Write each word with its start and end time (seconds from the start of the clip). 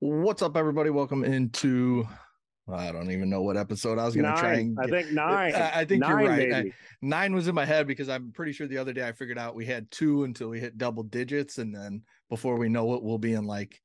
What's 0.00 0.42
up, 0.42 0.58
everybody? 0.58 0.90
Welcome 0.90 1.24
into 1.24 2.06
I 2.70 2.92
don't 2.92 3.10
even 3.10 3.30
know 3.30 3.40
what 3.40 3.56
episode 3.56 3.98
I 3.98 4.04
was 4.04 4.14
going 4.14 4.26
to 4.26 4.38
try 4.38 4.54
and. 4.54 4.76
Get. 4.76 4.84
I 4.84 4.88
think 4.90 5.08
uh, 5.08 5.14
nine. 5.14 5.54
I, 5.54 5.80
I 5.80 5.84
think 5.86 6.00
nine, 6.00 6.10
you're 6.10 6.28
right. 6.28 6.52
I, 6.52 6.72
nine 7.00 7.34
was 7.34 7.48
in 7.48 7.54
my 7.54 7.64
head 7.64 7.86
because 7.86 8.10
I'm 8.10 8.30
pretty 8.30 8.52
sure 8.52 8.66
the 8.66 8.76
other 8.76 8.92
day 8.92 9.08
I 9.08 9.12
figured 9.12 9.38
out 9.38 9.54
we 9.54 9.64
had 9.64 9.90
two 9.90 10.24
until 10.24 10.50
we 10.50 10.60
hit 10.60 10.76
double 10.76 11.02
digits, 11.02 11.56
and 11.56 11.74
then 11.74 12.02
before 12.28 12.58
we 12.58 12.68
know 12.68 12.92
it, 12.92 13.02
we'll 13.02 13.16
be 13.16 13.32
in 13.32 13.46
like 13.46 13.80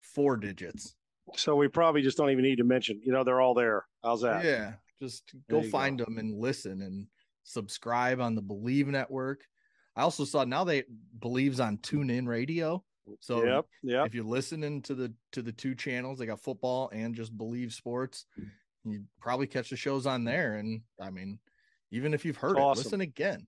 four 0.00 0.36
digits. 0.36 0.96
So 1.36 1.54
we 1.54 1.68
probably 1.68 2.02
just 2.02 2.16
don't 2.16 2.30
even 2.30 2.42
need 2.42 2.58
to 2.58 2.64
mention. 2.64 3.00
You 3.04 3.12
know, 3.12 3.22
they're 3.22 3.40
all 3.40 3.54
there. 3.54 3.84
How's 4.02 4.22
that? 4.22 4.44
Yeah, 4.44 4.72
just 5.00 5.32
go 5.48 5.62
find 5.62 5.96
go. 5.96 6.06
them 6.06 6.18
and 6.18 6.40
listen 6.40 6.82
and 6.82 7.06
subscribe 7.44 8.20
on 8.20 8.34
the 8.34 8.42
Believe 8.42 8.88
Network. 8.88 9.42
I 9.94 10.02
also 10.02 10.24
saw 10.24 10.42
now 10.42 10.64
they 10.64 10.82
believes 11.20 11.60
on 11.60 11.78
TuneIn 11.78 12.26
Radio. 12.26 12.82
So 13.20 13.44
yep, 13.44 13.66
yep. 13.82 14.06
if 14.06 14.14
you're 14.14 14.24
listening 14.24 14.82
to 14.82 14.94
the 14.94 15.12
to 15.32 15.42
the 15.42 15.52
two 15.52 15.74
channels, 15.74 16.18
they 16.18 16.26
got 16.26 16.40
football 16.40 16.90
and 16.92 17.14
just 17.14 17.36
believe 17.36 17.72
sports. 17.72 18.26
You 18.84 19.04
probably 19.20 19.46
catch 19.46 19.70
the 19.70 19.76
shows 19.76 20.06
on 20.06 20.24
there. 20.24 20.56
And 20.56 20.82
I 21.00 21.10
mean, 21.10 21.38
even 21.90 22.14
if 22.14 22.24
you've 22.24 22.36
heard 22.36 22.56
it, 22.56 22.62
listen 22.62 23.00
again. 23.00 23.46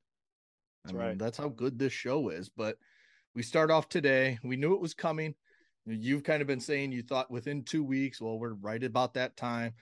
That's 0.85 0.95
I 0.95 0.99
mean, 0.99 1.07
right. 1.07 1.19
That's 1.19 1.39
how 1.39 1.49
good 1.49 1.79
this 1.79 1.93
show 1.93 2.29
is. 2.29 2.49
But 2.49 2.77
we 3.35 3.43
start 3.43 3.71
off 3.71 3.89
today. 3.89 4.39
We 4.43 4.57
knew 4.57 4.75
it 4.75 4.81
was 4.81 4.95
coming. 4.95 5.35
You've 5.87 6.23
kind 6.23 6.43
of 6.43 6.49
been 6.49 6.61
saying 6.61 6.93
you 6.93 7.03
thought 7.03 7.31
within 7.31 7.65
two 7.65 7.83
weeks. 7.83 8.21
Well, 8.21 8.39
we're 8.39 8.55
right 8.55 8.83
about 8.83 9.15
that 9.15 9.37
time. 9.37 9.75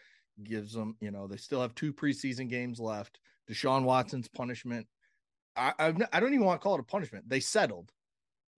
Gives 0.43 0.73
them, 0.73 0.97
you 1.01 1.11
know, 1.11 1.27
they 1.27 1.37
still 1.37 1.61
have 1.61 1.75
two 1.75 1.93
preseason 1.93 2.49
games 2.49 2.81
left. 2.81 3.19
Deshaun 3.51 3.85
Watson's 3.85 4.29
punishment. 4.29 4.87
I, 5.57 5.73
I, 5.79 5.95
I 6.13 6.21
don't 6.21 6.33
even 6.33 6.47
want 6.47 6.61
to 6.61 6.63
call 6.63 6.77
it 6.77 6.81
a 6.81 6.85
punishment. 6.85 7.29
They 7.29 7.41
settled. 7.41 7.91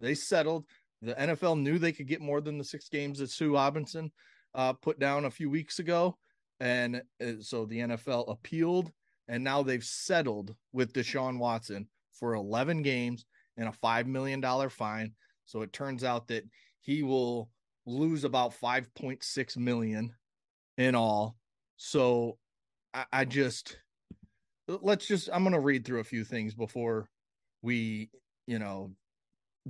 They 0.00 0.14
settled. 0.14 0.66
The 1.02 1.14
NFL 1.14 1.60
knew 1.60 1.78
they 1.78 1.92
could 1.92 2.06
get 2.06 2.20
more 2.20 2.40
than 2.40 2.58
the 2.58 2.64
six 2.64 2.88
games 2.88 3.18
that 3.18 3.30
Sue 3.30 3.54
Robinson 3.54 4.10
uh, 4.54 4.72
put 4.72 4.98
down 4.98 5.24
a 5.24 5.30
few 5.30 5.50
weeks 5.50 5.78
ago. 5.80 6.16
And 6.60 7.02
uh, 7.20 7.32
so 7.40 7.66
the 7.66 7.80
NFL 7.80 8.30
appealed, 8.30 8.92
and 9.26 9.42
now 9.42 9.62
they've 9.62 9.84
settled 9.84 10.54
with 10.72 10.92
Deshaun 10.92 11.38
Watson 11.38 11.88
for 12.12 12.34
11 12.34 12.82
games 12.82 13.24
and 13.56 13.68
a 13.68 13.72
$5 13.72 14.06
million 14.06 14.40
fine. 14.70 15.12
So 15.44 15.62
it 15.62 15.72
turns 15.72 16.04
out 16.04 16.28
that 16.28 16.44
he 16.80 17.02
will 17.02 17.50
lose 17.84 18.22
about 18.24 18.54
5.6 18.58 19.56
million 19.56 20.14
in 20.78 20.94
all. 20.94 21.36
So 21.76 22.38
I, 22.94 23.04
I 23.12 23.24
just 23.24 23.76
let's 24.68 25.06
just 25.06 25.28
I'm 25.32 25.44
gonna 25.44 25.60
read 25.60 25.84
through 25.84 26.00
a 26.00 26.04
few 26.04 26.24
things 26.24 26.54
before 26.54 27.08
we, 27.60 28.10
you 28.46 28.58
know, 28.58 28.92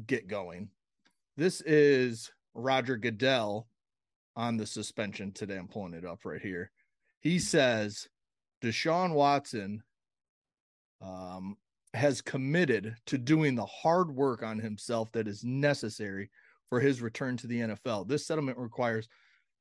get 0.06 0.28
going. 0.28 0.69
This 1.34 1.62
is 1.62 2.30
Roger 2.52 2.98
Goodell 2.98 3.66
on 4.36 4.58
the 4.58 4.66
suspension 4.66 5.33
today. 5.33 5.56
I'm 5.56 5.66
pulling 5.66 5.94
it 5.94 6.05
up 6.05 6.27
right 6.27 6.42
here. 6.42 6.70
He 7.20 7.38
says 7.38 8.06
Deshaun 8.62 9.14
Watson 9.14 9.83
um, 11.00 11.56
has 11.94 12.20
committed 12.20 12.97
to 13.06 13.16
doing 13.16 13.55
the 13.55 13.64
hard 13.64 14.14
work 14.14 14.42
on 14.42 14.58
himself 14.58 15.10
that 15.12 15.27
is 15.27 15.42
necessary 15.42 16.28
for 16.69 16.80
his 16.80 17.00
return 17.00 17.38
to 17.38 17.47
the 17.47 17.60
NFL. 17.60 18.08
This 18.08 18.27
settlement 18.27 18.58
requires 18.58 19.08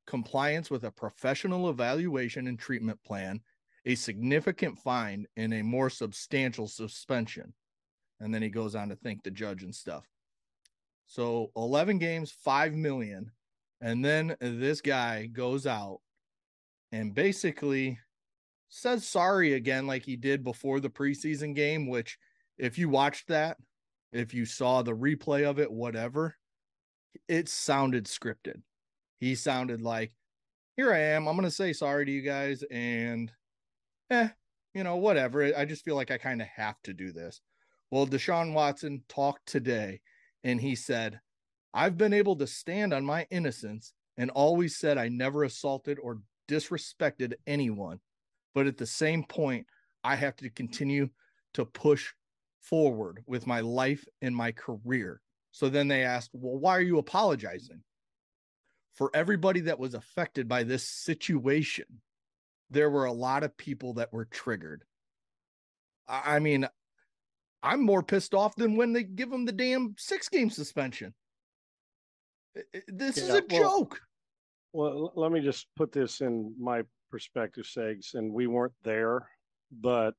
compliance 0.06 0.70
with 0.70 0.84
a 0.84 0.90
professional 0.90 1.70
evaluation 1.70 2.48
and 2.48 2.58
treatment 2.58 3.02
plan, 3.02 3.40
a 3.86 3.94
significant 3.94 4.78
fine, 4.78 5.26
and 5.38 5.54
a 5.54 5.62
more 5.62 5.88
substantial 5.88 6.68
suspension. 6.68 7.54
And 8.20 8.34
then 8.34 8.42
he 8.42 8.50
goes 8.50 8.74
on 8.74 8.90
to 8.90 8.96
thank 8.96 9.22
the 9.22 9.30
judge 9.30 9.62
and 9.62 9.74
stuff. 9.74 10.06
So 11.12 11.50
11 11.56 11.98
games, 11.98 12.32
5 12.42 12.72
million. 12.72 13.32
And 13.82 14.02
then 14.02 14.34
this 14.40 14.80
guy 14.80 15.26
goes 15.26 15.66
out 15.66 15.98
and 16.90 17.14
basically 17.14 17.98
says 18.70 19.06
sorry 19.06 19.52
again, 19.52 19.86
like 19.86 20.04
he 20.04 20.16
did 20.16 20.42
before 20.42 20.80
the 20.80 20.88
preseason 20.88 21.54
game, 21.54 21.86
which, 21.86 22.16
if 22.56 22.78
you 22.78 22.88
watched 22.88 23.28
that, 23.28 23.58
if 24.14 24.32
you 24.32 24.46
saw 24.46 24.80
the 24.80 24.96
replay 24.96 25.44
of 25.44 25.58
it, 25.58 25.70
whatever, 25.70 26.34
it 27.28 27.46
sounded 27.46 28.06
scripted. 28.06 28.62
He 29.20 29.34
sounded 29.34 29.82
like, 29.82 30.12
here 30.78 30.94
I 30.94 30.98
am. 30.98 31.28
I'm 31.28 31.36
going 31.36 31.44
to 31.44 31.50
say 31.50 31.74
sorry 31.74 32.06
to 32.06 32.10
you 32.10 32.22
guys. 32.22 32.64
And, 32.70 33.30
eh, 34.08 34.28
you 34.72 34.82
know, 34.82 34.96
whatever. 34.96 35.54
I 35.54 35.66
just 35.66 35.84
feel 35.84 35.94
like 35.94 36.10
I 36.10 36.16
kind 36.16 36.40
of 36.40 36.48
have 36.48 36.80
to 36.84 36.94
do 36.94 37.12
this. 37.12 37.42
Well, 37.90 38.06
Deshaun 38.06 38.54
Watson 38.54 39.02
talked 39.10 39.44
today 39.44 40.00
and 40.44 40.60
he 40.60 40.74
said, 40.74 41.20
I've 41.74 41.96
been 41.96 42.12
able 42.12 42.36
to 42.36 42.46
stand 42.46 42.92
on 42.92 43.04
my 43.04 43.26
innocence 43.30 43.92
and 44.16 44.30
always 44.30 44.76
said 44.76 44.98
I 44.98 45.08
never 45.08 45.44
assaulted 45.44 45.98
or 46.02 46.20
disrespected 46.48 47.34
anyone. 47.46 48.00
But 48.54 48.66
at 48.66 48.76
the 48.76 48.86
same 48.86 49.24
point, 49.24 49.66
I 50.04 50.16
have 50.16 50.36
to 50.36 50.50
continue 50.50 51.08
to 51.54 51.64
push 51.64 52.12
forward 52.60 53.22
with 53.26 53.46
my 53.46 53.60
life 53.60 54.04
and 54.20 54.34
my 54.34 54.52
career. 54.52 55.20
So 55.50 55.68
then 55.68 55.88
they 55.88 56.04
asked, 56.04 56.30
Well, 56.32 56.58
why 56.58 56.76
are 56.76 56.82
you 56.82 56.98
apologizing? 56.98 57.82
For 58.94 59.10
everybody 59.14 59.60
that 59.60 59.78
was 59.78 59.94
affected 59.94 60.48
by 60.48 60.64
this 60.64 60.86
situation, 60.86 61.86
there 62.70 62.90
were 62.90 63.06
a 63.06 63.12
lot 63.12 63.42
of 63.42 63.56
people 63.56 63.94
that 63.94 64.12
were 64.12 64.26
triggered. 64.26 64.84
I 66.06 66.40
mean, 66.40 66.68
I'm 67.62 67.82
more 67.84 68.02
pissed 68.02 68.34
off 68.34 68.56
than 68.56 68.76
when 68.76 68.92
they 68.92 69.04
give 69.04 69.32
him 69.32 69.44
the 69.44 69.52
damn 69.52 69.94
six 69.98 70.28
game 70.28 70.50
suspension. 70.50 71.14
This 72.88 73.18
yeah, 73.18 73.24
is 73.24 73.30
a 73.30 73.42
well, 73.50 73.60
joke. 73.60 74.00
Well, 74.72 75.12
let 75.16 75.32
me 75.32 75.40
just 75.40 75.66
put 75.76 75.92
this 75.92 76.20
in 76.20 76.54
my 76.58 76.82
perspective, 77.10 77.64
Segs, 77.64 78.14
and 78.14 78.32
we 78.32 78.46
weren't 78.46 78.72
there, 78.82 79.28
but 79.70 80.14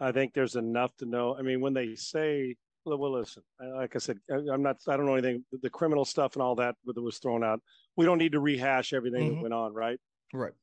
I 0.00 0.12
think 0.12 0.32
there's 0.32 0.56
enough 0.56 0.96
to 0.98 1.06
know. 1.06 1.36
I 1.36 1.42
mean, 1.42 1.60
when 1.60 1.74
they 1.74 1.94
say, 1.94 2.56
well, 2.84 3.12
listen, 3.12 3.42
like 3.76 3.94
I 3.94 3.98
said, 3.98 4.18
I'm 4.30 4.62
not, 4.62 4.78
I 4.88 4.96
don't 4.96 5.06
know 5.06 5.14
anything, 5.14 5.44
the 5.50 5.70
criminal 5.70 6.04
stuff 6.04 6.34
and 6.34 6.42
all 6.42 6.54
that 6.56 6.76
that 6.84 7.00
was 7.00 7.18
thrown 7.18 7.44
out. 7.44 7.60
We 7.96 8.06
don't 8.06 8.18
need 8.18 8.32
to 8.32 8.40
rehash 8.40 8.92
everything 8.92 9.24
mm-hmm. 9.24 9.34
that 9.36 9.42
went 9.42 9.54
on, 9.54 9.74
right? 9.74 9.98
Right. 10.32 10.54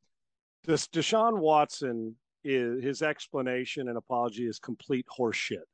This 0.63 0.87
Deshaun 0.87 1.37
Watson 1.37 2.15
is 2.45 2.83
his 2.83 3.01
explanation 3.01 3.89
and 3.89 3.97
apology 3.97 4.47
is 4.47 4.59
complete 4.59 5.05
horseshit. 5.07 5.65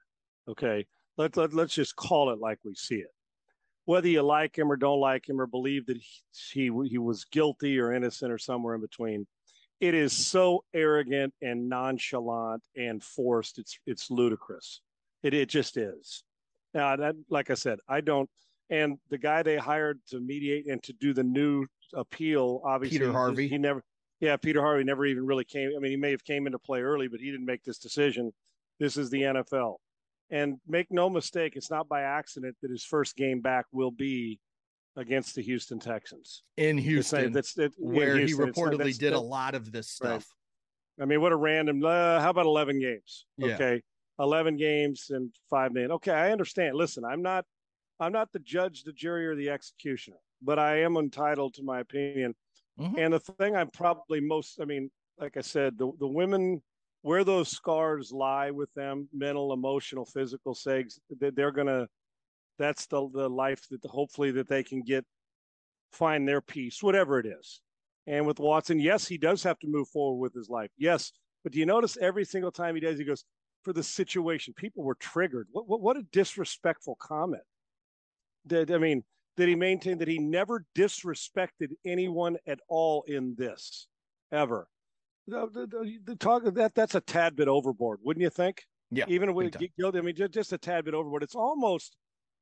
Okay, 0.47 0.87
let, 1.17 1.37
let 1.37 1.53
let's 1.53 1.75
just 1.75 1.95
call 1.95 2.31
it 2.31 2.39
like 2.39 2.57
we 2.63 2.73
see 2.73 2.95
it. 2.95 3.13
Whether 3.85 4.07
you 4.07 4.21
like 4.21 4.57
him 4.57 4.71
or 4.71 4.77
don't 4.77 4.99
like 4.99 5.27
him 5.27 5.39
or 5.39 5.45
believe 5.45 5.85
that 5.87 5.97
he, 5.97 6.71
he 6.71 6.87
he 6.87 6.97
was 6.97 7.25
guilty 7.25 7.77
or 7.79 7.93
innocent 7.93 8.31
or 8.31 8.37
somewhere 8.37 8.75
in 8.75 8.81
between, 8.81 9.27
it 9.79 9.93
is 9.93 10.13
so 10.13 10.63
arrogant 10.73 11.33
and 11.41 11.67
nonchalant 11.67 12.63
and 12.77 13.03
forced. 13.03 13.59
It's 13.59 13.77
it's 13.85 14.09
ludicrous. 14.09 14.81
It 15.23 15.33
it 15.33 15.49
just 15.49 15.77
is. 15.77 16.23
Now 16.73 16.95
that, 16.95 17.15
like 17.29 17.49
I 17.49 17.55
said, 17.55 17.79
I 17.89 18.01
don't. 18.01 18.29
And 18.69 18.97
the 19.09 19.17
guy 19.17 19.43
they 19.43 19.57
hired 19.57 19.99
to 20.11 20.21
mediate 20.21 20.67
and 20.67 20.81
to 20.83 20.93
do 20.93 21.13
the 21.13 21.23
new 21.23 21.65
appeal, 21.93 22.61
obviously, 22.63 22.99
Peter 22.99 23.11
Harvey. 23.11 23.49
He 23.49 23.57
never 23.57 23.83
yeah, 24.21 24.37
Peter 24.37 24.61
Harvey 24.61 24.83
never 24.83 25.05
even 25.05 25.25
really 25.25 25.43
came. 25.43 25.71
I 25.75 25.79
mean, 25.79 25.91
he 25.91 25.97
may 25.97 26.11
have 26.11 26.23
came 26.23 26.45
into 26.45 26.59
play 26.59 26.81
early, 26.81 27.07
but 27.07 27.19
he 27.19 27.31
didn't 27.31 27.45
make 27.45 27.63
this 27.63 27.79
decision. 27.79 28.31
This 28.79 28.95
is 28.95 29.09
the 29.09 29.23
NFL. 29.23 29.77
And 30.29 30.59
make 30.67 30.87
no 30.91 31.09
mistake, 31.09 31.55
it's 31.55 31.71
not 31.71 31.89
by 31.89 32.03
accident 32.03 32.55
that 32.61 32.71
his 32.71 32.85
first 32.85 33.17
game 33.17 33.41
back 33.41 33.65
will 33.73 33.91
be 33.91 34.39
against 34.95 35.35
the 35.35 35.41
Houston 35.41 35.79
Texans 35.79 36.43
in 36.57 36.77
Houston, 36.77 37.33
that's, 37.33 37.57
where 37.77 38.17
Houston. 38.17 38.45
he 38.45 38.51
reportedly 38.51 38.97
did 38.97 39.13
a 39.13 39.19
lot 39.19 39.55
of 39.55 39.71
this 39.71 39.89
stuff. 39.89 40.27
Right. 40.97 41.03
I 41.03 41.05
mean, 41.05 41.21
what 41.21 41.31
a 41.31 41.35
random. 41.35 41.83
Uh, 41.83 42.19
how 42.19 42.29
about 42.29 42.45
eleven 42.45 42.79
games? 42.79 43.25
Yeah. 43.37 43.55
Okay, 43.55 43.81
eleven 44.19 44.57
games 44.57 45.07
and 45.09 45.31
five 45.49 45.73
days. 45.73 45.89
Okay, 45.89 46.11
I 46.11 46.31
understand. 46.31 46.75
Listen, 46.75 47.05
I'm 47.05 47.21
not, 47.21 47.45
I'm 47.99 48.11
not 48.11 48.31
the 48.33 48.39
judge, 48.39 48.83
the 48.83 48.91
jury, 48.91 49.25
or 49.27 49.35
the 49.35 49.49
executioner, 49.49 50.17
but 50.41 50.59
I 50.59 50.81
am 50.81 50.97
entitled 50.97 51.53
to 51.55 51.63
my 51.63 51.79
opinion 51.79 52.35
Mm-hmm. 52.79 52.97
And 52.97 53.13
the 53.13 53.19
thing 53.19 53.55
I'm 53.55 53.69
probably 53.69 54.19
most, 54.19 54.59
I 54.61 54.65
mean, 54.65 54.89
like 55.19 55.37
I 55.37 55.41
said, 55.41 55.77
the, 55.77 55.91
the 55.99 56.07
women, 56.07 56.61
where 57.03 57.23
those 57.23 57.49
scars 57.49 58.11
lie 58.11 58.51
with 58.51 58.73
them, 58.73 59.07
mental, 59.13 59.53
emotional, 59.53 60.05
physical 60.05 60.53
segs, 60.53 60.99
they're 61.19 61.51
going 61.51 61.67
to, 61.67 61.87
that's 62.57 62.85
the, 62.87 63.09
the 63.13 63.29
life 63.29 63.67
that 63.69 63.83
hopefully 63.85 64.31
that 64.31 64.47
they 64.47 64.63
can 64.63 64.81
get, 64.83 65.05
find 65.91 66.27
their 66.27 66.41
peace, 66.41 66.81
whatever 66.81 67.19
it 67.19 67.25
is. 67.25 67.61
And 68.07 68.25
with 68.25 68.39
Watson, 68.39 68.79
yes, 68.79 69.07
he 69.07 69.17
does 69.17 69.43
have 69.43 69.59
to 69.59 69.67
move 69.67 69.87
forward 69.89 70.19
with 70.19 70.33
his 70.33 70.49
life. 70.49 70.71
Yes. 70.77 71.11
But 71.43 71.53
do 71.53 71.59
you 71.59 71.65
notice 71.65 71.97
every 71.99 72.25
single 72.25 72.51
time 72.51 72.75
he 72.75 72.81
does, 72.81 72.97
he 72.97 73.05
goes, 73.05 73.25
for 73.63 73.73
the 73.73 73.83
situation, 73.83 74.53
people 74.55 74.83
were 74.83 74.95
triggered. 74.95 75.47
What, 75.51 75.67
what, 75.67 75.81
what 75.81 75.97
a 75.97 76.03
disrespectful 76.11 76.97
comment. 76.99 77.43
Did, 78.47 78.71
I 78.71 78.79
mean, 78.79 79.03
that 79.37 79.47
he 79.47 79.55
maintained 79.55 80.01
that 80.01 80.07
he 80.07 80.19
never 80.19 80.65
disrespected 80.75 81.69
anyone 81.85 82.37
at 82.47 82.59
all 82.67 83.03
in 83.07 83.35
this 83.37 83.87
ever. 84.31 84.67
The, 85.27 85.47
the, 85.47 85.99
the 86.03 86.15
talk 86.15 86.45
of 86.45 86.55
that 86.55 86.75
that's 86.75 86.95
a 86.95 87.01
tad 87.01 87.35
bit 87.35 87.47
overboard, 87.47 87.99
wouldn't 88.03 88.23
you 88.23 88.29
think? 88.29 88.63
Yeah. 88.89 89.05
Even 89.07 89.33
with 89.33 89.55
guilty, 89.77 89.97
I 89.97 90.01
mean, 90.01 90.15
just, 90.15 90.33
just 90.33 90.53
a 90.53 90.57
tad 90.57 90.85
bit 90.85 90.93
overboard. 90.93 91.23
It's 91.23 91.35
almost 91.35 91.95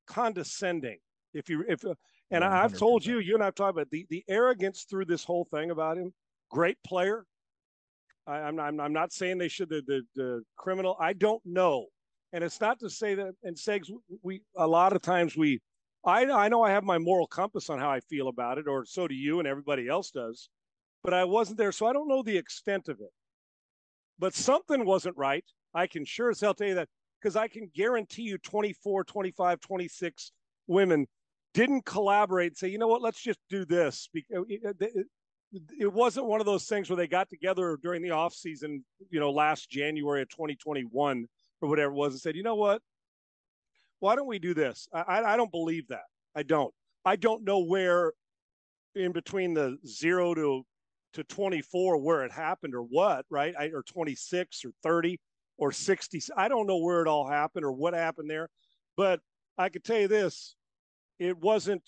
condescending 0.07 0.97
If 1.33 1.49
you 1.49 1.63
if 1.67 1.85
uh, 1.85 1.93
and 2.31 2.43
100%. 2.43 2.51
I've 2.51 2.77
told 2.77 3.05
you, 3.05 3.19
you 3.19 3.35
and 3.35 3.43
I've 3.43 3.55
talked 3.55 3.75
about 3.75 3.89
the 3.91 4.05
the 4.09 4.23
arrogance 4.27 4.85
through 4.89 5.05
this 5.05 5.23
whole 5.23 5.47
thing 5.53 5.71
about 5.71 5.97
him. 5.97 6.13
Great 6.51 6.77
player. 6.83 7.25
I, 8.27 8.47
am 8.47 8.59
I'm, 8.59 8.79
I'm 8.79 8.93
not 8.93 9.11
saying 9.11 9.37
they 9.37 9.47
should 9.47 9.69
the, 9.69 9.81
the 9.85 10.01
the 10.15 10.43
criminal. 10.57 10.95
I 10.99 11.13
don't 11.13 11.41
know, 11.45 11.87
and 12.33 12.43
it's 12.43 12.61
not 12.61 12.79
to 12.79 12.89
say 12.89 13.15
that. 13.15 13.33
And 13.43 13.55
Segs, 13.55 13.89
we 14.23 14.41
a 14.57 14.67
lot 14.67 14.93
of 14.93 15.01
times 15.01 15.35
we, 15.35 15.59
I 16.05 16.25
I 16.25 16.47
know 16.49 16.63
I 16.63 16.71
have 16.71 16.83
my 16.83 16.97
moral 16.97 17.27
compass 17.27 17.69
on 17.69 17.79
how 17.79 17.89
I 17.89 17.99
feel 18.01 18.27
about 18.27 18.57
it, 18.57 18.67
or 18.67 18.85
so 18.85 19.07
do 19.07 19.15
you, 19.15 19.39
and 19.39 19.47
everybody 19.47 19.87
else 19.87 20.11
does. 20.11 20.49
But 21.03 21.13
I 21.13 21.23
wasn't 21.23 21.57
there, 21.57 21.71
so 21.71 21.87
I 21.87 21.93
don't 21.93 22.07
know 22.07 22.23
the 22.23 22.37
extent 22.37 22.89
of 22.89 22.99
it. 22.99 23.11
But 24.17 24.35
something 24.35 24.85
wasn't 24.85 25.17
right. 25.17 25.45
I 25.73 25.87
can 25.87 26.03
sure 26.05 26.29
as 26.29 26.41
hell 26.41 26.53
tell 26.53 26.67
you 26.67 26.75
that 26.75 26.89
because 27.21 27.35
I 27.35 27.47
can 27.47 27.69
guarantee 27.73 28.23
you 28.23 28.37
24, 28.37 29.03
25, 29.03 29.59
26 29.59 30.31
women 30.67 31.07
didn't 31.53 31.85
collaborate 31.85 32.51
and 32.51 32.57
say, 32.57 32.67
you 32.67 32.77
know 32.77 32.87
what, 32.87 33.01
let's 33.01 33.21
just 33.21 33.39
do 33.49 33.65
this. 33.65 34.09
Uh, 34.35 34.41
uh, 34.67 34.73
it 35.79 35.91
wasn't 35.91 36.25
one 36.25 36.39
of 36.39 36.45
those 36.45 36.65
things 36.65 36.89
where 36.89 36.97
they 36.97 37.07
got 37.07 37.29
together 37.29 37.77
during 37.81 38.01
the 38.01 38.11
off 38.11 38.33
season, 38.33 38.83
you 39.09 39.19
know, 39.19 39.31
last 39.31 39.69
January 39.69 40.21
of 40.21 40.29
2021 40.29 41.25
or 41.61 41.69
whatever 41.69 41.91
it 41.91 41.95
was 41.95 42.13
and 42.13 42.21
said, 42.21 42.35
you 42.35 42.43
know 42.43 42.55
what, 42.55 42.81
why 43.99 44.15
don't 44.15 44.27
we 44.27 44.39
do 44.39 44.53
this? 44.53 44.87
I, 44.93 45.21
I 45.23 45.37
don't 45.37 45.51
believe 45.51 45.87
that. 45.89 46.05
I 46.35 46.43
don't. 46.43 46.73
I 47.05 47.15
don't 47.15 47.43
know 47.43 47.59
where 47.59 48.13
in 48.95 49.11
between 49.11 49.53
the 49.53 49.77
zero 49.85 50.33
to 50.33 50.63
to 51.13 51.23
24 51.23 51.97
where 51.97 52.23
it 52.23 52.31
happened 52.31 52.75
or 52.75 52.83
what, 52.83 53.25
right? 53.31 53.55
I, 53.59 53.71
or 53.73 53.81
26 53.81 54.63
or 54.63 54.71
30 54.83 55.19
or 55.57 55.71
60. 55.71 56.21
I 56.37 56.47
don't 56.47 56.67
know 56.67 56.77
where 56.77 57.01
it 57.01 57.07
all 57.07 57.27
happened 57.27 57.65
or 57.65 57.71
what 57.71 57.93
happened 57.93 58.29
there, 58.29 58.47
but 58.95 59.19
I 59.57 59.69
could 59.69 59.83
tell 59.83 59.99
you 59.99 60.07
this: 60.07 60.55
it 61.17 61.37
wasn't. 61.37 61.83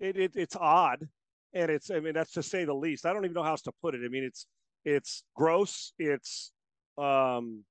It, 0.00 0.16
it 0.16 0.32
it's 0.34 0.56
odd, 0.56 1.06
and 1.52 1.70
it's. 1.70 1.90
I 1.90 2.00
mean, 2.00 2.14
that's 2.14 2.32
to 2.32 2.42
say 2.42 2.64
the 2.64 2.74
least. 2.74 3.06
I 3.06 3.12
don't 3.12 3.24
even 3.24 3.34
know 3.34 3.42
how 3.42 3.50
else 3.50 3.62
to 3.62 3.72
put 3.82 3.94
it. 3.94 4.00
I 4.04 4.08
mean, 4.08 4.24
it's 4.24 4.46
it's 4.84 5.24
gross. 5.36 5.92
It's 5.98 6.52
um. 6.98 7.64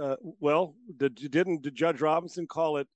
Uh, 0.00 0.16
well, 0.40 0.74
did, 0.96 1.14
didn't 1.30 1.62
did 1.62 1.74
Judge 1.74 2.00
Robinson 2.00 2.46
call 2.46 2.78
it 2.78 2.88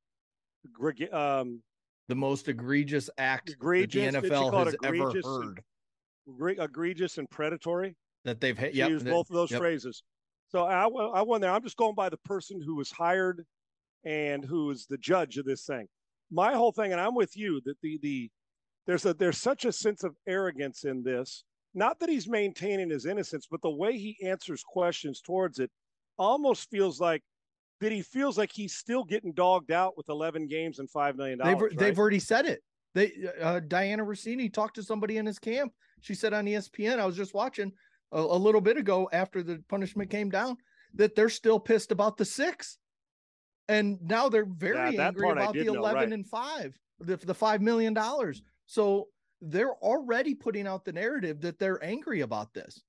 um, 1.12 1.62
the 2.08 2.14
most 2.14 2.48
egregious 2.48 3.10
act 3.18 3.50
egregious, 3.50 4.12
the 4.12 4.20
NFL 4.20 4.64
has 4.64 4.76
ever 4.84 5.12
heard? 5.24 5.62
And, 6.26 6.60
egregious 6.60 7.18
and 7.18 7.28
predatory. 7.30 7.96
That 8.24 8.40
they've 8.40 8.58
hit. 8.58 8.74
Yep, 8.74 8.90
used 8.90 9.06
both 9.06 9.30
of 9.30 9.36
those 9.36 9.50
yep. 9.50 9.60
phrases. 9.60 10.02
So 10.48 10.64
I, 10.64 10.86
I 10.86 11.22
went 11.22 11.42
there. 11.42 11.50
I'm 11.50 11.62
just 11.62 11.76
going 11.76 11.94
by 11.94 12.08
the 12.08 12.18
person 12.18 12.60
who 12.60 12.76
was 12.76 12.90
hired 12.90 13.44
and 14.04 14.44
who 14.44 14.70
is 14.70 14.86
the 14.86 14.98
judge 14.98 15.36
of 15.36 15.44
this 15.44 15.64
thing. 15.64 15.86
My 16.30 16.54
whole 16.54 16.72
thing, 16.72 16.92
and 16.92 17.00
I'm 17.00 17.14
with 17.14 17.36
you 17.36 17.60
that 17.64 17.80
the 17.82 17.98
the 18.02 18.30
there's 18.86 19.04
a 19.04 19.14
there's 19.14 19.38
such 19.38 19.64
a 19.64 19.72
sense 19.72 20.04
of 20.04 20.16
arrogance 20.26 20.84
in 20.84 21.02
this. 21.02 21.44
Not 21.74 22.00
that 22.00 22.08
he's 22.08 22.28
maintaining 22.28 22.88
his 22.88 23.04
innocence, 23.04 23.46
but 23.50 23.60
the 23.60 23.70
way 23.70 23.98
he 23.98 24.16
answers 24.24 24.64
questions 24.66 25.20
towards 25.20 25.58
it 25.58 25.70
almost 26.18 26.70
feels 26.70 27.00
like 27.00 27.22
that 27.80 27.92
he 27.92 28.02
feels 28.02 28.38
like 28.38 28.50
he's 28.52 28.74
still 28.74 29.04
getting 29.04 29.32
dogged 29.32 29.70
out 29.70 29.96
with 29.96 30.08
11 30.08 30.46
games 30.46 30.78
and 30.78 30.90
five 30.90 31.16
million 31.16 31.38
dollars. 31.38 31.54
They've, 31.54 31.62
right? 31.62 31.78
they've 31.78 31.98
already 31.98 32.20
said 32.20 32.46
it. 32.46 32.62
They 32.94 33.12
uh, 33.40 33.60
Dianna 33.60 34.00
Russini 34.00 34.52
talked 34.52 34.76
to 34.76 34.82
somebody 34.82 35.18
in 35.18 35.26
his 35.26 35.38
camp. 35.38 35.72
She 36.00 36.14
said 36.14 36.32
on 36.32 36.46
ESPN, 36.46 36.98
I 36.98 37.06
was 37.06 37.16
just 37.16 37.34
watching 37.34 37.72
a, 38.12 38.20
a 38.20 38.38
little 38.38 38.60
bit 38.60 38.76
ago 38.76 39.08
after 39.12 39.42
the 39.42 39.62
punishment 39.68 40.10
came 40.10 40.30
down 40.30 40.56
that 40.94 41.14
they're 41.14 41.28
still 41.28 41.60
pissed 41.60 41.92
about 41.92 42.16
the 42.16 42.24
six. 42.24 42.78
And 43.68 43.98
now 44.00 44.28
they're 44.28 44.46
very 44.46 44.94
yeah, 44.94 45.08
angry 45.08 45.30
about 45.30 45.52
the 45.52 45.66
11 45.66 45.74
know, 45.74 45.92
right. 45.92 46.12
and 46.12 46.26
five, 46.26 46.78
the, 47.00 47.16
the 47.16 47.34
$5 47.34 47.60
million. 47.60 47.96
So 48.66 49.08
they're 49.42 49.74
already 49.74 50.34
putting 50.34 50.66
out 50.66 50.84
the 50.84 50.92
narrative 50.92 51.40
that 51.40 51.58
they're 51.58 51.82
angry 51.82 52.20
about 52.20 52.54
this. 52.54 52.80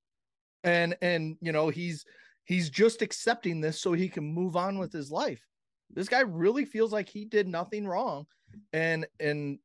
And, 0.64 0.96
and, 1.02 1.36
you 1.42 1.52
know, 1.52 1.70
he's, 1.70 2.06
he's 2.48 2.70
just 2.70 3.02
accepting 3.02 3.62
this 3.62 3.80
so 3.80 3.94
he 3.94 4.10
can 4.10 4.24
move 4.24 4.56
on 4.56 4.80
with 4.80 4.92
his 4.92 5.12
life. 5.12 5.46
This 5.94 6.10
guy 6.10 6.22
really 6.22 6.66
feels 6.66 6.92
like 6.92 7.08
he 7.08 7.26
did 7.26 7.48
nothing 7.48 7.86
wrong. 7.86 8.26
And, 8.74 9.06
and 9.20 9.60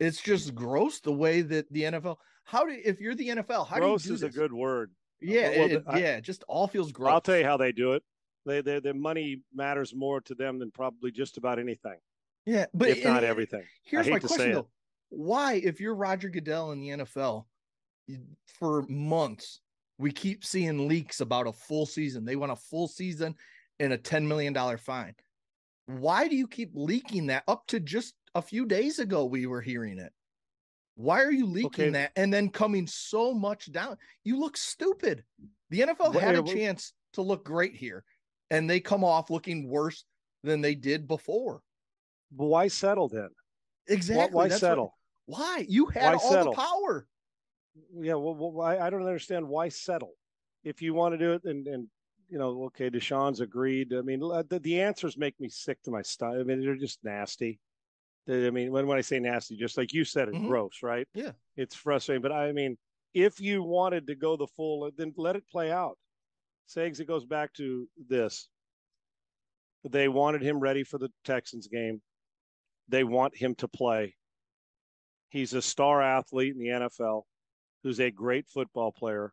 it's 0.00 0.20
just 0.20 0.54
gross 0.54 1.00
the 1.00 1.12
way 1.12 1.42
that 1.42 1.70
the 1.70 1.82
NFL, 1.82 2.16
how 2.44 2.64
do, 2.64 2.76
if 2.84 3.00
you're 3.00 3.14
the 3.14 3.28
NFL, 3.28 3.68
how 3.68 3.76
gross 3.76 4.02
do 4.02 4.06
you 4.06 4.10
do 4.10 4.14
is 4.14 4.20
this? 4.22 4.34
a 4.34 4.38
good 4.38 4.52
word. 4.52 4.90
Yeah, 5.20 5.50
well, 5.50 5.70
it, 5.70 5.84
I, 5.86 5.98
yeah, 6.00 6.20
just 6.20 6.42
all 6.48 6.66
feels 6.66 6.90
gross. 6.90 7.12
I'll 7.12 7.20
tell 7.20 7.36
you 7.36 7.44
how 7.44 7.56
they 7.56 7.70
do 7.70 7.92
it. 7.92 8.02
They, 8.44 8.60
they, 8.60 8.80
the 8.80 8.94
money 8.94 9.42
matters 9.54 9.94
more 9.94 10.20
to 10.22 10.34
them 10.34 10.58
than 10.58 10.72
probably 10.72 11.12
just 11.12 11.36
about 11.36 11.60
anything. 11.60 11.98
Yeah, 12.44 12.66
but 12.74 12.88
if 12.88 13.04
not 13.04 13.22
everything. 13.22 13.62
Here's 13.84 14.08
my 14.08 14.18
question 14.18 14.50
though: 14.50 14.68
Why, 15.10 15.54
if 15.54 15.80
you're 15.80 15.94
Roger 15.94 16.28
Goodell 16.28 16.72
in 16.72 16.80
the 16.80 16.88
NFL, 16.88 17.44
for 18.58 18.82
months 18.88 19.60
we 20.02 20.12
keep 20.12 20.44
seeing 20.44 20.88
leaks 20.88 21.20
about 21.20 21.46
a 21.46 21.52
full 21.52 21.86
season? 21.86 22.24
They 22.24 22.36
want 22.36 22.52
a 22.52 22.56
full 22.56 22.88
season 22.88 23.34
and 23.80 23.92
a 23.92 23.98
ten 23.98 24.26
million 24.26 24.52
dollar 24.52 24.76
fine. 24.76 25.14
Why 25.86 26.28
do 26.28 26.36
you 26.36 26.46
keep 26.46 26.72
leaking 26.74 27.28
that? 27.28 27.44
Up 27.48 27.66
to 27.68 27.80
just 27.80 28.14
a 28.34 28.42
few 28.42 28.66
days 28.66 28.98
ago, 28.98 29.24
we 29.24 29.46
were 29.46 29.60
hearing 29.60 29.98
it. 29.98 30.12
Why 30.94 31.22
are 31.22 31.32
you 31.32 31.46
leaking 31.46 31.86
okay. 31.86 31.90
that 31.90 32.12
and 32.16 32.32
then 32.32 32.50
coming 32.50 32.86
so 32.86 33.32
much 33.32 33.72
down? 33.72 33.96
You 34.24 34.38
look 34.38 34.56
stupid. 34.56 35.24
The 35.70 35.80
NFL 35.80 36.20
had 36.20 36.34
a 36.34 36.42
chance 36.42 36.92
to 37.14 37.22
look 37.22 37.44
great 37.44 37.74
here, 37.74 38.04
and 38.50 38.68
they 38.68 38.80
come 38.80 39.04
off 39.04 39.30
looking 39.30 39.68
worse 39.68 40.04
than 40.44 40.60
they 40.60 40.74
did 40.74 41.08
before. 41.08 41.62
But 42.30 42.46
why 42.46 42.68
settle 42.68 43.08
then? 43.08 43.30
Exactly. 43.88 44.34
Why, 44.34 44.48
why 44.48 44.48
settle? 44.48 44.94
What, 45.26 45.40
why? 45.40 45.66
You 45.68 45.86
had 45.86 46.14
why 46.14 46.14
all 46.14 46.32
settle? 46.32 46.52
the 46.52 46.60
power. 46.60 47.06
Yeah, 47.94 48.14
well, 48.14 48.34
well, 48.34 48.66
I, 48.66 48.86
I 48.86 48.90
don't 48.90 49.06
understand 49.06 49.48
why 49.48 49.68
settle. 49.68 50.12
If 50.64 50.82
you 50.82 50.94
want 50.94 51.14
to 51.14 51.18
do 51.18 51.32
it, 51.32 51.44
and 51.44 51.66
and 51.66 51.88
you 52.28 52.38
know, 52.38 52.64
okay, 52.64 52.88
Deshaun's 52.88 53.40
agreed. 53.40 53.92
I 53.92 54.00
mean, 54.00 54.20
the, 54.20 54.60
the 54.62 54.80
answers 54.80 55.18
make 55.18 55.38
me 55.38 55.50
sick 55.50 55.82
to 55.82 55.90
my 55.90 56.00
stomach. 56.00 56.38
I 56.40 56.44
mean, 56.44 56.60
they're 56.62 56.76
just 56.76 57.04
nasty. 57.04 57.60
I 58.26 58.50
mean, 58.50 58.70
when, 58.72 58.86
when 58.86 58.96
I 58.96 59.02
say 59.02 59.18
nasty, 59.18 59.56
just 59.56 59.76
like 59.76 59.92
you 59.92 60.04
said, 60.04 60.28
it's 60.28 60.38
mm-hmm. 60.38 60.48
gross, 60.48 60.78
right? 60.82 61.06
Yeah. 61.12 61.32
It's 61.56 61.74
frustrating. 61.74 62.22
But 62.22 62.32
I 62.32 62.52
mean, 62.52 62.78
if 63.12 63.40
you 63.40 63.62
wanted 63.62 64.06
to 64.06 64.14
go 64.14 64.36
the 64.36 64.46
full, 64.46 64.90
then 64.96 65.12
let 65.16 65.36
it 65.36 65.44
play 65.50 65.70
out. 65.70 65.98
Segs, 66.68 67.00
it 67.00 67.06
goes 67.06 67.26
back 67.26 67.52
to 67.54 67.86
this. 68.08 68.48
They 69.88 70.08
wanted 70.08 70.42
him 70.42 70.60
ready 70.60 70.84
for 70.84 70.98
the 70.98 71.10
Texans 71.24 71.66
game. 71.66 72.00
They 72.88 73.04
want 73.04 73.36
him 73.36 73.54
to 73.56 73.68
play. 73.68 74.14
He's 75.28 75.52
a 75.52 75.62
star 75.62 76.00
athlete 76.00 76.54
in 76.54 76.58
the 76.58 76.68
NFL 76.68 77.24
who's 77.82 78.00
a 78.00 78.10
great 78.10 78.46
football 78.48 78.92
player. 78.92 79.32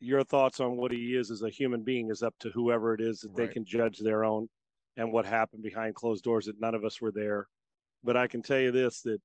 Your 0.00 0.24
thoughts 0.24 0.60
on 0.60 0.76
what 0.76 0.92
he 0.92 1.16
is 1.16 1.30
as 1.30 1.42
a 1.42 1.48
human 1.48 1.82
being 1.82 2.10
is 2.10 2.22
up 2.22 2.34
to 2.40 2.50
whoever 2.50 2.94
it 2.94 3.00
is 3.00 3.20
that 3.20 3.30
right. 3.30 3.48
they 3.48 3.52
can 3.52 3.64
judge 3.64 3.98
their 3.98 4.24
own 4.24 4.48
and 4.96 5.12
what 5.12 5.26
happened 5.26 5.62
behind 5.62 5.94
closed 5.94 6.24
doors 6.24 6.46
that 6.46 6.60
none 6.60 6.74
of 6.74 6.84
us 6.84 7.00
were 7.00 7.12
there. 7.12 7.46
But 8.04 8.16
I 8.16 8.26
can 8.26 8.42
tell 8.42 8.58
you 8.58 8.72
this 8.72 9.00
that 9.02 9.20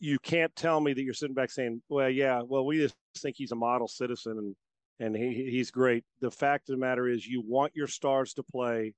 you 0.00 0.18
can't 0.18 0.54
tell 0.56 0.80
me 0.80 0.92
that 0.92 1.02
you're 1.02 1.14
sitting 1.14 1.34
back 1.34 1.50
saying, 1.50 1.82
"Well, 1.88 2.10
yeah, 2.10 2.42
well, 2.42 2.66
we 2.66 2.78
just 2.78 2.96
think 3.18 3.36
he's 3.36 3.52
a 3.52 3.56
model 3.56 3.88
citizen 3.88 4.38
and 4.38 4.56
and 5.00 5.16
he 5.16 5.50
he's 5.50 5.70
great." 5.70 6.04
The 6.20 6.30
fact 6.30 6.68
of 6.68 6.74
the 6.74 6.80
matter 6.80 7.08
is, 7.08 7.26
you 7.26 7.42
want 7.42 7.74
your 7.74 7.86
stars 7.86 8.34
to 8.34 8.42
play. 8.42 8.94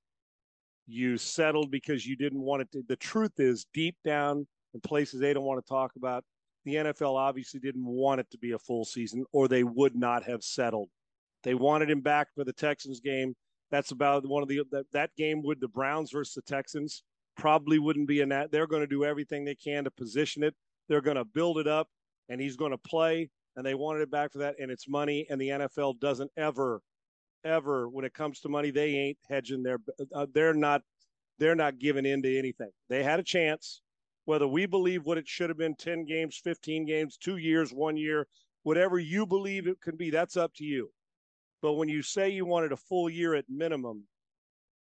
You 0.87 1.17
settled 1.17 1.71
because 1.71 2.05
you 2.05 2.15
didn't 2.15 2.41
want 2.41 2.63
it 2.63 2.71
to. 2.73 2.83
The 2.87 2.95
truth 2.95 3.39
is, 3.39 3.65
deep 3.73 3.95
down 4.03 4.47
in 4.73 4.81
places 4.81 5.19
they 5.19 5.33
don't 5.33 5.45
want 5.45 5.63
to 5.63 5.69
talk 5.69 5.91
about, 5.95 6.23
the 6.65 6.75
NFL 6.75 7.15
obviously 7.15 7.59
didn't 7.59 7.85
want 7.85 8.19
it 8.19 8.29
to 8.31 8.37
be 8.37 8.51
a 8.51 8.59
full 8.59 8.85
season, 8.85 9.25
or 9.31 9.47
they 9.47 9.63
would 9.63 9.95
not 9.95 10.23
have 10.23 10.43
settled. 10.43 10.89
They 11.43 11.55
wanted 11.55 11.89
him 11.89 12.01
back 12.01 12.27
for 12.35 12.43
the 12.43 12.53
Texans 12.53 12.99
game. 12.99 13.35
That's 13.71 13.91
about 13.91 14.27
one 14.27 14.43
of 14.43 14.49
the 14.49 14.61
that, 14.71 14.85
that 14.91 15.15
game 15.15 15.41
with 15.41 15.59
the 15.59 15.67
Browns 15.67 16.11
versus 16.11 16.35
the 16.35 16.41
Texans 16.41 17.03
probably 17.37 17.79
wouldn't 17.79 18.07
be 18.07 18.21
in 18.21 18.29
that. 18.29 18.51
They're 18.51 18.67
going 18.67 18.81
to 18.81 18.87
do 18.87 19.05
everything 19.05 19.45
they 19.45 19.55
can 19.55 19.85
to 19.85 19.91
position 19.91 20.43
it. 20.43 20.53
They're 20.87 21.01
going 21.01 21.17
to 21.17 21.25
build 21.25 21.57
it 21.57 21.67
up, 21.67 21.87
and 22.29 22.39
he's 22.39 22.57
going 22.57 22.71
to 22.71 22.77
play. 22.77 23.29
And 23.55 23.65
they 23.65 23.73
wanted 23.73 24.01
it 24.01 24.11
back 24.11 24.31
for 24.31 24.39
that, 24.39 24.55
and 24.59 24.71
it's 24.71 24.87
money. 24.87 25.25
And 25.29 25.39
the 25.39 25.49
NFL 25.49 25.99
doesn't 25.99 26.31
ever, 26.37 26.81
ever, 27.43 27.89
when 27.89 28.05
it 28.05 28.13
comes 28.13 28.39
to 28.41 28.49
money, 28.49 28.71
they 28.71 28.95
ain't 28.95 29.17
hedging 29.29 29.63
their. 29.63 29.79
Uh, 30.13 30.27
they're 30.33 30.53
not. 30.53 30.81
They're 31.39 31.55
not 31.55 31.79
giving 31.79 32.05
in 32.05 32.21
to 32.21 32.37
anything. 32.37 32.69
They 32.87 33.01
had 33.03 33.19
a 33.19 33.23
chance. 33.23 33.81
Whether 34.25 34.47
we 34.47 34.65
believe 34.65 35.05
what 35.05 35.17
it 35.17 35.27
should 35.27 35.49
have 35.49 35.57
been 35.57 35.75
10 35.75 36.05
games, 36.05 36.39
15 36.43 36.85
games, 36.85 37.17
two 37.17 37.37
years, 37.37 37.73
one 37.73 37.97
year, 37.97 38.27
whatever 38.63 38.99
you 38.99 39.25
believe 39.25 39.67
it 39.67 39.81
can 39.81 39.95
be, 39.95 40.09
that's 40.09 40.37
up 40.37 40.53
to 40.55 40.63
you. 40.63 40.91
But 41.61 41.73
when 41.73 41.89
you 41.89 42.01
say 42.01 42.29
you 42.29 42.45
wanted 42.45 42.71
a 42.71 42.77
full 42.77 43.09
year 43.09 43.35
at 43.35 43.45
minimum, 43.49 44.03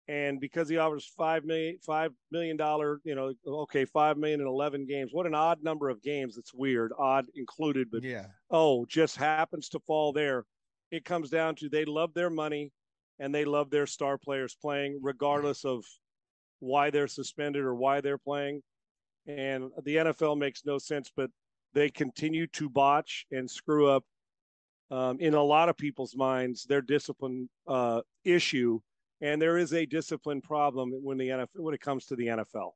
and 0.08 0.40
because 0.40 0.68
he 0.68 0.78
offers 0.78 1.10
five 1.16 1.44
million 1.44 1.78
five 1.84 2.12
million 2.30 2.56
dollar, 2.56 3.00
you 3.02 3.14
know, 3.14 3.32
okay, 3.46 3.84
five 3.84 4.16
million 4.16 4.40
and 4.40 4.48
eleven 4.48 4.86
games. 4.86 5.10
What 5.12 5.26
an 5.26 5.34
odd 5.34 5.62
number 5.64 5.88
of 5.88 6.02
games. 6.02 6.36
That's 6.36 6.54
weird, 6.54 6.92
odd 6.96 7.26
included, 7.34 7.90
but 7.90 8.04
yeah. 8.04 8.26
Oh, 8.50 8.86
just 8.86 9.16
happens 9.16 9.68
to 9.70 9.80
fall 9.80 10.12
there. 10.12 10.44
It 10.92 11.04
comes 11.04 11.28
down 11.30 11.56
to 11.56 11.68
they 11.68 11.84
love 11.84 12.14
their 12.14 12.30
money 12.30 12.72
and 13.18 13.34
they 13.34 13.44
love 13.44 13.70
their 13.70 13.86
star 13.86 14.16
players 14.16 14.56
playing, 14.60 15.00
regardless 15.02 15.64
of 15.64 15.84
why 16.60 16.90
they're 16.90 17.08
suspended 17.08 17.64
or 17.64 17.74
why 17.74 18.00
they're 18.00 18.18
playing. 18.18 18.62
And 19.26 19.70
the 19.84 19.96
NFL 19.96 20.38
makes 20.38 20.64
no 20.64 20.78
sense, 20.78 21.10
but 21.14 21.30
they 21.74 21.90
continue 21.90 22.46
to 22.48 22.68
botch 22.68 23.26
and 23.30 23.50
screw 23.50 23.88
up 23.88 24.04
um, 24.90 25.18
in 25.20 25.34
a 25.34 25.42
lot 25.42 25.68
of 25.68 25.76
people's 25.76 26.16
minds 26.16 26.64
their 26.64 26.80
discipline 26.80 27.48
uh, 27.66 28.00
issue, 28.24 28.80
and 29.20 29.40
there 29.40 29.58
is 29.58 29.72
a 29.72 29.84
discipline 29.86 30.40
problem 30.40 30.90
when 31.02 31.18
the 31.18 31.28
NFL 31.28 31.48
when 31.56 31.74
it 31.74 31.80
comes 31.80 32.06
to 32.06 32.16
the 32.16 32.26
NFL. 32.26 32.70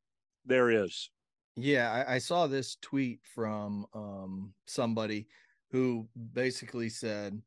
There 0.45 0.71
is. 0.71 1.11
Yeah, 1.57 2.05
I, 2.09 2.15
I 2.15 2.19
saw 2.19 2.47
this 2.47 2.77
tweet 2.81 3.21
from 3.35 3.87
um, 3.95 4.53
somebody 4.67 5.27
who 5.71 6.09
basically 6.33 6.89
said 6.89 7.41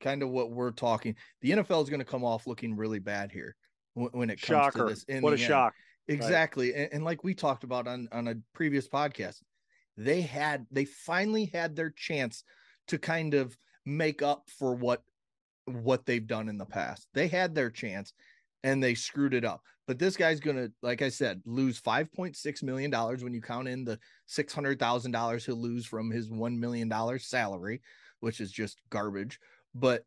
kind 0.00 0.22
of 0.22 0.30
what 0.30 0.50
we're 0.50 0.70
talking. 0.70 1.14
The 1.42 1.50
NFL 1.50 1.82
is 1.82 1.90
going 1.90 2.00
to 2.00 2.04
come 2.04 2.24
off 2.24 2.46
looking 2.46 2.76
really 2.76 2.98
bad 2.98 3.30
here 3.30 3.56
when, 3.94 4.08
when 4.12 4.30
it 4.30 4.40
comes 4.40 4.64
Shocker. 4.64 4.88
to 4.88 4.94
this. 4.94 5.04
what 5.20 5.32
a 5.32 5.36
end. 5.36 5.40
shock! 5.40 5.74
Exactly, 6.08 6.72
right. 6.72 6.80
and, 6.82 6.94
and 6.94 7.04
like 7.04 7.22
we 7.22 7.34
talked 7.34 7.64
about 7.64 7.86
on 7.86 8.08
on 8.12 8.28
a 8.28 8.34
previous 8.54 8.88
podcast, 8.88 9.42
they 9.96 10.22
had 10.22 10.66
they 10.70 10.84
finally 10.84 11.46
had 11.46 11.76
their 11.76 11.90
chance 11.90 12.44
to 12.88 12.98
kind 12.98 13.34
of 13.34 13.56
make 13.84 14.22
up 14.22 14.48
for 14.58 14.74
what 14.74 15.02
what 15.66 16.06
they've 16.06 16.26
done 16.26 16.48
in 16.48 16.58
the 16.58 16.66
past. 16.66 17.08
They 17.14 17.28
had 17.28 17.54
their 17.54 17.70
chance 17.70 18.12
and 18.64 18.82
they 18.82 18.94
screwed 18.94 19.34
it 19.34 19.44
up. 19.44 19.62
But 19.86 19.98
this 19.98 20.16
guy's 20.16 20.40
going 20.40 20.56
to 20.56 20.72
like 20.82 21.02
I 21.02 21.08
said, 21.08 21.42
lose 21.44 21.80
5.6 21.80 22.62
million 22.62 22.90
dollars 22.90 23.22
when 23.22 23.34
you 23.34 23.40
count 23.40 23.68
in 23.68 23.84
the 23.84 23.98
$600,000 24.28 25.44
he'll 25.46 25.56
lose 25.56 25.86
from 25.86 26.10
his 26.10 26.30
1 26.30 26.58
million 26.58 26.88
dollars 26.88 27.26
salary, 27.26 27.80
which 28.20 28.40
is 28.40 28.50
just 28.50 28.78
garbage. 28.90 29.38
But 29.74 30.04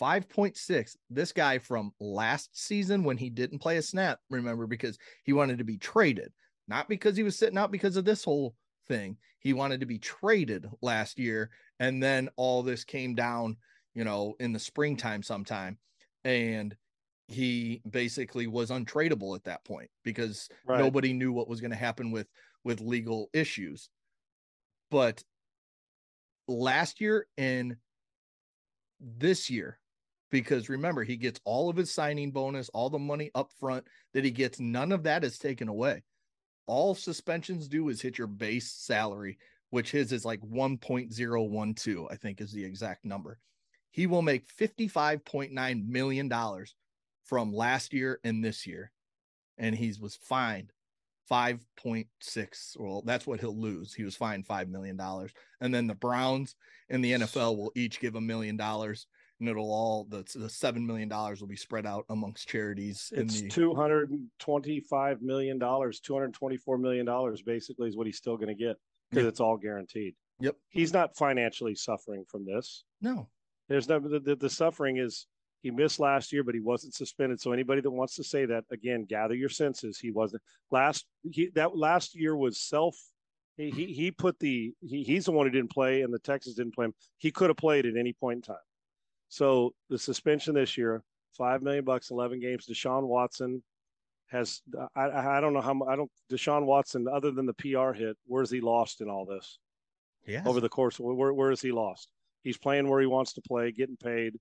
5.6 0.00 0.96
this 1.10 1.32
guy 1.32 1.58
from 1.58 1.92
last 2.00 2.50
season 2.52 3.04
when 3.04 3.16
he 3.16 3.30
didn't 3.30 3.58
play 3.58 3.76
a 3.76 3.82
snap 3.82 4.18
remember 4.30 4.66
because 4.66 4.98
he 5.24 5.32
wanted 5.32 5.58
to 5.58 5.64
be 5.64 5.78
traded. 5.78 6.32
Not 6.66 6.88
because 6.88 7.16
he 7.16 7.22
was 7.22 7.38
sitting 7.38 7.58
out 7.58 7.70
because 7.70 7.96
of 7.96 8.04
this 8.04 8.24
whole 8.24 8.54
thing. 8.88 9.18
He 9.38 9.52
wanted 9.52 9.80
to 9.80 9.86
be 9.86 9.98
traded 9.98 10.66
last 10.80 11.18
year 11.18 11.50
and 11.80 12.02
then 12.02 12.30
all 12.36 12.62
this 12.62 12.84
came 12.84 13.14
down 13.14 13.56
you 13.94 14.04
know 14.04 14.34
in 14.40 14.52
the 14.52 14.58
springtime 14.58 15.22
sometime 15.22 15.78
and 16.24 16.74
he 17.28 17.80
basically 17.88 18.46
was 18.46 18.70
untradeable 18.70 19.34
at 19.34 19.44
that 19.44 19.64
point 19.64 19.90
because 20.02 20.48
right. 20.66 20.78
nobody 20.78 21.12
knew 21.12 21.32
what 21.32 21.48
was 21.48 21.60
going 21.60 21.70
to 21.70 21.76
happen 21.76 22.10
with 22.10 22.26
with 22.64 22.80
legal 22.80 23.28
issues. 23.32 23.88
But 24.90 25.22
last 26.48 27.00
year 27.00 27.26
and 27.38 27.76
this 29.18 29.50
year 29.50 29.78
because 30.30 30.68
remember 30.68 31.04
he 31.04 31.16
gets 31.16 31.40
all 31.44 31.68
of 31.70 31.76
his 31.76 31.92
signing 31.92 32.30
bonus 32.30 32.68
all 32.70 32.90
the 32.90 32.98
money 32.98 33.30
up 33.34 33.52
front 33.60 33.84
that 34.12 34.24
he 34.24 34.30
gets 34.30 34.58
none 34.58 34.92
of 34.92 35.04
that 35.04 35.24
is 35.24 35.38
taken 35.38 35.68
away. 35.68 36.02
All 36.66 36.94
suspensions 36.94 37.68
do 37.68 37.88
is 37.88 38.00
hit 38.00 38.18
your 38.18 38.26
base 38.26 38.70
salary 38.72 39.38
which 39.70 39.90
his 39.90 40.12
is 40.12 40.24
like 40.24 40.40
1.012 40.40 42.06
i 42.10 42.16
think 42.16 42.40
is 42.40 42.52
the 42.52 42.64
exact 42.64 43.04
number. 43.04 43.38
He 43.90 44.06
will 44.06 44.22
make 44.22 44.48
55.9 44.48 45.86
million 45.86 46.28
dollars 46.28 46.74
from 47.24 47.52
last 47.52 47.92
year 47.92 48.20
and 48.24 48.44
this 48.44 48.66
year 48.66 48.90
and 49.56 49.74
he 49.74 49.94
was 50.00 50.16
fined 50.16 50.72
5.6 51.30 52.06
well 52.78 53.02
that's 53.04 53.26
what 53.26 53.40
he'll 53.40 53.58
lose. 53.58 53.94
He 53.94 54.04
was 54.04 54.16
fined 54.16 54.46
5 54.46 54.68
million 54.68 54.96
dollars. 54.96 55.32
And 55.60 55.74
then 55.74 55.86
the 55.86 55.94
browns 55.94 56.56
and 56.90 57.04
the 57.04 57.12
nfl 57.12 57.56
will 57.56 57.72
each 57.74 58.00
give 58.00 58.14
a 58.14 58.20
million 58.20 58.56
dollars 58.56 59.06
and 59.40 59.48
it'll 59.48 59.70
all 59.70 60.06
the, 60.08 60.24
the 60.34 60.48
seven 60.48 60.86
million 60.86 61.08
dollars 61.08 61.40
will 61.40 61.48
be 61.48 61.56
spread 61.56 61.86
out 61.86 62.04
amongst 62.08 62.48
charities 62.48 63.12
it's 63.16 63.40
the, 63.40 63.48
225 63.48 65.22
million 65.22 65.58
dollars 65.58 66.00
224 66.00 66.78
million 66.78 67.06
dollars 67.06 67.42
basically 67.42 67.88
is 67.88 67.96
what 67.96 68.06
he's 68.06 68.18
still 68.18 68.36
going 68.36 68.48
to 68.48 68.54
get 68.54 68.76
because 69.14 69.24
yep. 69.24 69.30
it's 69.30 69.40
all 69.40 69.56
guaranteed. 69.56 70.14
Yep. 70.40 70.56
He's 70.68 70.92
not 70.92 71.16
financially 71.16 71.74
suffering 71.74 72.24
from 72.28 72.44
this. 72.44 72.84
No. 73.00 73.28
There's 73.68 73.88
no 73.88 73.98
the, 73.98 74.20
the, 74.20 74.36
the 74.36 74.50
suffering 74.50 74.98
is 74.98 75.26
he 75.64 75.70
missed 75.70 75.98
last 75.98 76.30
year, 76.30 76.44
but 76.44 76.54
he 76.54 76.60
wasn't 76.60 76.92
suspended. 76.92 77.40
So 77.40 77.50
anybody 77.50 77.80
that 77.80 77.90
wants 77.90 78.16
to 78.16 78.22
say 78.22 78.44
that 78.44 78.64
again, 78.70 79.06
gather 79.08 79.34
your 79.34 79.48
senses. 79.48 79.98
He 79.98 80.10
wasn't 80.10 80.42
last. 80.70 81.06
He 81.22 81.48
that 81.54 81.74
last 81.74 82.14
year 82.14 82.36
was 82.36 82.60
self. 82.60 82.94
He 83.56 83.70
he, 83.70 83.86
he 83.86 84.10
put 84.10 84.38
the 84.38 84.74
he, 84.82 85.02
he's 85.02 85.24
the 85.24 85.32
one 85.32 85.46
who 85.46 85.50
didn't 85.50 85.72
play, 85.72 86.02
and 86.02 86.12
the 86.12 86.18
Texans 86.18 86.56
didn't 86.56 86.74
play 86.74 86.84
him. 86.84 86.94
He 87.16 87.30
could 87.30 87.48
have 87.48 87.56
played 87.56 87.86
at 87.86 87.96
any 87.96 88.12
point 88.12 88.36
in 88.36 88.42
time. 88.42 88.66
So 89.30 89.72
the 89.88 89.98
suspension 89.98 90.54
this 90.54 90.76
year, 90.76 91.02
five 91.34 91.62
million 91.62 91.82
bucks, 91.82 92.10
eleven 92.10 92.40
games. 92.40 92.66
Deshaun 92.66 93.04
Watson 93.04 93.62
has 94.26 94.60
I 94.94 95.38
I 95.38 95.40
don't 95.40 95.54
know 95.54 95.62
how 95.62 95.80
I 95.88 95.96
don't 95.96 96.10
Deshaun 96.30 96.66
Watson 96.66 97.06
other 97.10 97.30
than 97.30 97.46
the 97.46 97.54
PR 97.54 97.92
hit. 97.92 98.18
Where's 98.26 98.50
he 98.50 98.60
lost 98.60 99.00
in 99.00 99.08
all 99.08 99.24
this? 99.24 99.58
Yeah. 100.26 100.42
Over 100.44 100.60
the 100.60 100.68
course, 100.68 101.00
where 101.00 101.32
where 101.32 101.50
is 101.50 101.62
he 101.62 101.72
lost? 101.72 102.10
He's 102.42 102.58
playing 102.58 102.86
where 102.86 103.00
he 103.00 103.06
wants 103.06 103.32
to 103.32 103.40
play, 103.40 103.72
getting 103.72 103.96
paid 103.96 104.38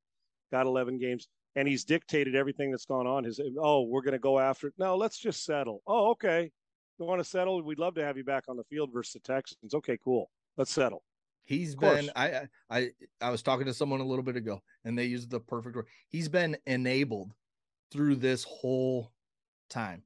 got 0.54 0.68
11 0.68 1.00
games, 1.00 1.28
and 1.56 1.68
he's 1.68 1.84
dictated 1.84 2.36
everything 2.36 2.72
that's 2.72 2.86
gone 2.86 3.08
on. 3.08 3.24
His 3.24 3.42
oh, 3.60 3.82
we're 3.82 4.04
going 4.04 4.14
to 4.14 4.20
go 4.20 4.40
after 4.40 4.68
it. 4.68 4.74
No, 4.78 4.96
let's 4.96 5.18
just 5.18 5.44
settle. 5.44 5.82
Oh, 5.88 6.12
okay. 6.12 6.52
You 7.00 7.06
want 7.06 7.20
to 7.20 7.26
settle? 7.26 7.62
We'd 7.64 7.80
love 7.80 7.96
to 7.96 8.06
have 8.06 8.18
you 8.18 8.24
back 8.24 8.44
on 8.48 8.56
the 8.56 8.64
field 8.66 8.92
versus 8.94 9.14
the 9.14 9.20
Texans. 9.34 9.74
Okay, 9.74 9.98
cool. 10.04 10.30
Let's 10.58 10.72
settle. 10.72 11.04
He's 11.46 11.76
been 11.76 12.10
I 12.16 12.44
I 12.70 12.92
I 13.20 13.30
was 13.30 13.42
talking 13.42 13.66
to 13.66 13.74
someone 13.74 14.00
a 14.00 14.06
little 14.06 14.24
bit 14.24 14.38
ago 14.38 14.62
and 14.86 14.98
they 14.98 15.06
used 15.06 15.30
the 15.30 15.42
perfect 15.42 15.76
word. 15.76 15.88
He's 16.08 16.30
been 16.30 16.56
enabled 16.66 17.34
through 17.92 18.16
this 18.16 18.46
whole 18.46 19.12
time. 19.70 20.04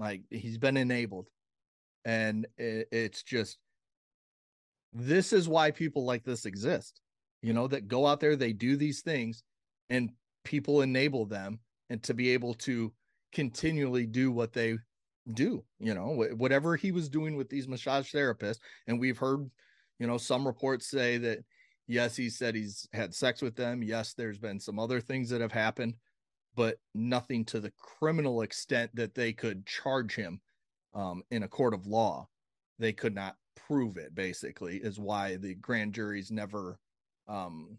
Like 0.00 0.22
he's 0.30 0.58
been 0.58 0.76
enabled. 0.76 1.28
And 2.04 2.48
it, 2.56 2.88
it's 2.90 3.22
just 3.22 3.58
this 4.92 5.32
is 5.32 5.48
why 5.48 5.70
people 5.70 6.04
like 6.04 6.24
this 6.24 6.46
exist. 6.46 7.00
You 7.42 7.52
know, 7.52 7.68
that 7.68 7.86
go 7.86 8.06
out 8.06 8.18
there, 8.18 8.34
they 8.34 8.52
do 8.52 8.76
these 8.76 9.02
things 9.02 9.44
and 9.90 10.10
people 10.44 10.82
enable 10.82 11.26
them 11.26 11.58
and 11.90 12.02
to 12.02 12.14
be 12.14 12.30
able 12.30 12.54
to 12.54 12.92
continually 13.32 14.06
do 14.06 14.30
what 14.30 14.52
they 14.52 14.76
do 15.34 15.62
you 15.78 15.94
know 15.94 16.26
whatever 16.36 16.74
he 16.74 16.90
was 16.90 17.08
doing 17.08 17.36
with 17.36 17.48
these 17.48 17.68
massage 17.68 18.12
therapists. 18.12 18.58
And 18.86 18.98
we've 18.98 19.18
heard 19.18 19.48
you 19.98 20.06
know 20.06 20.18
some 20.18 20.46
reports 20.46 20.90
say 20.90 21.18
that 21.18 21.38
yes 21.86 22.16
he 22.16 22.28
said 22.28 22.54
he's 22.54 22.88
had 22.92 23.14
sex 23.14 23.40
with 23.40 23.54
them. 23.54 23.82
Yes 23.82 24.14
there's 24.14 24.38
been 24.38 24.58
some 24.58 24.78
other 24.78 25.00
things 25.00 25.30
that 25.30 25.40
have 25.40 25.52
happened 25.52 25.94
but 26.54 26.78
nothing 26.94 27.44
to 27.46 27.60
the 27.60 27.72
criminal 27.78 28.42
extent 28.42 28.90
that 28.94 29.14
they 29.14 29.32
could 29.32 29.66
charge 29.66 30.14
him 30.14 30.40
um, 30.94 31.22
in 31.30 31.44
a 31.44 31.48
court 31.48 31.74
of 31.74 31.86
law. 31.86 32.28
They 32.78 32.92
could 32.92 33.14
not 33.14 33.36
prove 33.56 33.96
it 33.96 34.14
basically 34.14 34.76
is 34.76 34.98
why 34.98 35.36
the 35.36 35.54
grand 35.54 35.94
juries 35.94 36.30
never 36.30 36.78
um, 37.28 37.78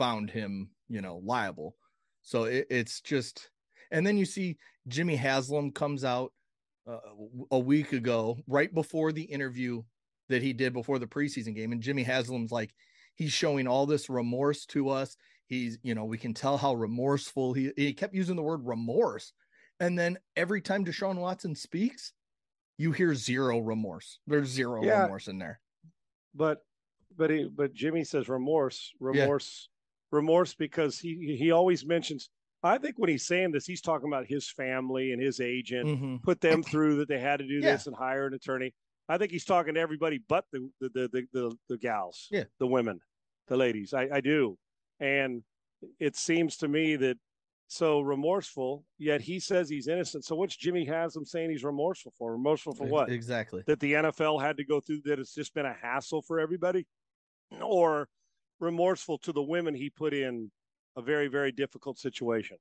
found 0.00 0.30
him, 0.30 0.70
you 0.88 1.02
know, 1.02 1.20
liable. 1.22 1.76
So 2.22 2.44
it, 2.44 2.66
it's 2.70 3.02
just, 3.02 3.50
and 3.90 4.06
then 4.06 4.16
you 4.16 4.24
see 4.24 4.56
Jimmy 4.88 5.14
Haslam 5.14 5.72
comes 5.72 6.04
out 6.04 6.32
uh, 6.88 7.00
a 7.50 7.58
week 7.58 7.92
ago, 7.92 8.38
right 8.46 8.72
before 8.72 9.12
the 9.12 9.24
interview 9.24 9.82
that 10.30 10.42
he 10.42 10.54
did 10.54 10.72
before 10.72 10.98
the 10.98 11.06
preseason 11.06 11.54
game, 11.54 11.72
and 11.72 11.82
Jimmy 11.82 12.02
Haslam's 12.02 12.50
like, 12.50 12.72
he's 13.14 13.30
showing 13.32 13.66
all 13.66 13.84
this 13.84 14.08
remorse 14.08 14.64
to 14.66 14.88
us. 14.88 15.18
He's, 15.48 15.76
you 15.82 15.94
know, 15.94 16.04
we 16.04 16.16
can 16.16 16.32
tell 16.32 16.56
how 16.56 16.74
remorseful 16.74 17.52
he. 17.52 17.72
He 17.76 17.92
kept 17.92 18.14
using 18.14 18.36
the 18.36 18.42
word 18.42 18.64
remorse, 18.64 19.34
and 19.80 19.98
then 19.98 20.16
every 20.36 20.62
time 20.62 20.84
Deshaun 20.84 21.16
Watson 21.16 21.54
speaks, 21.54 22.14
you 22.78 22.92
hear 22.92 23.14
zero 23.14 23.58
remorse. 23.58 24.20
There's 24.26 24.48
zero 24.48 24.82
yeah, 24.82 25.02
remorse 25.02 25.28
in 25.28 25.38
there. 25.38 25.60
But 26.34 26.64
but 27.18 27.30
he, 27.30 27.50
but 27.52 27.74
Jimmy 27.74 28.04
says 28.04 28.28
remorse, 28.28 28.92
remorse 29.00 29.68
remorse 30.10 30.54
because 30.54 30.98
he 30.98 31.36
he 31.38 31.50
always 31.50 31.84
mentions 31.84 32.30
I 32.62 32.78
think 32.78 32.98
when 32.98 33.08
he's 33.08 33.26
saying 33.26 33.52
this, 33.52 33.64
he's 33.64 33.80
talking 33.80 34.08
about 34.08 34.26
his 34.26 34.50
family 34.50 35.12
and 35.12 35.22
his 35.22 35.40
agent 35.40 35.86
mm-hmm. 35.86 36.16
put 36.16 36.40
them 36.40 36.62
through 36.62 36.96
that 36.96 37.08
they 37.08 37.18
had 37.18 37.38
to 37.38 37.46
do 37.46 37.54
yeah. 37.54 37.72
this 37.72 37.86
and 37.86 37.96
hire 37.96 38.26
an 38.26 38.34
attorney. 38.34 38.74
I 39.08 39.18
think 39.18 39.32
he's 39.32 39.44
talking 39.44 39.74
to 39.74 39.80
everybody 39.80 40.20
but 40.28 40.44
the 40.52 40.70
the 40.80 40.88
the 41.12 41.26
the, 41.32 41.56
the, 41.68 41.78
gals, 41.78 42.28
yeah, 42.30 42.44
the 42.58 42.66
women, 42.66 43.00
the 43.48 43.56
ladies. 43.56 43.94
I, 43.94 44.08
I 44.12 44.20
do, 44.20 44.56
and 45.00 45.42
it 45.98 46.16
seems 46.16 46.58
to 46.58 46.68
me 46.68 46.96
that 46.96 47.16
so 47.66 48.00
remorseful. 48.00 48.84
Yet 48.98 49.20
he 49.20 49.40
says 49.40 49.68
he's 49.68 49.88
innocent. 49.88 50.24
So 50.24 50.36
what's 50.36 50.56
Jimmy 50.56 50.84
Haslam 50.84 51.24
saying 51.24 51.50
he's 51.50 51.64
remorseful 51.64 52.12
for? 52.18 52.32
Remorseful 52.32 52.74
for 52.74 52.86
what? 52.86 53.10
Exactly. 53.10 53.62
That 53.66 53.80
the 53.80 53.94
NFL 53.94 54.42
had 54.42 54.58
to 54.58 54.64
go 54.64 54.80
through. 54.80 55.00
That 55.06 55.18
it's 55.18 55.34
just 55.34 55.54
been 55.54 55.66
a 55.66 55.76
hassle 55.80 56.22
for 56.22 56.38
everybody, 56.38 56.86
or 57.60 58.08
remorseful 58.60 59.18
to 59.18 59.32
the 59.32 59.42
women 59.42 59.74
he 59.74 59.90
put 59.90 60.14
in 60.14 60.50
a 60.96 61.02
very, 61.02 61.28
very 61.28 61.52
difficult 61.52 61.98
situation. 61.98 62.56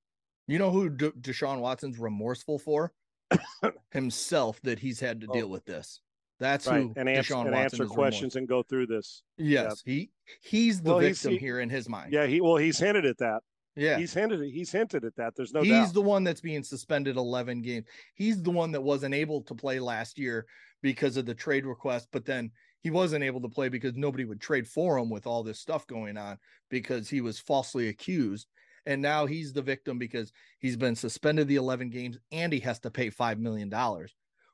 You 0.47 0.59
know 0.59 0.71
who 0.71 0.89
De- 0.89 1.11
Deshaun 1.11 1.59
Watson's 1.59 1.99
remorseful 1.99 2.59
for? 2.59 2.91
Himself 3.91 4.59
that 4.63 4.79
he's 4.79 4.99
had 4.99 5.21
to 5.21 5.27
oh. 5.29 5.33
deal 5.33 5.49
with 5.49 5.65
this. 5.65 6.01
That's 6.39 6.67
right. 6.67 6.81
who 6.81 6.93
and 6.95 7.09
answer, 7.09 7.33
Deshaun 7.33 7.41
and 7.41 7.51
Watson 7.51 7.81
answer 7.81 7.85
questions 7.85 8.35
and 8.35 8.47
go 8.47 8.63
through 8.63 8.87
this. 8.87 9.23
Yes, 9.37 9.81
he 9.85 10.09
he's 10.41 10.81
the 10.81 10.91
well, 10.91 10.99
victim 10.99 11.31
he's, 11.31 11.39
he, 11.39 11.45
here 11.45 11.59
in 11.59 11.69
his 11.69 11.89
mind. 11.89 12.13
Yeah, 12.13 12.25
he 12.25 12.39
well 12.39 12.55
he's 12.55 12.79
hinted 12.79 13.05
at 13.05 13.17
that. 13.17 13.41
Yeah, 13.75 13.97
he's 13.97 14.13
hinted. 14.13 14.41
He's 14.51 14.71
hinted 14.71 15.03
at 15.05 15.15
that. 15.17 15.33
There's 15.35 15.53
no. 15.53 15.61
He's 15.61 15.71
doubt. 15.71 15.93
the 15.93 16.01
one 16.01 16.23
that's 16.23 16.41
being 16.41 16.63
suspended 16.63 17.17
11 17.17 17.61
games. 17.61 17.85
He's 18.15 18.41
the 18.41 18.51
one 18.51 18.71
that 18.71 18.81
wasn't 18.81 19.15
able 19.15 19.41
to 19.43 19.55
play 19.55 19.79
last 19.79 20.17
year 20.17 20.45
because 20.81 21.17
of 21.17 21.25
the 21.25 21.35
trade 21.35 21.65
request, 21.65 22.07
but 22.11 22.25
then 22.25 22.51
he 22.81 22.89
wasn't 22.89 23.24
able 23.24 23.41
to 23.41 23.50
play 23.50 23.69
because 23.69 23.95
nobody 23.95 24.25
would 24.25 24.39
trade 24.39 24.67
for 24.67 24.98
him 24.98 25.09
with 25.09 25.27
all 25.27 25.43
this 25.43 25.59
stuff 25.59 25.86
going 25.88 26.17
on 26.17 26.38
because 26.69 27.09
he 27.09 27.21
was 27.21 27.39
falsely 27.39 27.89
accused. 27.89 28.48
And 28.86 29.01
now 29.01 29.25
he's 29.25 29.51
the 29.53 29.62
victim 29.62 30.00
because 30.00 30.31
he's 30.59 30.77
been 30.77 30.95
suspended 30.95 31.48
the 31.48 31.57
11 31.57 31.89
games 31.89 32.17
and 32.31 32.51
he 32.51 32.59
has 32.62 32.79
to 32.79 32.89
pay 32.89 33.12
$5 33.12 33.38
million. 33.38 33.69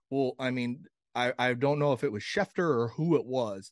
Well, 0.09 0.33
I 0.39 0.51
mean, 0.51 0.85
I, 1.13 1.33
I 1.37 1.53
don't 1.53 1.79
know 1.79 1.93
if 1.93 2.03
it 2.03 2.11
was 2.11 2.23
Schefter 2.23 2.67
or 2.67 2.87
who 2.89 3.15
it 3.15 3.25
was. 3.25 3.71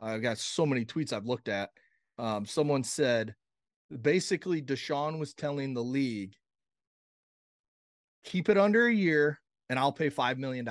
I've 0.00 0.22
got 0.22 0.38
so 0.38 0.64
many 0.64 0.84
tweets 0.84 1.12
I've 1.12 1.26
looked 1.26 1.48
at. 1.48 1.70
Um, 2.18 2.46
someone 2.46 2.84
said 2.84 3.34
basically 4.00 4.62
Deshaun 4.62 5.18
was 5.18 5.34
telling 5.34 5.74
the 5.74 5.82
league, 5.82 6.34
keep 8.24 8.48
it 8.48 8.58
under 8.58 8.86
a 8.86 8.94
year 8.94 9.40
and 9.68 9.78
I'll 9.78 9.92
pay 9.92 10.10
$5 10.10 10.38
million 10.38 10.66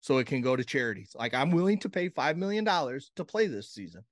so 0.00 0.18
it 0.18 0.26
can 0.26 0.40
go 0.40 0.56
to 0.56 0.64
charities. 0.64 1.12
Like 1.14 1.34
I'm 1.34 1.50
willing 1.50 1.78
to 1.80 1.88
pay 1.88 2.08
$5 2.08 2.36
million 2.36 2.64
to 2.64 3.24
play 3.24 3.46
this 3.46 3.70
season. 3.70 4.02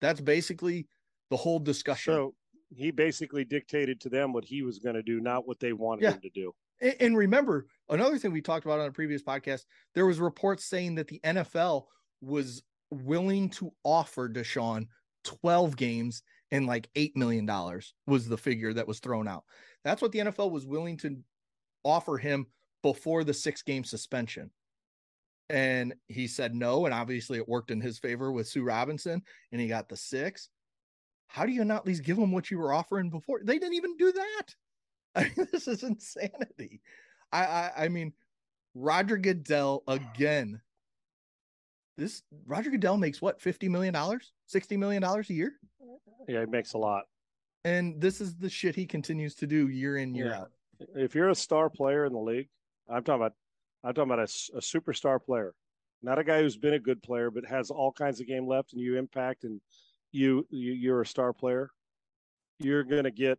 That's 0.00 0.20
basically 0.20 0.86
the 1.30 1.36
whole 1.36 1.58
discussion. 1.58 2.14
So 2.14 2.34
he 2.70 2.90
basically 2.90 3.44
dictated 3.44 4.00
to 4.02 4.08
them 4.08 4.32
what 4.32 4.44
he 4.44 4.62
was 4.62 4.78
going 4.78 4.94
to 4.94 5.02
do, 5.02 5.20
not 5.20 5.46
what 5.46 5.60
they 5.60 5.72
wanted 5.72 6.02
yeah. 6.02 6.12
him 6.12 6.20
to 6.20 6.30
do. 6.30 6.52
And 7.00 7.16
remember, 7.16 7.66
another 7.88 8.18
thing 8.18 8.32
we 8.32 8.40
talked 8.40 8.64
about 8.64 8.78
on 8.78 8.86
a 8.86 8.92
previous 8.92 9.22
podcast, 9.22 9.62
there 9.94 10.06
was 10.06 10.20
reports 10.20 10.64
saying 10.64 10.94
that 10.96 11.08
the 11.08 11.20
NFL 11.24 11.86
was 12.20 12.62
willing 12.90 13.50
to 13.50 13.72
offer 13.82 14.28
Deshaun 14.28 14.86
12 15.24 15.76
games 15.76 16.22
and 16.50 16.66
like 16.66 16.88
$8 16.94 17.16
million 17.16 17.46
was 18.06 18.28
the 18.28 18.38
figure 18.38 18.72
that 18.72 18.86
was 18.86 19.00
thrown 19.00 19.26
out. 19.26 19.44
That's 19.84 20.00
what 20.00 20.12
the 20.12 20.20
NFL 20.20 20.50
was 20.50 20.66
willing 20.66 20.96
to 20.98 21.18
offer 21.84 22.16
him 22.16 22.46
before 22.82 23.24
the 23.24 23.34
six 23.34 23.62
game 23.62 23.84
suspension. 23.84 24.50
And 25.50 25.94
he 26.08 26.26
said 26.26 26.54
no. 26.54 26.84
And 26.84 26.94
obviously 26.94 27.38
it 27.38 27.48
worked 27.48 27.70
in 27.70 27.80
his 27.80 27.98
favor 27.98 28.32
with 28.32 28.48
Sue 28.48 28.62
Robinson 28.62 29.22
and 29.52 29.60
he 29.60 29.68
got 29.68 29.88
the 29.88 29.96
six. 29.96 30.48
How 31.26 31.44
do 31.44 31.52
you 31.52 31.64
not 31.64 31.78
at 31.78 31.86
least 31.86 32.04
give 32.04 32.18
him 32.18 32.32
what 32.32 32.50
you 32.50 32.58
were 32.58 32.72
offering 32.72 33.10
before? 33.10 33.40
They 33.42 33.58
didn't 33.58 33.74
even 33.74 33.96
do 33.96 34.12
that. 34.12 34.54
I 35.14 35.24
mean, 35.24 35.48
this 35.52 35.68
is 35.68 35.82
insanity. 35.82 36.80
I, 37.32 37.44
I, 37.44 37.72
I 37.76 37.88
mean, 37.88 38.12
Roger 38.74 39.16
Goodell 39.16 39.82
again. 39.88 40.60
This 41.96 42.22
Roger 42.46 42.70
Goodell 42.70 42.96
makes 42.96 43.20
what 43.20 43.40
fifty 43.40 43.68
million 43.68 43.92
dollars, 43.92 44.32
sixty 44.46 44.76
million 44.76 45.02
dollars 45.02 45.28
a 45.30 45.34
year. 45.34 45.54
Yeah, 46.28 46.40
he 46.40 46.46
makes 46.46 46.74
a 46.74 46.78
lot. 46.78 47.04
And 47.64 48.00
this 48.00 48.20
is 48.20 48.36
the 48.36 48.48
shit 48.48 48.76
he 48.76 48.86
continues 48.86 49.34
to 49.36 49.46
do 49.46 49.68
year 49.68 49.96
in 49.96 50.14
year 50.14 50.28
yeah. 50.28 50.40
out. 50.40 50.50
If 50.94 51.14
you're 51.14 51.30
a 51.30 51.34
star 51.34 51.68
player 51.68 52.04
in 52.04 52.12
the 52.12 52.18
league, 52.18 52.48
I'm 52.88 53.02
talking 53.02 53.20
about, 53.20 53.34
I'm 53.84 53.94
talking 53.94 54.12
about 54.12 54.28
a, 54.28 54.56
a 54.56 54.60
superstar 54.60 55.22
player, 55.22 55.54
not 56.02 56.18
a 56.18 56.24
guy 56.24 56.42
who's 56.42 56.56
been 56.56 56.74
a 56.74 56.78
good 56.78 57.02
player 57.02 57.30
but 57.30 57.44
has 57.46 57.70
all 57.70 57.92
kinds 57.92 58.20
of 58.20 58.26
game 58.26 58.46
left, 58.46 58.72
and 58.72 58.82
you 58.82 58.96
impact 58.96 59.44
and 59.44 59.60
you, 60.12 60.46
you 60.50 60.72
you're 60.72 61.02
a 61.02 61.06
star 61.06 61.32
player. 61.32 61.70
You're 62.58 62.84
gonna 62.84 63.10
get 63.10 63.38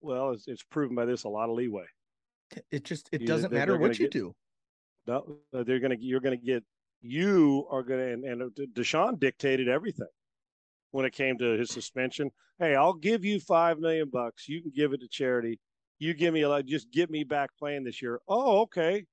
well, 0.00 0.32
it's, 0.32 0.48
it's 0.48 0.62
proven 0.64 0.96
by 0.96 1.04
this 1.04 1.24
a 1.24 1.28
lot 1.28 1.48
of 1.48 1.54
leeway. 1.54 1.86
It 2.70 2.84
just 2.84 3.08
it 3.12 3.26
doesn't 3.26 3.52
matter 3.52 3.78
what 3.78 3.98
you 3.98 4.06
get, 4.06 4.12
do. 4.12 4.34
No, 5.06 5.38
uh, 5.54 5.62
they're 5.62 5.80
gonna 5.80 5.96
you're 5.98 6.20
gonna 6.20 6.36
get 6.36 6.64
you 7.00 7.66
are 7.70 7.82
gonna 7.82 8.08
and, 8.08 8.24
and 8.24 8.42
uh, 8.42 8.46
Deshaun 8.74 9.18
dictated 9.18 9.68
everything 9.68 10.08
when 10.90 11.06
it 11.06 11.12
came 11.12 11.38
to 11.38 11.58
his 11.58 11.70
suspension. 11.70 12.30
Hey, 12.58 12.74
I'll 12.76 12.92
give 12.94 13.24
you 13.24 13.40
five 13.40 13.78
million 13.78 14.10
bucks. 14.10 14.48
You 14.48 14.60
can 14.60 14.72
give 14.74 14.92
it 14.92 15.00
to 15.00 15.08
charity. 15.08 15.58
You 15.98 16.14
give 16.14 16.34
me 16.34 16.42
a 16.42 16.48
lot. 16.48 16.66
Just 16.66 16.90
get 16.90 17.10
me 17.10 17.24
back 17.24 17.50
playing 17.58 17.84
this 17.84 18.02
year. 18.02 18.20
Oh, 18.28 18.60
okay. 18.62 19.04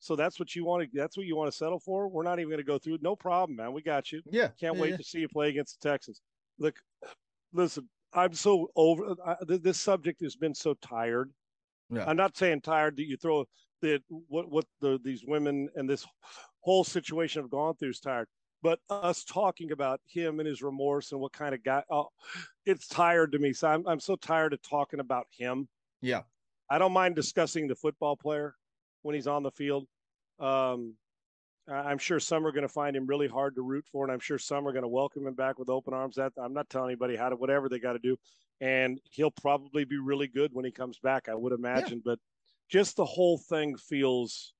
So 0.00 0.16
that's 0.16 0.38
what 0.38 0.54
you 0.54 0.64
want 0.64 0.84
to. 0.84 0.88
That's 0.92 1.16
what 1.16 1.26
you 1.26 1.36
want 1.36 1.50
to 1.50 1.56
settle 1.56 1.80
for. 1.80 2.08
We're 2.08 2.22
not 2.22 2.38
even 2.38 2.50
going 2.50 2.58
to 2.58 2.64
go 2.64 2.78
through. 2.78 2.98
No 3.00 3.16
problem, 3.16 3.56
man. 3.56 3.72
We 3.72 3.82
got 3.82 4.12
you. 4.12 4.22
Yeah. 4.30 4.48
Can't 4.60 4.76
yeah, 4.76 4.80
wait 4.80 4.90
yeah. 4.92 4.96
to 4.98 5.04
see 5.04 5.18
you 5.18 5.28
play 5.28 5.48
against 5.48 5.80
the 5.80 5.88
Texans. 5.88 6.20
Look, 6.58 6.76
listen. 7.52 7.88
I'm 8.14 8.32
so 8.32 8.70
over 8.74 9.14
I, 9.24 9.36
this 9.44 9.78
subject 9.78 10.22
has 10.22 10.34
been 10.34 10.54
so 10.54 10.74
tired. 10.80 11.30
Yeah. 11.90 12.04
I'm 12.06 12.16
not 12.16 12.38
saying 12.38 12.62
tired 12.62 12.96
that 12.96 13.06
you 13.06 13.18
throw 13.18 13.44
that 13.82 14.00
what 14.28 14.50
what 14.50 14.64
the 14.80 14.98
these 15.04 15.24
women 15.26 15.68
and 15.74 15.88
this 15.88 16.06
whole 16.60 16.84
situation 16.84 17.42
have 17.42 17.50
gone 17.50 17.74
through 17.76 17.90
is 17.90 18.00
tired, 18.00 18.26
but 18.62 18.78
us 18.88 19.24
talking 19.24 19.72
about 19.72 20.00
him 20.06 20.40
and 20.40 20.48
his 20.48 20.62
remorse 20.62 21.12
and 21.12 21.20
what 21.20 21.32
kind 21.32 21.54
of 21.54 21.62
guy, 21.62 21.82
oh, 21.90 22.08
it's 22.64 22.88
tired 22.88 23.32
to 23.32 23.38
me. 23.38 23.52
So 23.52 23.68
I'm 23.68 23.86
I'm 23.86 24.00
so 24.00 24.16
tired 24.16 24.54
of 24.54 24.62
talking 24.62 25.00
about 25.00 25.26
him. 25.30 25.68
Yeah, 26.00 26.22
I 26.70 26.78
don't 26.78 26.92
mind 26.92 27.14
discussing 27.14 27.68
the 27.68 27.74
football 27.74 28.16
player 28.16 28.54
when 29.02 29.14
he's 29.14 29.26
on 29.26 29.42
the 29.42 29.50
field. 29.50 29.86
Um, 30.38 30.94
I'm 31.70 31.98
sure 31.98 32.18
some 32.18 32.46
are 32.46 32.52
going 32.52 32.62
to 32.62 32.68
find 32.68 32.96
him 32.96 33.06
really 33.06 33.28
hard 33.28 33.54
to 33.56 33.62
root 33.62 33.84
for, 33.92 34.04
and 34.04 34.12
I'm 34.12 34.20
sure 34.20 34.38
some 34.38 34.66
are 34.66 34.72
going 34.72 34.82
to 34.82 34.88
welcome 34.88 35.26
him 35.26 35.34
back 35.34 35.58
with 35.58 35.68
open 35.68 35.92
arms. 35.92 36.16
That 36.16 36.32
I'm 36.42 36.54
not 36.54 36.70
telling 36.70 36.90
anybody 36.90 37.16
how 37.16 37.28
to 37.28 37.36
whatever 37.36 37.68
they 37.68 37.78
got 37.78 37.92
to 37.92 37.98
do, 37.98 38.16
and 38.60 38.98
he'll 39.10 39.30
probably 39.30 39.84
be 39.84 39.98
really 39.98 40.28
good 40.28 40.50
when 40.54 40.64
he 40.64 40.70
comes 40.70 40.98
back. 40.98 41.28
I 41.28 41.34
would 41.34 41.52
imagine, 41.52 41.98
yeah. 41.98 42.12
but 42.12 42.18
just 42.70 42.96
the 42.96 43.04
whole 43.04 43.38
thing 43.38 43.76
feels 43.76 44.54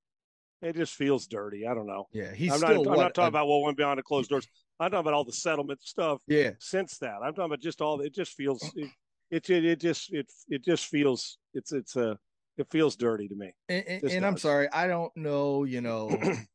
it 0.61 0.75
just 0.75 0.95
feels 0.95 1.27
dirty. 1.27 1.67
I 1.67 1.75
don't 1.75 1.87
know. 1.87 2.09
Yeah, 2.13 2.35
he's 2.35 2.53
I'm 2.53 2.59
still. 2.59 2.85
Not, 2.85 2.93
I'm 2.93 2.99
not 2.99 3.15
talking 3.15 3.27
a, 3.27 3.29
about 3.29 3.49
what 3.49 3.63
went 3.63 3.77
behind 3.77 3.99
the 3.99 4.03
closed 4.03 4.31
doors. 4.31 4.47
I'm 4.81 4.91
talking 4.91 5.01
about 5.01 5.15
all 5.15 5.25
the 5.25 5.33
settlement 5.33 5.83
stuff. 5.83 6.21
Yeah. 6.27 6.51
Since 6.59 6.99
that, 6.99 7.17
I'm 7.23 7.33
talking 7.33 7.47
about 7.47 7.61
just 7.61 7.81
all. 7.81 8.01
It 8.01 8.15
just 8.15 8.33
feels. 8.33 8.63
It, 8.77 8.91
it, 9.31 9.51
it, 9.51 9.65
it 9.65 9.81
just 9.81 10.13
it 10.13 10.31
it 10.49 10.65
just 10.65 10.87
feels 10.87 11.39
it's 11.55 11.73
it's 11.73 11.97
a 11.97 12.19
it 12.59 12.67
feels 12.71 12.97
dirty 12.97 13.29
to 13.29 13.35
me. 13.35 13.53
And, 13.69 13.85
and, 13.87 14.05
and 14.05 14.27
I'm 14.27 14.37
sorry, 14.37 14.69
I 14.73 14.87
don't 14.87 15.17
know. 15.17 15.65
You 15.65 15.81
know. 15.81 16.11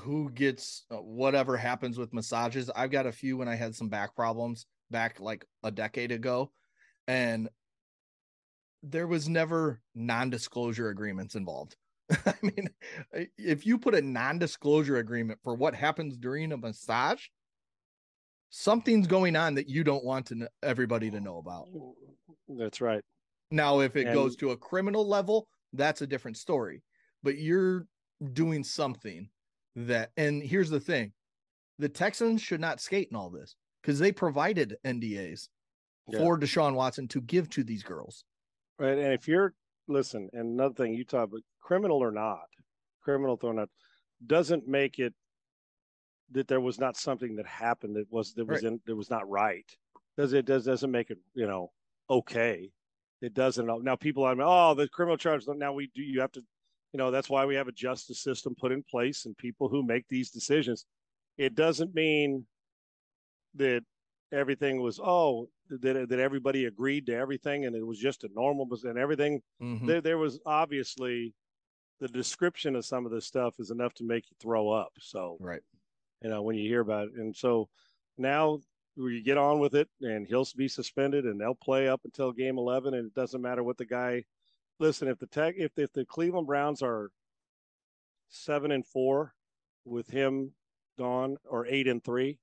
who 0.00 0.30
gets 0.30 0.84
uh, 0.90 0.96
whatever 0.96 1.56
happens 1.56 1.98
with 1.98 2.12
massages. 2.12 2.70
I've 2.74 2.90
got 2.90 3.06
a 3.06 3.12
few 3.12 3.36
when 3.36 3.48
I 3.48 3.54
had 3.54 3.74
some 3.74 3.88
back 3.88 4.14
problems 4.14 4.66
back 4.90 5.20
like 5.20 5.46
a 5.62 5.70
decade 5.70 6.12
ago, 6.12 6.50
and 7.06 7.48
there 8.82 9.06
was 9.06 9.28
never 9.28 9.80
non-disclosure 9.94 10.88
agreements 10.88 11.36
involved. 11.36 11.76
I 12.26 12.34
mean, 12.42 12.68
if 13.38 13.64
you 13.64 13.78
put 13.78 13.94
a 13.94 14.02
non-disclosure 14.02 14.96
agreement 14.96 15.38
for 15.42 15.54
what 15.54 15.74
happens 15.74 16.16
during 16.16 16.52
a 16.52 16.56
massage, 16.56 17.24
something's 18.50 19.06
going 19.06 19.36
on 19.36 19.54
that 19.54 19.68
you 19.68 19.84
don't 19.84 20.04
want 20.04 20.26
to 20.26 20.48
everybody 20.62 21.10
to 21.10 21.20
know 21.20 21.38
about. 21.38 21.68
That's 22.48 22.80
right. 22.80 23.02
Now, 23.54 23.80
if 23.80 23.94
it 23.94 24.06
and... 24.06 24.14
goes 24.14 24.34
to 24.36 24.50
a 24.50 24.56
criminal 24.56 25.06
level, 25.06 25.46
that's 25.72 26.02
a 26.02 26.06
different 26.06 26.36
story. 26.36 26.82
But 27.22 27.38
you're 27.38 27.86
doing 28.32 28.64
something 28.64 29.28
that 29.76 30.10
and 30.16 30.42
here's 30.42 30.70
the 30.70 30.80
thing 30.80 31.12
the 31.78 31.88
Texans 31.88 32.40
should 32.40 32.60
not 32.60 32.80
skate 32.80 33.08
in 33.10 33.16
all 33.16 33.30
this 33.30 33.56
because 33.82 33.98
they 33.98 34.12
provided 34.12 34.76
NDAs 34.84 35.48
yeah. 36.08 36.18
for 36.18 36.38
Deshaun 36.38 36.74
Watson 36.74 37.08
to 37.08 37.20
give 37.20 37.48
to 37.50 37.64
these 37.64 37.82
girls. 37.82 38.24
Right. 38.78 38.98
And 38.98 39.12
if 39.12 39.26
you're 39.28 39.54
listen, 39.88 40.28
and 40.32 40.58
another 40.58 40.74
thing 40.74 40.94
you 40.94 41.04
talk 41.04 41.28
about 41.28 41.40
criminal 41.60 41.98
or 41.98 42.10
not, 42.12 42.46
criminal 43.02 43.38
or 43.42 43.54
not, 43.54 43.68
doesn't 44.26 44.66
make 44.66 44.98
it 44.98 45.14
that 46.32 46.48
there 46.48 46.60
was 46.60 46.78
not 46.78 46.96
something 46.96 47.36
that 47.36 47.46
happened 47.46 47.96
that 47.96 48.06
was 48.10 48.34
that 48.34 48.46
was 48.46 48.62
right. 48.62 48.72
in 48.72 48.80
that 48.86 48.96
was 48.96 49.10
not 49.10 49.28
right. 49.28 49.70
Does 50.16 50.32
it 50.32 50.44
does 50.44 50.64
doesn't 50.64 50.90
make 50.90 51.10
it, 51.10 51.18
you 51.34 51.46
know, 51.46 51.70
okay. 52.10 52.70
It 53.24 53.32
doesn't 53.32 53.66
now 53.82 53.96
people 53.96 54.24
are 54.24 54.36
oh 54.40 54.74
the 54.74 54.86
criminal 54.88 55.16
charge 55.16 55.44
now 55.48 55.72
we 55.72 55.90
do 55.94 56.02
you 56.02 56.20
have 56.20 56.32
to 56.32 56.42
you 56.92 56.98
know 56.98 57.10
that's 57.10 57.30
why 57.30 57.46
we 57.46 57.54
have 57.54 57.68
a 57.68 57.72
justice 57.72 58.20
system 58.20 58.54
put 58.54 58.70
in 58.70 58.82
place 58.82 59.24
and 59.24 59.36
people 59.38 59.68
who 59.68 59.82
make 59.82 60.04
these 60.08 60.30
decisions. 60.30 60.84
It 61.38 61.54
doesn't 61.54 61.94
mean 61.94 62.44
that 63.54 63.82
everything 64.30 64.82
was 64.82 65.00
oh 65.02 65.48
that, 65.70 66.08
that 66.10 66.18
everybody 66.18 66.66
agreed 66.66 67.06
to 67.06 67.16
everything 67.16 67.64
and 67.64 67.74
it 67.74 67.86
was 67.86 67.98
just 67.98 68.24
a 68.24 68.28
normal 68.34 68.68
and 68.84 68.98
everything. 68.98 69.40
Mm-hmm. 69.62 69.86
there, 69.86 70.00
there 70.02 70.18
was 70.18 70.38
obviously 70.44 71.32
the 72.00 72.08
description 72.08 72.76
of 72.76 72.84
some 72.84 73.06
of 73.06 73.12
this 73.12 73.24
stuff 73.24 73.54
is 73.58 73.70
enough 73.70 73.94
to 73.94 74.04
make 74.04 74.24
you 74.30 74.36
throw 74.38 74.70
up 74.70 74.92
so 75.00 75.38
right. 75.40 75.62
you 76.20 76.28
know 76.28 76.42
when 76.42 76.56
you 76.56 76.68
hear 76.68 76.80
about 76.80 77.08
it. 77.08 77.14
And 77.14 77.34
so 77.34 77.70
now 78.18 78.58
you 78.96 79.22
get 79.22 79.38
on 79.38 79.58
with 79.58 79.74
it 79.74 79.88
and 80.00 80.26
he'll 80.26 80.46
be 80.56 80.68
suspended 80.68 81.24
and 81.24 81.40
they'll 81.40 81.54
play 81.54 81.88
up 81.88 82.00
until 82.04 82.32
game 82.32 82.58
11 82.58 82.94
and 82.94 83.06
it 83.06 83.14
doesn't 83.14 83.42
matter 83.42 83.62
what 83.62 83.76
the 83.76 83.84
guy 83.84 84.24
listen, 84.78 85.08
if 85.08 85.18
the 85.18 85.26
tech, 85.26 85.54
if 85.56 85.72
if 85.78 85.92
the 85.92 86.04
Cleveland 86.04 86.46
Browns 86.46 86.82
are 86.82 87.10
seven 88.28 88.72
and 88.72 88.86
four 88.86 89.34
with 89.84 90.08
him 90.08 90.52
gone, 90.98 91.36
or 91.48 91.66
eight 91.66 91.88
and 91.88 92.02
three, 92.02 92.38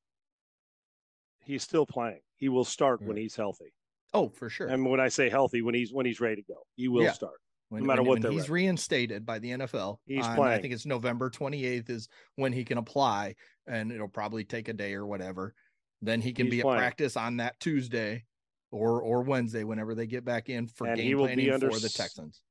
he's 1.44 1.64
still 1.64 1.86
playing. 1.86 2.22
He 2.36 2.50
will 2.50 2.66
start 2.66 3.02
when 3.02 3.18
he's 3.18 3.36
healthy. 3.36 3.74
Oh, 4.14 4.30
for 4.30 4.50
sure. 4.50 4.68
And 4.68 4.86
when 4.86 5.00
I 5.00 5.10
say 5.10 5.30
healthy, 5.30 5.62
when 5.62 5.76
he's 5.76 5.94
when 5.94 6.06
he's 6.06 6.20
ready 6.20 6.38
to 6.38 6.48
go, 6.48 6.62
he 6.76 6.88
will 6.88 7.04
yeah. 7.04 7.14
start. 7.14 7.40
When, 7.70 7.84
no 7.84 7.88
matter 7.88 8.04
when, 8.04 8.22
what 8.22 8.32
he's 8.32 8.50
ready. 8.50 8.66
reinstated 8.66 9.26
by 9.26 9.40
the 9.40 9.52
NFL. 9.52 10.00
He's 10.06 10.26
on, 10.26 10.36
playing. 10.36 10.54
I 10.54 10.62
think 10.62 10.74
it's 10.74 10.86
November 10.86 11.30
28th 11.30 11.90
is 11.90 12.10
when 12.36 12.52
he 12.52 12.66
can 12.66 12.78
apply, 12.78 13.36
and 13.66 13.94
it'll 13.94 14.10
probably 14.10 14.44
take 14.44 14.68
a 14.68 14.74
day 14.74 14.94
or 14.94 15.06
whatever. 15.06 15.54
Then 16.02 16.22
he 16.22 16.34
can 16.34 16.48
he's 16.48 16.56
be 16.56 16.62
playing. 16.62 16.78
at 16.78 16.82
practice 16.82 17.16
on 17.16 17.38
that 17.38 17.60
Tuesday 17.60 18.26
or 18.72 19.02
or 19.02 19.22
Wednesday 19.22 19.64
whenever 19.64 19.94
they 19.94 20.08
get 20.08 20.26
back 20.26 20.50
in 20.50 20.68
for 20.68 20.88
and 20.88 20.98
game 20.98 21.18
planning 21.18 21.52
under, 21.52 21.72
for 21.72 21.80
the 21.80 21.90
Texans. 21.90 22.42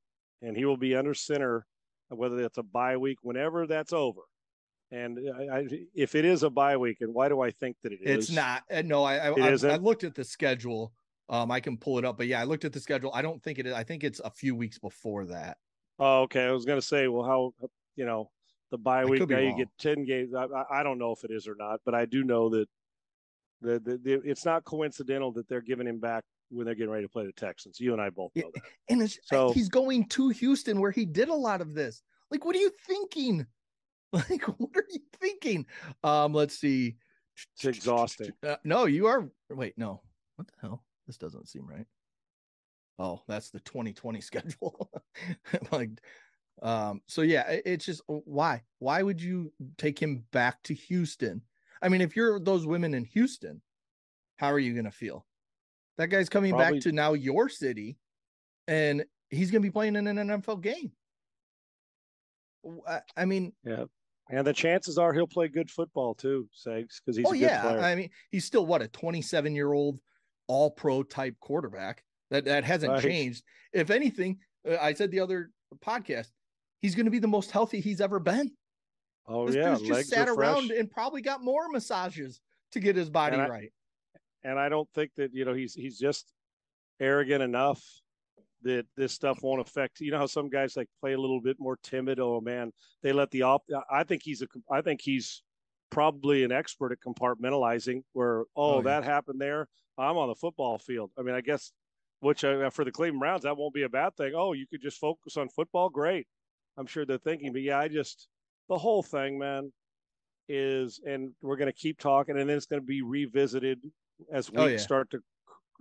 And 0.41 0.55
he 0.55 0.65
will 0.65 0.77
be 0.77 0.95
under 0.95 1.13
center, 1.13 1.65
whether 2.09 2.39
it's 2.39 2.57
a 2.57 2.63
bye 2.63 2.97
week, 2.97 3.17
whenever 3.21 3.67
that's 3.67 3.93
over. 3.93 4.21
And 4.91 5.19
I, 5.37 5.57
I, 5.57 5.67
if 5.95 6.15
it 6.15 6.25
is 6.25 6.43
a 6.43 6.49
bye 6.49 6.75
week, 6.75 6.97
and 7.01 7.13
why 7.13 7.29
do 7.29 7.41
I 7.41 7.51
think 7.51 7.77
that 7.83 7.93
it 7.93 7.99
is? 8.01 8.29
It's 8.29 8.35
not. 8.35 8.63
Uh, 8.69 8.81
no, 8.81 9.03
I 9.03 9.17
I, 9.17 9.29
I, 9.29 9.51
I 9.51 9.75
looked 9.77 10.03
at 10.03 10.15
the 10.15 10.23
schedule. 10.23 10.93
Um, 11.29 11.49
I 11.49 11.61
can 11.61 11.77
pull 11.77 11.97
it 11.97 12.03
up, 12.03 12.17
but 12.17 12.27
yeah, 12.27 12.41
I 12.41 12.43
looked 12.43 12.65
at 12.65 12.73
the 12.73 12.79
schedule. 12.81 13.11
I 13.13 13.21
don't 13.21 13.41
think 13.41 13.57
it 13.57 13.65
is. 13.65 13.73
I 13.73 13.83
think 13.83 14.03
it's 14.03 14.19
a 14.19 14.29
few 14.29 14.53
weeks 14.53 14.77
before 14.77 15.25
that. 15.27 15.57
Oh, 15.97 16.23
okay. 16.23 16.43
I 16.43 16.51
was 16.51 16.65
gonna 16.65 16.81
say, 16.81 17.07
well, 17.07 17.23
how 17.23 17.53
you 17.95 18.05
know 18.05 18.31
the 18.69 18.77
bye 18.77 19.05
week 19.05 19.29
now 19.29 19.39
you 19.39 19.55
get 19.55 19.69
ten 19.79 20.03
games. 20.03 20.33
I, 20.33 20.45
I 20.69 20.83
don't 20.83 20.97
know 20.97 21.13
if 21.13 21.23
it 21.23 21.31
is 21.31 21.47
or 21.47 21.55
not, 21.55 21.79
but 21.85 21.95
I 21.95 22.05
do 22.05 22.25
know 22.25 22.49
that 22.49 22.67
the, 23.61 23.79
the, 23.79 23.97
the, 23.97 24.21
it's 24.23 24.45
not 24.45 24.63
coincidental 24.65 25.31
that 25.33 25.47
they're 25.47 25.61
giving 25.61 25.87
him 25.87 25.99
back 25.99 26.23
when 26.49 26.65
they're 26.65 26.75
getting 26.75 26.91
ready 26.91 27.05
to 27.05 27.09
play 27.09 27.25
the 27.25 27.31
Texans. 27.31 27.79
You 27.79 27.93
and 27.93 28.01
I 28.01 28.09
both 28.09 28.31
know 28.35 28.51
that. 28.53 28.63
And 28.89 29.17
so 29.25 29.53
he's 29.53 29.69
going 29.69 30.07
to 30.09 30.29
Houston 30.29 30.79
where 30.79 30.91
he 30.91 31.05
did 31.05 31.29
a 31.29 31.33
lot 31.33 31.61
of 31.61 31.73
this. 31.73 32.01
Like, 32.29 32.45
what 32.45 32.55
are 32.55 32.59
you 32.59 32.71
thinking? 32.87 33.45
Like, 34.13 34.43
what 34.43 34.75
are 34.75 34.83
you 34.89 34.99
thinking? 35.21 35.65
Um, 36.03 36.33
let's 36.33 36.59
see. 36.59 36.97
It's 37.55 37.63
exhausting. 37.63 38.33
Uh, 38.45 38.57
no, 38.65 38.83
you 38.83 39.07
are. 39.07 39.31
Wait, 39.49 39.77
no. 39.77 40.01
What 40.35 40.47
the 40.47 40.53
hell? 40.59 40.83
This 41.07 41.15
doesn't 41.15 41.47
seem 41.47 41.65
right. 41.65 41.85
Oh, 42.99 43.21
that's 43.27 43.51
the 43.51 43.61
2020 43.61 44.19
schedule. 44.21 44.91
like, 45.71 45.91
um, 46.61 47.01
so 47.07 47.21
yeah, 47.21 47.47
it, 47.49 47.63
it's 47.65 47.85
just 47.85 48.01
why? 48.07 48.63
Why 48.79 49.01
would 49.01 49.21
you 49.21 49.53
take 49.77 49.97
him 49.97 50.25
back 50.31 50.61
to 50.63 50.73
Houston? 50.73 51.41
I 51.81 51.89
mean, 51.89 52.01
if 52.01 52.15
you're 52.15 52.39
those 52.39 52.65
women 52.65 52.93
in 52.93 53.05
Houston, 53.05 53.61
how 54.37 54.51
are 54.51 54.59
you 54.59 54.73
going 54.73 54.85
to 54.85 54.91
feel? 54.91 55.25
That 55.97 56.07
guy's 56.07 56.29
coming 56.29 56.53
Probably. 56.53 56.79
back 56.79 56.83
to 56.83 56.91
now 56.91 57.13
your 57.13 57.49
city, 57.49 57.97
and 58.67 59.05
he's 59.29 59.51
going 59.51 59.61
to 59.61 59.67
be 59.67 59.71
playing 59.71 59.95
in 59.95 60.07
an 60.07 60.17
NFL 60.17 60.61
game. 60.61 60.91
I 63.17 63.25
mean, 63.25 63.53
yeah, 63.63 63.85
and 64.29 64.47
the 64.47 64.53
chances 64.53 64.97
are 64.97 65.13
he'll 65.13 65.27
play 65.27 65.47
good 65.47 65.69
football 65.69 66.13
too, 66.13 66.47
Segs, 66.55 67.01
because 67.03 67.17
he's 67.17 67.25
oh 67.27 67.33
yeah. 67.33 67.61
Player. 67.61 67.79
I 67.79 67.95
mean, 67.95 68.09
he's 68.29 68.45
still 68.45 68.65
what 68.65 68.81
a 68.81 68.87
27 68.87 69.55
year 69.55 69.73
old 69.73 69.99
All 70.47 70.71
Pro 70.71 71.03
type 71.03 71.35
quarterback. 71.39 72.03
That 72.29 72.45
that 72.45 72.63
hasn't 72.63 72.93
right. 72.93 73.01
changed. 73.01 73.43
If 73.73 73.89
anything, 73.89 74.37
uh, 74.69 74.77
I 74.79 74.93
said 74.93 75.11
the 75.11 75.19
other 75.19 75.51
podcast, 75.83 76.27
he's 76.81 76.95
going 76.95 77.05
to 77.05 77.11
be 77.11 77.19
the 77.19 77.27
most 77.27 77.51
healthy 77.51 77.81
he's 77.81 78.01
ever 78.01 78.19
been. 78.19 78.51
Oh 79.27 79.47
this 79.47 79.55
yeah, 79.55 79.75
dude's 79.75 79.87
just 79.87 80.09
sat 80.09 80.29
around 80.29 80.67
fresh. 80.67 80.79
and 80.79 80.89
probably 80.89 81.21
got 81.21 81.43
more 81.43 81.69
massages 81.69 82.39
to 82.71 82.79
get 82.79 82.95
his 82.95 83.09
body 83.09 83.35
and 83.35 83.43
I, 83.43 83.47
right. 83.47 83.73
And 84.43 84.59
I 84.59 84.69
don't 84.69 84.89
think 84.93 85.11
that 85.17 85.33
you 85.33 85.45
know 85.45 85.53
he's 85.53 85.73
he's 85.73 85.97
just 85.99 86.33
arrogant 86.99 87.43
enough 87.43 87.83
that 88.63 88.85
this 88.95 89.13
stuff 89.13 89.39
won't 89.41 89.61
affect. 89.61 89.99
You 89.99 90.11
know 90.11 90.19
how 90.19 90.25
some 90.25 90.49
guys 90.49 90.77
like 90.77 90.89
play 90.99 91.13
a 91.13 91.19
little 91.19 91.41
bit 91.41 91.57
more 91.59 91.77
timid. 91.83 92.19
Oh 92.19 92.41
man, 92.41 92.71
they 93.03 93.13
let 93.13 93.31
the 93.31 93.43
op. 93.43 93.63
I 93.89 94.03
think 94.03 94.21
he's 94.23 94.41
a. 94.41 94.47
I 94.69 94.81
think 94.81 95.01
he's 95.01 95.43
probably 95.89 96.43
an 96.43 96.51
expert 96.51 96.91
at 96.91 96.99
compartmentalizing. 96.99 98.03
Where 98.13 98.41
oh, 98.41 98.45
oh 98.55 98.75
yeah. 98.77 98.83
that 98.83 99.03
happened 99.03 99.41
there. 99.41 99.67
I'm 99.97 100.17
on 100.17 100.29
the 100.29 100.35
football 100.35 100.77
field. 100.77 101.11
I 101.17 101.21
mean, 101.21 101.35
I 101.35 101.41
guess 101.41 101.71
which 102.21 102.43
uh, 102.43 102.69
for 102.69 102.85
the 102.85 102.91
Cleveland 102.91 103.19
Browns 103.19 103.43
that 103.43 103.57
won't 103.57 103.73
be 103.73 103.83
a 103.83 103.89
bad 103.89 104.15
thing. 104.15 104.33
Oh, 104.35 104.53
you 104.53 104.65
could 104.67 104.81
just 104.81 104.99
focus 104.99 105.37
on 105.37 105.49
football. 105.49 105.89
Great. 105.89 106.27
I'm 106.77 106.87
sure 106.87 107.05
they're 107.05 107.17
thinking, 107.17 107.51
but 107.51 107.61
yeah, 107.61 107.79
I 107.79 107.87
just 107.87 108.27
the 108.71 108.77
whole 108.77 109.03
thing, 109.03 109.37
man, 109.37 109.69
is, 110.47 111.01
and 111.05 111.33
we're 111.41 111.57
going 111.57 111.71
to 111.71 111.77
keep 111.77 111.99
talking, 111.99 112.39
and 112.39 112.49
then 112.49 112.55
it's 112.55 112.65
going 112.65 112.81
to 112.81 112.85
be 112.85 113.01
revisited 113.01 113.79
as 114.31 114.49
oh, 114.49 114.51
we 114.53 114.61
oh, 114.61 114.67
yeah. 114.67 114.77
start 114.77 115.11
to, 115.11 115.19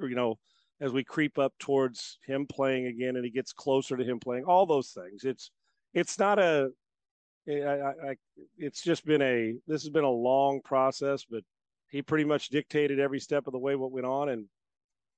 you 0.01 0.17
know, 0.17 0.37
as 0.81 0.93
we 0.93 1.05
creep 1.05 1.39
up 1.39 1.53
towards 1.61 2.19
him 2.27 2.49
playing 2.49 2.87
again, 2.87 3.15
and 3.15 3.25
he 3.25 3.31
gets 3.31 3.53
closer 3.53 3.97
to 3.97 4.03
him 4.03 4.19
playing. 4.19 4.43
All 4.45 4.67
those 4.67 4.91
things. 4.91 5.23
It's, 5.23 5.53
it's 5.95 6.19
not 6.19 6.41
a, 6.41 6.71
I, 7.49 7.53
I, 7.53 8.17
it's 8.59 8.83
just 8.83 9.07
been 9.07 9.23
a. 9.23 9.55
This 9.69 9.83
has 9.83 9.91
been 9.91 10.03
a 10.03 10.11
long 10.11 10.61
process, 10.65 11.25
but 11.31 11.45
he 11.91 12.03
pretty 12.03 12.25
much 12.25 12.49
dictated 12.49 12.99
every 12.99 13.21
step 13.21 13.47
of 13.47 13.53
the 13.53 13.59
way 13.59 13.77
what 13.77 13.93
went 13.93 14.07
on, 14.07 14.31
and 14.31 14.47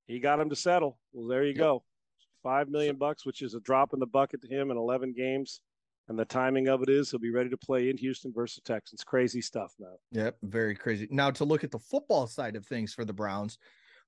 he 0.06 0.20
got 0.20 0.40
him 0.40 0.50
to 0.50 0.56
settle. 0.56 0.98
Well, 1.14 1.26
there 1.26 1.42
you 1.42 1.50
yep. 1.50 1.58
go, 1.58 1.84
five 2.42 2.68
million 2.68 2.96
bucks, 2.96 3.24
which 3.24 3.40
is 3.40 3.54
a 3.54 3.60
drop 3.60 3.94
in 3.94 3.98
the 3.98 4.06
bucket 4.06 4.42
to 4.42 4.48
him 4.48 4.70
in 4.70 4.76
eleven 4.76 5.14
games 5.14 5.62
and 6.08 6.18
the 6.18 6.24
timing 6.24 6.68
of 6.68 6.82
it 6.82 6.88
is 6.88 7.10
he'll 7.10 7.20
be 7.20 7.30
ready 7.30 7.50
to 7.50 7.56
play 7.56 7.88
in 7.88 7.96
Houston 7.96 8.32
versus 8.34 8.62
Texans. 8.64 9.04
Crazy 9.04 9.40
stuff, 9.40 9.72
man. 9.78 9.96
Yep, 10.12 10.38
very 10.42 10.74
crazy. 10.74 11.08
Now 11.10 11.30
to 11.30 11.44
look 11.44 11.64
at 11.64 11.70
the 11.70 11.78
football 11.78 12.26
side 12.26 12.56
of 12.56 12.66
things 12.66 12.92
for 12.92 13.04
the 13.04 13.12
Browns, 13.12 13.58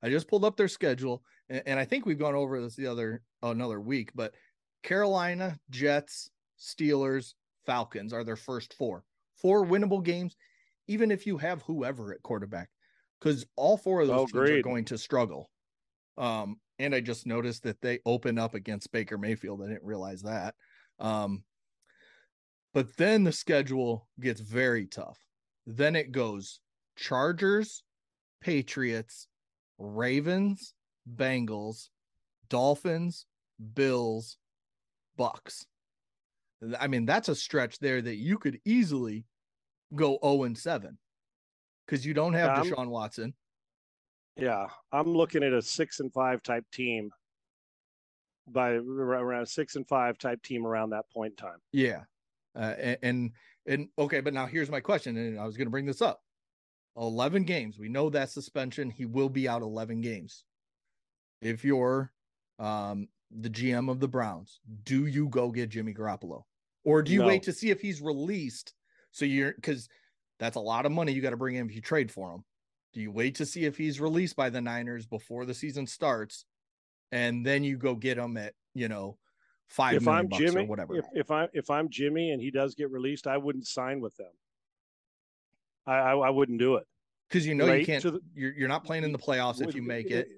I 0.03 0.11
just 0.11 0.29
pulled 0.29 0.45
up 0.45 0.57
their 0.57 0.69
schedule, 0.69 1.23
and, 1.49 1.63
and 1.67 1.81
I 1.81 1.85
think 1.85 2.05
we've 2.05 2.19
gone 2.19 2.35
over 2.35 2.61
this 2.61 2.77
the 2.77 2.87
other 2.87 3.23
another 3.43 3.81
week, 3.81 4.11
but 4.15 4.35
Carolina, 4.83 5.59
Jets, 5.71 6.31
Steelers, 6.61 7.35
Falcons 7.65 8.13
are 8.13 8.25
their 8.25 8.37
first 8.37 8.75
four. 8.75 9.05
Four 9.37 9.67
winnable 9.67 10.05
games, 10.05 10.37
even 10.87 11.11
if 11.11 11.27
you 11.27 11.39
have 11.39 11.63
whoever 11.63 12.13
at 12.13 12.23
quarterback, 12.23 12.69
because 13.21 13.47
all 13.57 13.77
four 13.77 14.03
of 14.03 14.09
those 14.09 14.17
oh, 14.17 14.27
teams 14.27 14.33
great. 14.33 14.59
are 14.59 14.63
going 14.63 14.85
to 14.87 14.99
struggle. 14.99 15.51
Um, 16.17 16.61
and 16.79 16.95
I 16.95 17.01
just 17.01 17.27
noticed 17.27 17.63
that 17.65 17.81
they 17.81 18.01
open 18.05 18.39
up 18.39 18.55
against 18.55 18.93
Baker 18.93 19.19
Mayfield. 19.19 19.63
I 19.63 19.69
didn't 19.69 19.85
realize 19.85 20.23
that. 20.23 20.55
Um, 20.99 21.43
but 22.75 22.97
then 22.97 23.25
the 23.25 23.33
schedule 23.33 24.09
gets 24.21 24.41
very 24.41 24.87
tough. 24.87 25.19
Then 25.67 25.97
it 25.97 26.13
goes 26.13 26.61
Chargers, 26.97 27.83
Patriots, 28.41 29.29
Ravens, 29.79 30.75
Bengals, 31.17 31.89
Dolphins, 32.51 33.27
Bills, 33.75 34.37
Bucks. 35.17 35.65
I 36.79 36.89
mean, 36.89 37.07
that's 37.07 37.29
a 37.29 37.35
stretch 37.35 37.79
there 37.79 38.03
that 38.03 38.17
you 38.17 38.39
could 38.39 38.59
easily 38.65 39.25
go 39.95 40.19
0 40.25 40.45
and 40.45 40.59
7 40.59 40.99
because 41.87 42.05
you 42.05 42.13
don't 42.13 42.33
have 42.33 42.59
Deshaun 42.59 42.89
Watson. 42.89 43.35
Yeah, 44.37 44.67
I'm 44.91 45.09
looking 45.15 45.45
at 45.45 45.53
a 45.53 45.63
six 45.63 46.01
and 46.01 46.13
five 46.13 46.43
type 46.43 46.65
team 46.73 47.11
by 48.49 48.71
around 48.71 49.47
six 49.47 49.77
and 49.77 49.87
five 49.87 50.19
type 50.19 50.43
team 50.43 50.67
around 50.67 50.91
that 50.91 51.05
point 51.13 51.33
in 51.33 51.37
time. 51.37 51.59
Yeah. 51.73 52.01
Uh, 52.57 52.75
and, 52.79 52.99
and 53.03 53.31
and 53.67 53.89
okay, 53.99 54.21
but 54.21 54.35
now 54.35 54.47
here's 54.47 54.71
my 54.71 54.81
question, 54.81 55.17
and 55.17 55.39
I 55.39 55.45
was 55.45 55.57
going 55.57 55.67
to 55.67 55.71
bring 55.71 55.87
this 55.87 56.03
up. 56.03 56.21
11 56.97 57.45
games. 57.45 57.79
We 57.79 57.89
know 57.89 58.11
that 58.11 58.31
suspension. 58.31 58.91
He 58.91 59.05
will 59.05 59.29
be 59.29 59.49
out 59.49 59.63
11 59.63 60.01
games. 60.01 60.45
If 61.43 61.65
you're 61.65 62.13
um, 62.59 63.09
the 63.31 63.51
GM 63.51 63.91
of 63.91 64.01
the 64.01 64.09
Browns, 64.09 64.61
do 64.85 65.07
you 65.07 65.29
go 65.29 65.51
get 65.51 65.71
Jimmy 65.71 65.93
Garoppolo? 65.93 66.43
Or 66.85 67.03
do 67.03 67.13
you 67.13 67.21
no. 67.21 67.27
wait 67.27 67.43
to 67.45 67.53
see 67.53 67.71
if 67.71 67.81
he's 67.81 68.01
released? 68.01 68.75
So 69.11 69.25
you're 69.25 69.53
because 69.53 69.89
that's 70.39 70.57
a 70.57 70.61
lot 70.61 70.87
of 70.87 70.93
money 70.93 71.13
you 71.13 71.23
got 71.23 71.31
to 71.31 71.37
bring 71.37 71.57
in 71.57 71.67
if 71.67 71.75
you 71.75 71.81
trade 71.81 72.13
for 72.13 72.33
him. 72.33 72.45
Do 72.93 73.01
you 73.01 73.11
wait 73.11 73.37
to 73.37 73.47
see 73.47 73.65
if 73.65 73.77
he's 73.77 74.01
released 74.01 74.37
by 74.37 74.51
the 74.51 74.61
Niners 74.61 75.07
before 75.07 75.45
the 75.45 75.55
season 75.55 75.87
starts? 75.87 76.45
And 77.11 77.45
then 77.45 77.65
you 77.65 77.77
go 77.77 77.95
get 77.95 78.19
him 78.19 78.37
at, 78.37 78.55
you 78.75 78.89
know, 78.89 79.19
five 79.75 79.97
if 79.97 80.09
I'm 80.09 80.29
Jimmy, 80.31 80.63
or 80.63 80.67
whatever. 80.67 80.97
If, 80.97 81.07
if 81.15 81.31
I 81.31 81.49
if 81.53 81.71
I'm 81.71 81.89
Jimmy 81.89 82.31
and 82.31 82.41
he 82.41 82.51
does 82.51 82.75
get 82.75 82.91
released, 82.91 83.27
I 83.27 83.37
wouldn't 83.37 83.67
sign 83.67 84.01
with 84.01 84.17
them. 84.17 84.31
I 85.87 85.95
I, 85.95 86.17
I 86.17 86.31
wouldn't 86.31 86.59
do 86.59 86.77
it 86.77 86.87
because 87.29 87.47
you 87.47 87.55
know 87.55 87.67
Late 87.67 87.81
you 87.81 87.87
can't. 87.87 88.03
The, 88.03 88.21
you're 88.35 88.53
you're 88.53 88.69
not 88.69 88.85
playing 88.85 89.05
in 89.05 89.13
the 89.13 89.19
playoffs 89.19 89.67
if 89.67 89.75
you 89.75 89.83
make 89.83 90.11
it. 90.11 90.29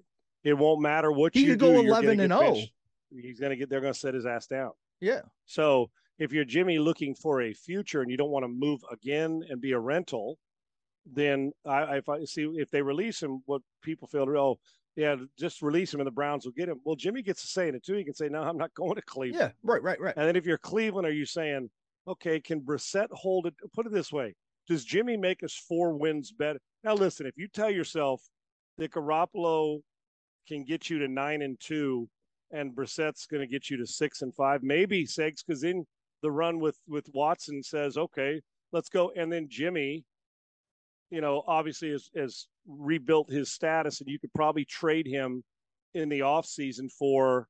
It, 0.44 0.50
it 0.50 0.54
won't 0.54 0.80
matter 0.80 1.12
what 1.12 1.34
he 1.34 1.40
you 1.40 1.50
could 1.52 1.60
do, 1.60 1.66
He 1.66 1.72
could 1.72 1.82
go 1.82 1.88
eleven 1.88 2.20
and 2.20 2.32
zero. 2.32 2.56
Oh. 2.56 2.62
He's 3.10 3.38
gonna 3.38 3.56
get. 3.56 3.68
They're 3.68 3.80
gonna 3.80 3.94
set 3.94 4.14
his 4.14 4.26
ass 4.26 4.46
down. 4.46 4.72
Yeah. 5.00 5.20
So 5.44 5.90
if 6.18 6.32
you're 6.32 6.44
Jimmy 6.44 6.78
looking 6.78 7.14
for 7.14 7.42
a 7.42 7.52
future 7.52 8.00
and 8.00 8.10
you 8.10 8.16
don't 8.16 8.30
want 8.30 8.44
to 8.44 8.48
move 8.48 8.80
again 8.90 9.42
and 9.48 9.60
be 9.60 9.72
a 9.72 9.78
rental, 9.78 10.38
then 11.04 11.52
I, 11.64 11.96
if 11.96 12.08
I 12.08 12.24
see 12.24 12.44
if 12.56 12.70
they 12.70 12.82
release 12.82 13.22
him, 13.22 13.42
what 13.46 13.62
people 13.82 14.08
feel, 14.08 14.28
oh, 14.36 14.58
yeah, 14.96 15.16
just 15.38 15.60
release 15.60 15.92
him 15.92 16.00
and 16.00 16.06
the 16.06 16.12
Browns 16.12 16.46
will 16.46 16.52
get 16.52 16.70
him. 16.70 16.80
Well, 16.84 16.96
Jimmy 16.96 17.22
gets 17.22 17.42
to 17.42 17.46
say 17.46 17.68
it 17.68 17.84
too. 17.84 17.94
He 17.94 18.04
can 18.04 18.14
say, 18.14 18.28
no, 18.28 18.42
I'm 18.42 18.56
not 18.56 18.72
going 18.74 18.94
to 18.94 19.02
Cleveland. 19.02 19.40
Yeah, 19.40 19.70
right, 19.70 19.82
right, 19.82 20.00
right. 20.00 20.14
And 20.16 20.26
then 20.26 20.36
if 20.36 20.46
you're 20.46 20.58
Cleveland, 20.58 21.06
are 21.06 21.12
you 21.12 21.26
saying, 21.26 21.68
okay, 22.08 22.40
can 22.40 22.60
Brissett 22.60 23.08
hold 23.12 23.46
it? 23.46 23.54
Put 23.74 23.86
it 23.86 23.92
this 23.92 24.10
way. 24.10 24.34
Does 24.68 24.84
Jimmy 24.84 25.16
make 25.16 25.44
us 25.44 25.54
four 25.54 25.96
wins 25.96 26.32
better? 26.32 26.58
Now, 26.82 26.94
listen, 26.94 27.26
if 27.26 27.36
you 27.36 27.46
tell 27.46 27.70
yourself 27.70 28.22
that 28.78 28.90
Garoppolo 28.90 29.80
can 30.48 30.64
get 30.64 30.88
you 30.88 30.98
to 31.00 31.08
nine 31.08 31.42
and 31.42 31.58
two 31.60 32.08
and 32.52 32.74
Brissett's 32.74 33.26
going 33.26 33.40
to 33.42 33.46
get 33.46 33.68
you 33.68 33.76
to 33.76 33.86
six 33.86 34.22
and 34.22 34.34
five, 34.34 34.62
maybe 34.62 35.04
Segs, 35.04 35.44
because 35.46 35.62
in 35.62 35.84
the 36.22 36.30
run 36.30 36.58
with, 36.58 36.78
with 36.88 37.06
Watson 37.12 37.62
says, 37.62 37.96
okay, 37.96 38.40
let's 38.72 38.88
go. 38.88 39.12
And 39.16 39.30
then 39.30 39.46
Jimmy, 39.48 40.04
you 41.10 41.20
know, 41.20 41.44
obviously 41.46 41.90
has, 41.90 42.08
has 42.16 42.46
rebuilt 42.66 43.30
his 43.30 43.52
status, 43.52 44.00
and 44.00 44.08
you 44.08 44.18
could 44.18 44.32
probably 44.34 44.64
trade 44.64 45.06
him 45.06 45.42
in 45.94 46.08
the 46.08 46.20
offseason 46.20 46.90
for 46.92 47.48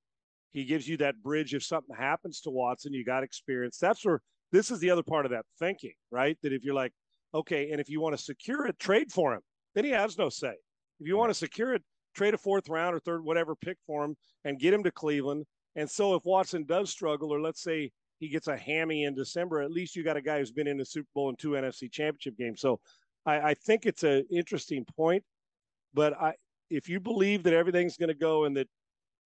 he 0.52 0.64
gives 0.64 0.88
you 0.88 0.96
that 0.96 1.22
bridge 1.22 1.54
if 1.54 1.62
something 1.62 1.94
happens 1.94 2.40
to 2.40 2.50
Watson, 2.50 2.94
you 2.94 3.04
got 3.04 3.22
experience. 3.22 3.78
That's 3.78 4.04
where 4.04 4.22
this 4.52 4.70
is 4.70 4.78
the 4.78 4.90
other 4.90 5.02
part 5.02 5.26
of 5.26 5.32
that 5.32 5.44
thinking, 5.58 5.92
right? 6.10 6.38
That 6.42 6.52
if 6.52 6.64
you're 6.64 6.74
like, 6.74 6.92
okay, 7.34 7.70
and 7.70 7.80
if 7.80 7.90
you 7.90 8.00
want 8.00 8.16
to 8.16 8.22
secure 8.22 8.66
it, 8.66 8.78
trade 8.78 9.12
for 9.12 9.34
him, 9.34 9.40
then 9.74 9.84
he 9.84 9.90
has 9.90 10.16
no 10.16 10.30
say. 10.30 10.54
If 10.98 11.06
you 11.06 11.16
want 11.16 11.30
to 11.30 11.34
secure 11.34 11.74
it, 11.74 11.82
trade 12.14 12.32
a 12.32 12.38
fourth 12.38 12.68
round 12.68 12.94
or 12.94 13.00
third, 13.00 13.22
whatever 13.22 13.54
pick 13.54 13.76
for 13.86 14.02
him 14.04 14.16
and 14.44 14.58
get 14.58 14.72
him 14.72 14.82
to 14.84 14.90
Cleveland. 14.90 15.44
And 15.74 15.90
so 15.90 16.14
if 16.14 16.24
Watson 16.24 16.64
does 16.64 16.88
struggle, 16.88 17.34
or 17.34 17.40
let's 17.40 17.62
say 17.62 17.90
he 18.18 18.28
gets 18.28 18.46
a 18.46 18.56
hammy 18.56 19.04
in 19.04 19.14
December, 19.14 19.60
at 19.60 19.70
least 19.70 19.94
you 19.94 20.02
got 20.02 20.16
a 20.16 20.22
guy 20.22 20.38
who's 20.38 20.52
been 20.52 20.66
in 20.66 20.78
the 20.78 20.86
Super 20.86 21.08
Bowl 21.14 21.28
and 21.28 21.38
two 21.38 21.50
NFC 21.50 21.92
championship 21.92 22.38
games. 22.38 22.62
So 22.62 22.80
I, 23.26 23.50
I 23.50 23.54
think 23.54 23.84
it's 23.84 24.04
an 24.04 24.24
interesting 24.30 24.84
point. 24.96 25.24
But 25.94 26.14
I, 26.20 26.34
if 26.70 26.88
you 26.88 27.00
believe 27.00 27.42
that 27.44 27.54
everything's 27.54 27.96
going 27.96 28.08
to 28.08 28.14
go 28.14 28.44
and 28.44 28.56
that 28.56 28.68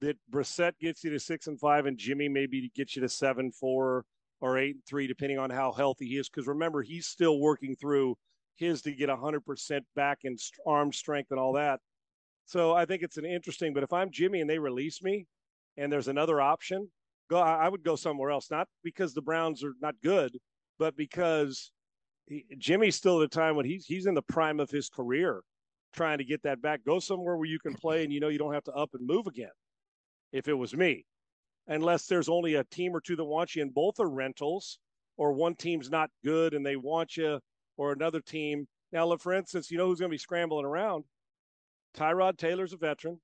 that 0.01 0.17
Brissett 0.33 0.73
gets 0.81 1.05
you 1.05 1.11
to 1.11 1.21
six 1.21 1.47
and 1.47 1.61
five, 1.61 1.85
and 1.87 1.99
Jimmy 1.99 2.29
maybe 2.29 2.71
gets 2.75 2.97
you 2.97 3.03
to 3.03 3.09
seven 3.09 3.53
four 3.53 4.05
or 4.41 4.57
eight 4.59 4.77
and 4.77 4.85
three, 4.87 5.07
depending 5.07 5.39
on 5.39 5.51
how 5.51 5.73
healthy 5.73 6.07
he 6.07 6.17
is. 6.17 6.29
Because 6.29 6.47
remember, 6.47 6.83
he's 6.83 7.07
still 7.07 7.39
working 7.39 7.77
through 7.77 8.17
his 8.57 8.83
to 8.83 8.93
get 8.93 9.11
hundred 9.11 9.45
percent 9.45 9.85
back 9.95 10.21
in 10.25 10.37
arm 10.67 10.93
strength 10.93 11.31
and 11.31 11.41
all 11.41 11.53
that. 11.55 11.81
So 12.47 12.73
I 12.73 12.85
think 12.87 13.03
it's 13.03 13.17
an 13.17 13.27
interesting. 13.27 13.75
But 13.75 13.83
if 13.83 13.93
I'm 13.93 14.11
Jimmy 14.11 14.41
and 14.41 14.49
they 14.49 14.59
release 14.59 15.03
me, 15.03 15.27
and 15.77 15.93
there's 15.93 16.09
another 16.09 16.41
option, 16.41 16.89
go. 17.29 17.39
I 17.39 17.69
would 17.69 17.83
go 17.83 17.97
somewhere 17.97 18.31
else. 18.31 18.51
Not 18.51 18.69
because 18.83 19.13
the 19.13 19.23
Browns 19.23 19.65
are 19.65 19.75
not 19.83 19.97
good, 20.03 20.39
but 20.79 20.97
because 20.97 21.73
he, 22.27 22.45
Jimmy's 22.59 22.97
still 22.97 23.21
at 23.21 23.25
a 23.25 23.29
time 23.29 23.57
when 23.57 23.67
he's 23.67 23.87
he's 23.87 24.07
in 24.07 24.15
the 24.15 24.23
prime 24.23 24.61
of 24.61 24.71
his 24.71 24.89
career, 24.89 25.43
trying 25.93 26.19
to 26.19 26.25
get 26.25 26.43
that 26.43 26.63
back. 26.63 26.85
Go 26.85 26.99
somewhere 26.99 27.37
where 27.37 27.49
you 27.49 27.59
can 27.59 27.75
play 27.75 28.05
and 28.05 28.13
you 28.13 28.21
know 28.21 28.29
you 28.29 28.39
don't 28.39 28.55
have 28.55 28.65
to 28.65 28.73
up 28.73 28.91
and 28.95 29.07
move 29.07 29.27
again. 29.27 29.51
If 30.33 30.47
it 30.47 30.55
was 30.55 30.77
me, 30.77 31.05
unless 31.67 32.07
there's 32.07 32.29
only 32.29 32.55
a 32.55 32.65
team 32.65 32.95
or 32.95 33.01
two 33.01 33.17
that 33.17 33.25
want 33.25 33.57
you, 33.57 33.63
and 33.63 33.75
both 33.75 33.99
are 33.99 34.09
rentals, 34.09 34.79
or 35.17 35.33
one 35.33 35.55
team's 35.55 35.91
not 35.91 36.11
good 36.25 36.55
and 36.55 36.65
they 36.65 36.77
want 36.77 37.17
you, 37.17 37.41
or 37.77 37.93
another 37.93 38.21
team. 38.21 38.67
Now, 38.93 39.07
look, 39.07 39.21
for 39.21 39.33
instance, 39.33 39.71
you 39.71 39.79
know 39.79 39.87
who's 39.87 40.01
going 40.01 40.11
to 40.11 40.15
be 40.15 40.19
scrambling 40.19 40.67
around? 40.67 41.05
Tyrod 41.97 42.39
Taylor's 42.39 42.73
a 42.73 42.77
veteran. 42.77 43.21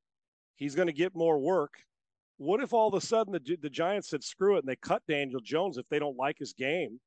He's 0.56 0.74
going 0.74 0.86
to 0.86 0.92
get 0.92 1.14
more 1.14 1.38
work. 1.38 1.74
What 2.38 2.60
if 2.60 2.72
all 2.72 2.88
of 2.88 2.94
a 2.94 3.00
sudden 3.00 3.32
the, 3.32 3.56
the 3.60 3.70
Giants 3.70 4.10
said, 4.10 4.22
screw 4.22 4.56
it, 4.56 4.60
and 4.60 4.68
they 4.68 4.76
cut 4.76 5.02
Daniel 5.08 5.40
Jones 5.40 5.78
if 5.78 5.88
they 5.88 5.98
don't 5.98 6.16
like 6.16 6.38
his 6.38 6.52
game? 6.52 7.00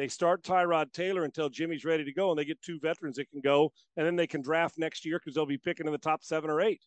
They 0.00 0.08
start 0.08 0.42
Tyrod 0.42 0.94
Taylor 0.94 1.24
until 1.24 1.50
Jimmy's 1.50 1.84
ready 1.84 2.06
to 2.06 2.12
go, 2.14 2.30
and 2.30 2.38
they 2.38 2.46
get 2.46 2.62
two 2.62 2.80
veterans 2.80 3.16
that 3.16 3.28
can 3.30 3.42
go, 3.42 3.70
and 3.98 4.06
then 4.06 4.16
they 4.16 4.26
can 4.26 4.40
draft 4.40 4.78
next 4.78 5.04
year 5.04 5.18
because 5.18 5.34
they'll 5.34 5.44
be 5.44 5.58
picking 5.58 5.84
in 5.84 5.92
the 5.92 5.98
top 5.98 6.24
seven 6.24 6.48
or 6.48 6.62
eight. 6.62 6.80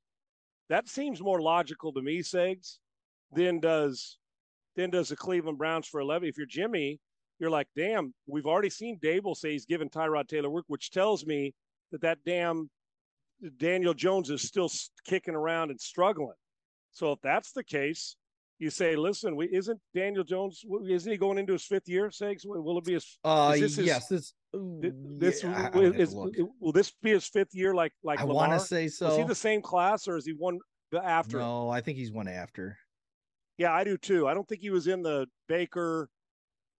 That 0.69 0.89
seems 0.89 1.21
more 1.21 1.39
logical 1.39 1.93
to 1.93 2.01
me, 2.01 2.21
Segs, 2.21 2.79
than 3.31 3.59
does 3.59 4.17
than 4.75 4.89
does 4.89 5.09
the 5.09 5.15
Cleveland 5.15 5.59
Browns 5.59 5.85
for 5.85 5.99
eleven. 5.99 6.27
If 6.27 6.37
you're 6.37 6.47
Jimmy, 6.47 6.99
you're 7.37 7.51
like, 7.51 7.67
damn, 7.75 8.15
we've 8.25 8.47
already 8.47 8.71
seen 8.71 8.97
Daboll 8.99 9.37
say 9.37 9.51
he's 9.51 9.67
given 9.67 9.89
Tyrod 9.89 10.27
Taylor 10.27 10.49
work, 10.49 10.65
which 10.65 10.89
tells 10.89 11.23
me 11.23 11.53
that 11.91 12.01
that 12.01 12.17
damn 12.25 12.67
Daniel 13.57 13.93
Jones 13.93 14.31
is 14.31 14.41
still 14.41 14.71
kicking 15.05 15.35
around 15.35 15.69
and 15.69 15.79
struggling. 15.79 16.33
So 16.93 17.11
if 17.11 17.21
that's 17.21 17.51
the 17.51 17.63
case, 17.63 18.15
you 18.63 18.69
say, 18.69 18.95
listen, 18.95 19.35
we, 19.35 19.47
isn't 19.47 19.79
Daniel 19.93 20.23
Jones? 20.23 20.63
Isn't 20.87 21.11
he 21.11 21.17
going 21.17 21.37
into 21.37 21.51
his 21.51 21.65
fifth 21.65 21.89
year? 21.89 22.07
Segs, 22.07 22.45
will 22.45 22.77
it 22.77 22.85
be 22.85 22.93
his? 22.93 23.19
Uh, 23.23 23.51
this 23.51 23.75
his, 23.75 23.85
yes. 23.85 24.07
This, 24.07 24.33
this 24.53 25.43
yeah, 25.43 25.69
is, 25.73 26.15
will 26.15 26.71
this 26.71 26.93
be 27.01 27.11
his 27.11 27.27
fifth 27.27 27.53
year? 27.53 27.73
Like 27.73 27.91
like 28.03 28.21
I 28.21 28.23
want 28.23 28.53
to 28.53 28.59
say 28.59 28.87
so. 28.87 29.09
Is 29.09 29.17
he 29.17 29.23
the 29.23 29.35
same 29.35 29.61
class 29.61 30.07
or 30.07 30.15
is 30.15 30.25
he 30.25 30.31
one 30.31 30.59
after? 31.03 31.39
No, 31.39 31.69
I 31.69 31.81
think 31.81 31.97
he's 31.97 32.11
one 32.11 32.29
after. 32.29 32.77
Yeah, 33.57 33.73
I 33.73 33.83
do 33.83 33.97
too. 33.97 34.27
I 34.27 34.33
don't 34.33 34.47
think 34.47 34.61
he 34.61 34.69
was 34.69 34.87
in 34.87 35.03
the 35.03 35.27
Baker. 35.49 36.09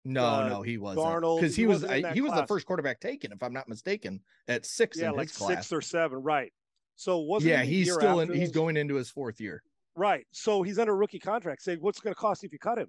No, 0.05 0.25
uh, 0.25 0.49
no, 0.49 0.61
he 0.61 0.77
wasn't. 0.77 1.21
because 1.35 1.55
he, 1.55 1.63
he, 1.63 1.67
was 1.67 1.83
I, 1.83 2.13
he 2.13 2.21
was 2.21 2.33
the 2.33 2.47
first 2.47 2.65
quarterback 2.65 2.99
taken, 2.99 3.31
if 3.31 3.43
I'm 3.43 3.53
not 3.53 3.67
mistaken, 3.67 4.21
at 4.47 4.65
six. 4.65 4.97
Yeah, 4.97 5.11
like 5.11 5.29
six 5.29 5.71
or 5.73 5.81
seven, 5.81 6.19
right? 6.19 6.51
So 6.95 7.19
was 7.19 7.43
yeah, 7.43 7.63
he's 7.63 7.93
still 7.93 8.21
in. 8.21 8.33
He's 8.33 8.51
going 8.51 8.77
into 8.77 8.95
his 8.95 9.09
fourth 9.09 9.41
year. 9.41 9.63
Right. 9.95 10.25
So 10.31 10.63
he's 10.63 10.79
under 10.79 10.95
rookie 10.95 11.19
contract. 11.19 11.61
Say, 11.61 11.75
what's 11.75 11.99
going 11.99 12.13
to 12.13 12.19
cost 12.19 12.43
if 12.43 12.51
you 12.51 12.59
cut 12.59 12.79
him 12.79 12.87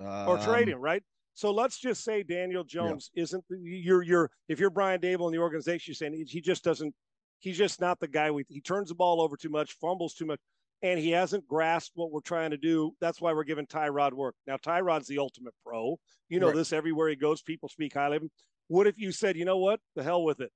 um, 0.00 0.28
or 0.28 0.38
trade 0.38 0.68
him? 0.68 0.80
Right. 0.80 1.02
So 1.34 1.50
let's 1.50 1.78
just 1.78 2.02
say 2.02 2.22
Daniel 2.22 2.64
Jones 2.64 3.10
yeah. 3.12 3.24
isn't 3.24 3.44
you're 3.50 4.02
you're 4.02 4.30
if 4.48 4.58
you're 4.58 4.70
Brian 4.70 5.00
Daboll 5.00 5.26
in 5.26 5.32
the 5.32 5.38
organization, 5.38 5.90
you're 5.90 5.94
saying 5.94 6.24
he 6.26 6.40
just 6.40 6.64
doesn't 6.64 6.94
he's 7.40 7.58
just 7.58 7.78
not 7.78 8.00
the 8.00 8.08
guy 8.08 8.30
we 8.30 8.44
he 8.48 8.62
turns 8.62 8.88
the 8.88 8.94
ball 8.94 9.20
over 9.20 9.36
too 9.36 9.50
much, 9.50 9.76
fumbles 9.78 10.14
too 10.14 10.24
much, 10.24 10.40
and 10.80 10.98
he 10.98 11.10
hasn't 11.10 11.46
grasped 11.46 11.92
what 11.94 12.10
we're 12.10 12.20
trying 12.20 12.52
to 12.52 12.56
do. 12.56 12.92
That's 13.02 13.20
why 13.20 13.34
we're 13.34 13.44
giving 13.44 13.66
Tyrod 13.66 14.14
work. 14.14 14.34
Now 14.46 14.56
Tyrod's 14.56 15.08
the 15.08 15.18
ultimate 15.18 15.52
pro. 15.62 15.98
You 16.30 16.40
know 16.40 16.46
right. 16.46 16.56
this 16.56 16.72
everywhere 16.72 17.10
he 17.10 17.16
goes, 17.16 17.42
people 17.42 17.68
speak 17.68 17.92
highly 17.92 18.16
of 18.16 18.22
him. 18.22 18.30
What 18.68 18.86
if 18.86 18.98
you 18.98 19.12
said, 19.12 19.36
you 19.36 19.44
know 19.44 19.58
what, 19.58 19.80
the 19.94 20.02
hell 20.02 20.24
with 20.24 20.40
it, 20.40 20.50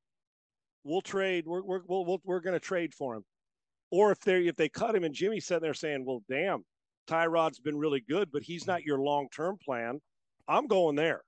we'll 0.83 1.03
trade. 1.03 1.45
We're 1.47 1.63
we're 1.63 1.83
we're, 1.87 2.17
we're 2.25 2.41
going 2.41 2.55
to 2.55 2.61
trade 2.61 2.95
for 2.95 3.17
him. 3.17 3.25
Or 3.91 4.13
if 4.13 4.21
they 4.21 4.47
if 4.47 4.57
they 4.57 4.69
cut 4.69 4.95
him 4.95 5.05
and 5.05 5.15
Jimmy's 5.15 5.47
sitting 5.47 5.63
there 5.63 5.75
saying, 5.75 6.05
"Well, 6.05 6.23
damn, 6.29 6.65
Tyrod's 7.09 7.59
been 7.59 7.77
really 7.77 8.01
good, 8.01 8.31
but 8.33 8.43
he's 8.43 8.67
not 8.67 8.85
your 8.85 8.99
long 8.99 9.29
term 9.35 9.59
plan," 9.65 10.01
I'm 10.49 10.67
going 10.67 10.97
there. 10.97 11.23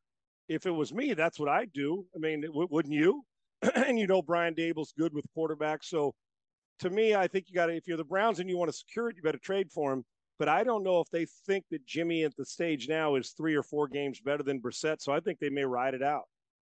If 0.48 0.66
it 0.66 0.70
was 0.70 0.92
me, 0.92 1.14
that's 1.14 1.38
what 1.38 1.48
I'd 1.48 1.72
do. 1.72 2.06
I 2.14 2.18
mean, 2.18 2.42
w- 2.42 2.68
wouldn't 2.70 2.94
you? 2.94 3.24
and 3.74 3.98
you 3.98 4.06
know, 4.06 4.22
Brian 4.22 4.54
Daboll's 4.54 4.92
good 4.96 5.14
with 5.14 5.24
quarterbacks, 5.36 5.84
so 5.84 6.14
to 6.80 6.90
me, 6.90 7.14
I 7.14 7.28
think 7.28 7.46
you 7.48 7.54
got 7.54 7.66
to. 7.66 7.76
If 7.76 7.86
you're 7.86 7.96
the 7.96 8.04
Browns 8.04 8.40
and 8.40 8.48
you 8.48 8.56
want 8.56 8.70
to 8.70 8.76
secure 8.76 9.08
it, 9.08 9.16
you 9.16 9.22
better 9.22 9.38
trade 9.38 9.70
for 9.70 9.92
him. 9.92 10.04
But 10.38 10.48
I 10.48 10.64
don't 10.64 10.82
know 10.82 11.00
if 11.00 11.08
they 11.10 11.26
think 11.46 11.64
that 11.70 11.86
Jimmy 11.86 12.24
at 12.24 12.34
the 12.36 12.44
stage 12.44 12.88
now 12.88 13.14
is 13.14 13.30
three 13.30 13.54
or 13.54 13.62
four 13.62 13.86
games 13.86 14.20
better 14.20 14.42
than 14.42 14.60
Brissett. 14.60 15.00
So 15.00 15.12
I 15.12 15.20
think 15.20 15.38
they 15.38 15.50
may 15.50 15.64
ride 15.64 15.94
it 15.94 16.02
out. 16.02 16.24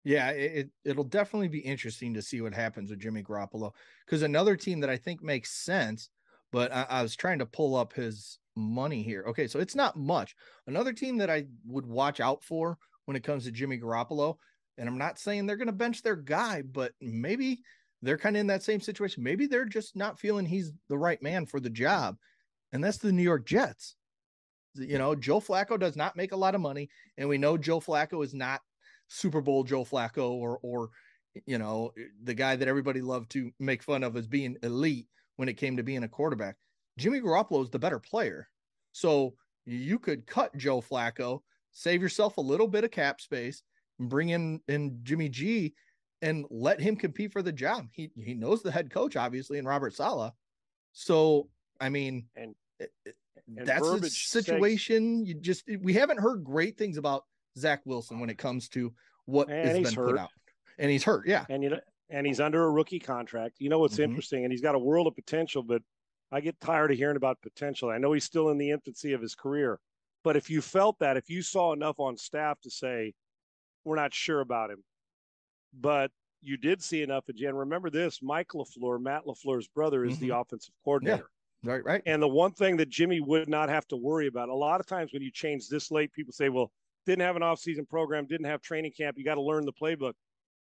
Yeah, 0.04 0.30
it, 0.32 0.70
it'll 0.84 1.06
definitely 1.06 1.48
be 1.48 1.60
interesting 1.60 2.14
to 2.14 2.22
see 2.22 2.42
what 2.42 2.54
happens 2.54 2.90
with 2.90 3.00
Jimmy 3.00 3.24
Garoppolo. 3.24 3.72
Because 4.06 4.22
another 4.22 4.56
team 4.56 4.82
that 4.82 4.90
I 4.90 4.98
think 4.98 5.24
makes 5.24 5.52
sense, 5.52 6.10
but 6.52 6.74
I, 6.74 6.86
I 6.90 7.02
was 7.02 7.16
trying 7.16 7.40
to 7.40 7.46
pull 7.46 7.76
up 7.76 7.94
his 7.94 8.38
money 8.56 9.02
here. 9.02 9.24
Okay, 9.30 9.48
so 9.48 9.60
it's 9.60 9.76
not 9.76 9.98
much. 9.98 10.36
Another 10.68 10.94
team 10.94 11.18
that 11.18 11.30
I 11.30 11.46
would 11.66 11.86
watch 11.86 12.20
out 12.20 12.44
for 12.44 12.78
when 13.06 13.16
it 13.16 13.24
comes 13.24 13.46
to 13.46 13.52
Jimmy 13.52 13.80
Garoppolo, 13.80 14.36
and 14.78 14.90
I'm 14.90 14.98
not 14.98 15.20
saying 15.20 15.46
they're 15.46 15.58
going 15.58 15.68
to 15.68 15.74
bench 15.74 16.02
their 16.02 16.16
guy, 16.16 16.64
but 16.64 16.92
maybe 17.00 17.62
they're 18.02 18.18
kind 18.18 18.36
of 18.36 18.42
in 18.42 18.48
that 18.48 18.64
same 18.64 18.82
situation. 18.82 19.24
Maybe 19.24 19.48
they're 19.48 19.66
just 19.66 19.96
not 19.96 20.20
feeling 20.20 20.46
he's 20.46 20.74
the 20.90 20.98
right 20.98 21.22
man 21.22 21.46
for 21.46 21.60
the 21.60 21.70
job. 21.70 22.18
And 22.74 22.84
that's 22.84 22.98
the 22.98 23.12
New 23.12 23.24
York 23.24 23.46
Jets. 23.46 23.96
You 24.76 24.98
know, 24.98 25.16
Joe 25.16 25.40
Flacco 25.40 25.80
does 25.80 25.96
not 25.96 26.18
make 26.18 26.32
a 26.32 26.38
lot 26.38 26.56
of 26.56 26.62
money. 26.62 26.90
And 27.18 27.30
we 27.30 27.38
know 27.38 27.58
Joe 27.58 27.80
Flacco 27.80 28.24
is 28.24 28.34
not 28.34 28.62
Super 29.14 29.42
Bowl 29.42 29.64
Joe 29.64 29.84
Flacco 29.84 30.32
or 30.32 30.60
or 30.64 30.90
you 31.46 31.58
know 31.58 31.92
the 32.24 32.34
guy 32.34 32.56
that 32.56 32.68
everybody 32.68 33.02
loved 33.02 33.32
to 33.32 33.52
make 33.60 33.84
fun 33.84 34.04
of 34.04 34.18
as 34.18 34.28
being 34.28 34.58
elite 34.64 35.08
when 35.36 35.48
it 35.50 35.58
came 35.58 35.78
to 35.78 35.84
being 35.84 36.04
a 36.04 36.08
quarterback. 36.08 36.56
Jimmy 36.98 37.22
Garoppolo 37.22 37.64
is 37.64 37.70
the 37.70 37.80
better 37.80 38.00
player, 38.00 38.50
so 38.92 39.36
you 39.66 40.00
could 40.00 40.26
cut 40.26 40.56
Joe 40.58 40.82
Flacco, 40.82 41.42
save 41.72 42.02
yourself 42.02 42.38
a 42.38 42.42
little 42.42 42.68
bit 42.68 42.84
of 42.84 42.92
cap 42.92 43.22
space, 43.22 43.62
and 44.00 44.10
bring 44.10 44.30
in 44.30 44.60
in 44.68 45.00
Jimmy 45.04 45.30
G, 45.30 45.74
and 46.22 46.46
let 46.50 46.82
him 46.82 46.96
compete 46.96 47.32
for 47.32 47.42
the 47.42 47.52
job. 47.52 47.88
He 47.92 48.12
he 48.16 48.34
knows 48.34 48.64
the 48.64 48.72
head 48.72 48.90
coach 48.90 49.16
obviously, 49.16 49.60
and 49.60 49.68
Robert 49.68 49.94
Saleh, 49.94 50.34
So 50.92 51.50
I 51.80 51.90
mean, 51.90 52.26
and, 52.36 52.56
and 52.80 53.68
that's 53.68 53.88
a 53.88 54.10
situation. 54.10 55.26
you 55.26 55.36
just 55.36 55.64
we 55.82 55.94
haven't 55.94 56.20
heard 56.20 56.44
great 56.44 56.78
things 56.78 56.98
about 56.98 57.26
Zach 57.58 57.82
Wilson 57.86 58.20
when 58.20 58.30
it 58.30 58.38
comes 58.38 58.70
to 58.70 58.94
what 59.26 59.50
and 59.50 59.70
has 59.70 59.90
been 59.90 59.94
hurt. 59.94 60.12
put 60.12 60.20
out. 60.20 60.30
And 60.78 60.90
he's 60.90 61.04
hurt, 61.04 61.28
yeah. 61.28 61.46
And 61.50 61.64
you 61.64 61.70
know, 61.70 61.80
and 62.10 62.26
he's 62.26 62.40
under 62.40 62.64
a 62.64 62.72
rookie 62.72 63.00
contract. 63.00 63.56
You 63.60 63.70
know 63.70 63.80
what's 63.80 63.96
mm-hmm. 63.96 64.04
interesting, 64.04 64.44
and 64.44 64.52
he's 64.52 64.62
got 64.62 64.76
a 64.76 64.80
world 64.80 65.08
of 65.08 65.16
potential, 65.16 65.64
but 65.64 65.82
I 66.32 66.42
get 66.42 66.60
tired 66.60 66.92
of 66.92 66.98
hearing 66.98 67.16
about 67.16 67.42
potential. 67.42 67.90
I 67.90 67.98
know 67.98 68.14
he's 68.14 68.24
still 68.24 68.50
in 68.50 68.58
the 68.58 68.72
infancy 68.72 69.14
of 69.14 69.22
his 69.22 69.36
career, 69.36 69.80
but 70.24 70.36
if 70.36 70.50
you 70.50 70.62
felt 70.62 70.98
that, 71.00 71.18
if 71.18 71.30
you 71.30 71.42
saw 71.42 71.74
enough 71.74 72.00
on 72.00 72.18
staff 72.18 72.60
to 72.62 72.72
say 72.72 73.14
we're 73.84 73.96
not 73.96 74.14
sure 74.14 74.42
about 74.42 74.72
him, 74.72 74.84
but 75.80 76.12
you 76.42 76.58
did 76.58 76.82
see 76.82 77.02
enough 77.02 77.30
of 77.30 77.36
Jen. 77.36 77.56
Remember 77.56 77.90
this: 77.90 78.20
Mike 78.22 78.50
LaFleur, 78.50 79.02
Matt 79.02 79.26
LaFleur's 79.26 79.68
brother, 79.68 80.06
is 80.06 80.16
mm-hmm. 80.16 80.28
the 80.28 80.38
offensive 80.38 80.74
coordinator. 80.84 81.18
Yeah. 81.18 81.28
Right, 81.66 81.86
right. 81.86 82.02
And 82.06 82.22
the 82.22 82.28
one 82.28 82.52
thing 82.52 82.76
that 82.78 82.90
Jimmy 82.90 83.22
would 83.22 83.48
not 83.48 83.70
have 83.70 83.88
to 83.88 83.96
worry 83.96 84.28
about, 84.28 84.50
a 84.50 84.54
lot 84.54 84.82
of 84.82 84.86
times 84.86 85.14
when 85.14 85.22
you 85.22 85.32
change 85.32 85.70
this 85.70 85.92
late, 85.92 86.12
people 86.12 86.34
say, 86.34 86.50
well, 86.50 86.72
didn't 87.06 87.22
have 87.22 87.36
an 87.36 87.44
off-season 87.44 87.86
program, 87.86 88.26
didn't 88.28 88.48
have 88.48 88.62
training 88.62 88.94
camp. 88.96 89.18
You 89.18 89.26
got 89.26 89.36
to 89.36 89.42
learn 89.42 89.66
the 89.66 89.74
playbook. 89.74 90.14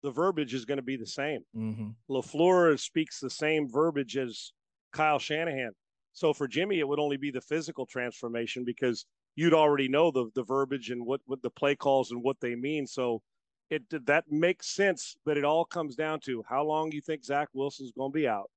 The 0.03 0.11
verbiage 0.11 0.55
is 0.55 0.65
going 0.65 0.79
to 0.79 0.83
be 0.83 0.97
the 0.97 1.07
same. 1.07 1.41
Mm-hmm. 1.57 1.91
LaFleur 2.11 2.79
speaks 2.79 3.21
the 3.21 3.31
same 3.31 3.71
verbiage 3.71 4.17
as 4.17 4.53
Kyle 4.93 5.19
Shanahan. 5.19 5.73
So 6.13 6.33
for 6.33 6.49
Jimmy, 6.49 6.81
it 6.81 6.89
would 6.89 6.99
only 6.99 7.17
be 7.17 7.31
the 7.31 7.41
physical 7.41 7.87
transformation 7.87 8.65
because 8.65 9.07
you'd 9.37 9.55
already 9.55 9.89
know 9.89 10.11
the 10.11 10.31
the 10.35 10.43
verbiage 10.43 10.91
and 10.91 11.07
what 11.07 11.21
what 11.27 11.43
the 11.43 11.51
play 11.51 11.75
calls 11.75 12.11
and 12.11 12.23
what 12.23 12.37
they 12.41 12.55
mean. 12.55 12.87
So 12.87 13.23
it 13.71 13.83
that 14.07 14.25
makes 14.31 14.75
sense, 14.75 15.17
but 15.25 15.39
it 15.39 15.45
all 15.45 15.65
comes 15.65 15.95
down 15.97 16.21
to 16.25 16.45
how 16.49 16.65
long 16.65 16.93
you 16.93 17.01
think 17.01 17.25
Zach 17.25 17.49
Wilson's 17.55 17.93
going 17.93 18.13
to 18.13 18.15
be 18.15 18.29
out, 18.29 18.51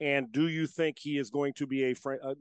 and 0.00 0.32
do 0.32 0.48
you 0.48 0.66
think 0.66 0.96
he 0.98 1.18
is 1.18 1.30
going 1.30 1.52
to 1.54 1.66
be 1.66 1.84
a 1.84 1.94
friend? 1.94 2.20
uh, 2.24 2.34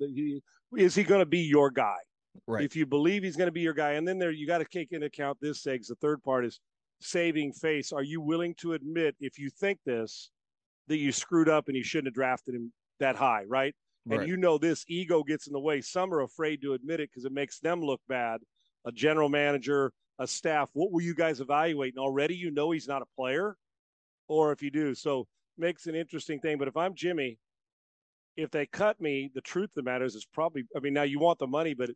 is 0.77 0.95
he 0.95 1.03
going 1.03 1.19
to 1.19 1.25
be 1.25 1.39
your 1.39 1.69
guy? 1.69 1.97
Right. 2.45 2.63
If 2.63 2.75
you 2.75 2.85
believe 2.85 3.23
he's 3.23 3.35
going 3.35 3.47
to 3.47 3.53
be 3.53 3.61
your 3.61 3.73
guy, 3.73 3.93
and 3.93 4.07
then 4.07 4.19
there 4.19 4.31
you 4.31 4.47
got 4.47 4.59
to 4.59 4.65
take 4.65 4.91
into 4.91 5.07
account 5.07 5.37
this 5.41 5.63
segs. 5.63 5.87
The 5.87 5.95
third 5.95 6.23
part 6.23 6.45
is 6.45 6.59
saving 6.99 7.53
face. 7.53 7.91
Are 7.91 8.03
you 8.03 8.21
willing 8.21 8.55
to 8.55 8.73
admit 8.73 9.15
if 9.19 9.37
you 9.39 9.49
think 9.49 9.79
this 9.85 10.31
that 10.87 10.97
you 10.97 11.11
screwed 11.11 11.49
up 11.49 11.67
and 11.67 11.75
you 11.75 11.83
shouldn't 11.83 12.07
have 12.07 12.13
drafted 12.13 12.55
him 12.55 12.71
that 12.99 13.15
high, 13.15 13.43
right? 13.47 13.75
And 14.09 14.19
right. 14.19 14.27
you 14.27 14.37
know 14.37 14.57
this 14.57 14.85
ego 14.87 15.21
gets 15.23 15.47
in 15.47 15.53
the 15.53 15.59
way. 15.59 15.81
Some 15.81 16.13
are 16.13 16.21
afraid 16.21 16.61
to 16.61 16.73
admit 16.73 17.01
it 17.01 17.09
because 17.09 17.25
it 17.25 17.33
makes 17.33 17.59
them 17.59 17.81
look 17.81 17.99
bad. 18.07 18.39
A 18.85 18.91
general 18.91 19.27
manager, 19.27 19.91
a 20.17 20.25
staff, 20.25 20.69
what 20.73 20.91
were 20.91 21.01
you 21.01 21.13
guys 21.13 21.41
evaluating? 21.41 21.99
Already 21.99 22.35
you 22.35 22.51
know 22.51 22.71
he's 22.71 22.87
not 22.87 23.01
a 23.01 23.15
player? 23.17 23.57
Or 24.29 24.53
if 24.53 24.61
you 24.61 24.71
do. 24.71 24.95
So 24.95 25.27
makes 25.57 25.87
an 25.87 25.95
interesting 25.95 26.39
thing. 26.39 26.57
But 26.57 26.69
if 26.69 26.77
I'm 26.77 26.95
Jimmy, 26.95 27.37
if 28.37 28.51
they 28.51 28.65
cut 28.65 29.01
me, 29.01 29.29
the 29.33 29.41
truth 29.41 29.69
of 29.69 29.75
the 29.75 29.83
matter 29.83 30.05
is, 30.05 30.15
it's 30.15 30.25
probably. 30.25 30.63
I 30.75 30.79
mean, 30.79 30.93
now 30.93 31.03
you 31.03 31.19
want 31.19 31.39
the 31.39 31.47
money, 31.47 31.73
but 31.73 31.89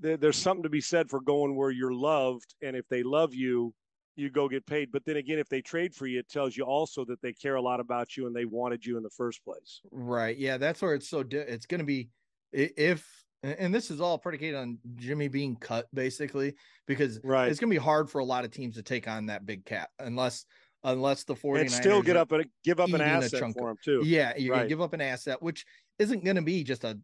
there's 0.00 0.36
something 0.36 0.62
to 0.62 0.68
be 0.68 0.80
said 0.80 1.08
for 1.08 1.20
going 1.20 1.56
where 1.56 1.70
you're 1.70 1.94
loved, 1.94 2.54
and 2.62 2.76
if 2.76 2.86
they 2.88 3.02
love 3.02 3.34
you, 3.34 3.74
you 4.16 4.30
go 4.30 4.48
get 4.48 4.66
paid. 4.66 4.92
But 4.92 5.04
then 5.04 5.16
again, 5.16 5.38
if 5.38 5.48
they 5.48 5.62
trade 5.62 5.94
for 5.94 6.06
you, 6.06 6.18
it 6.18 6.28
tells 6.28 6.56
you 6.56 6.64
also 6.64 7.04
that 7.06 7.22
they 7.22 7.32
care 7.32 7.54
a 7.54 7.62
lot 7.62 7.80
about 7.80 8.16
you 8.16 8.26
and 8.26 8.36
they 8.36 8.44
wanted 8.44 8.84
you 8.84 8.96
in 8.96 9.02
the 9.02 9.10
first 9.10 9.42
place. 9.44 9.80
Right. 9.90 10.36
Yeah, 10.36 10.58
that's 10.58 10.82
where 10.82 10.94
it's 10.94 11.08
so. 11.08 11.22
Di- 11.22 11.38
it's 11.38 11.66
going 11.66 11.78
to 11.78 11.84
be 11.84 12.08
if 12.52 13.06
and 13.42 13.74
this 13.74 13.90
is 13.90 14.00
all 14.00 14.18
predicated 14.18 14.56
on 14.56 14.78
Jimmy 14.96 15.28
being 15.28 15.56
cut 15.56 15.86
basically 15.94 16.54
because 16.86 17.18
right. 17.24 17.50
it's 17.50 17.58
going 17.58 17.70
to 17.70 17.74
be 17.74 17.82
hard 17.82 18.10
for 18.10 18.18
a 18.18 18.24
lot 18.24 18.44
of 18.44 18.50
teams 18.50 18.76
to 18.76 18.82
take 18.82 19.08
on 19.08 19.26
that 19.26 19.46
big 19.46 19.64
cap 19.64 19.88
unless 19.98 20.44
unless 20.84 21.24
the 21.24 21.34
49ers 21.34 21.60
and 21.60 21.70
still 21.70 22.02
get 22.02 22.16
up 22.16 22.32
and 22.32 22.44
give 22.64 22.80
up 22.80 22.92
an 22.92 23.00
asset 23.00 23.42
for 23.56 23.70
him 23.70 23.76
too. 23.82 24.02
Yeah, 24.04 24.32
you're 24.36 24.52
right. 24.52 24.58
going 24.58 24.68
to 24.68 24.74
give 24.74 24.80
up 24.80 24.92
an 24.92 25.00
asset 25.00 25.42
which 25.42 25.64
isn't 25.98 26.24
going 26.24 26.36
to 26.36 26.42
be 26.42 26.64
just 26.64 26.84
a 26.84 26.98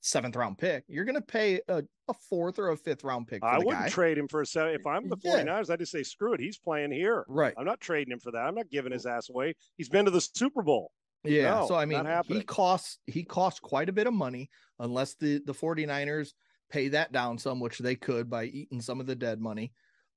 seventh 0.00 0.36
round 0.36 0.58
pick. 0.58 0.84
You're 0.88 1.04
going 1.04 1.16
to 1.16 1.20
pay 1.20 1.60
a, 1.68 1.82
a, 2.08 2.14
fourth 2.28 2.58
or 2.58 2.70
a 2.70 2.76
fifth 2.76 3.04
round 3.04 3.28
pick. 3.28 3.42
I 3.42 3.58
wouldn't 3.58 3.84
guy. 3.84 3.88
trade 3.88 4.18
him 4.18 4.28
for 4.28 4.40
a 4.42 4.46
seven. 4.46 4.74
If 4.74 4.86
I'm 4.86 5.08
the 5.08 5.16
49ers, 5.16 5.68
yeah. 5.68 5.74
I 5.74 5.76
just 5.76 5.92
say 5.92 6.02
screw 6.02 6.34
it. 6.34 6.40
He's 6.40 6.58
playing 6.58 6.92
here. 6.92 7.24
Right. 7.28 7.54
I'm 7.56 7.64
not 7.64 7.80
trading 7.80 8.12
him 8.12 8.20
for 8.20 8.30
that. 8.32 8.38
I'm 8.38 8.54
not 8.54 8.70
giving 8.70 8.92
his 8.92 9.06
ass 9.06 9.30
away. 9.30 9.54
He's 9.76 9.88
been 9.88 10.04
to 10.04 10.10
the 10.10 10.20
Super 10.20 10.62
Bowl. 10.62 10.92
Yeah. 11.24 11.54
No, 11.54 11.68
so 11.68 11.74
I 11.76 11.84
mean, 11.84 12.04
he 12.26 12.42
costs 12.42 12.98
he 13.06 13.22
costs 13.22 13.60
quite 13.60 13.88
a 13.88 13.92
bit 13.92 14.08
of 14.08 14.12
money 14.12 14.50
unless 14.80 15.14
the 15.14 15.40
the 15.44 15.54
49ers 15.54 16.32
pay 16.68 16.88
that 16.88 17.12
down 17.12 17.38
some, 17.38 17.60
which 17.60 17.78
they 17.78 17.94
could 17.94 18.28
by 18.28 18.44
eating 18.46 18.80
some 18.80 18.98
of 18.98 19.06
the 19.06 19.14
dead 19.14 19.40
money. 19.40 19.72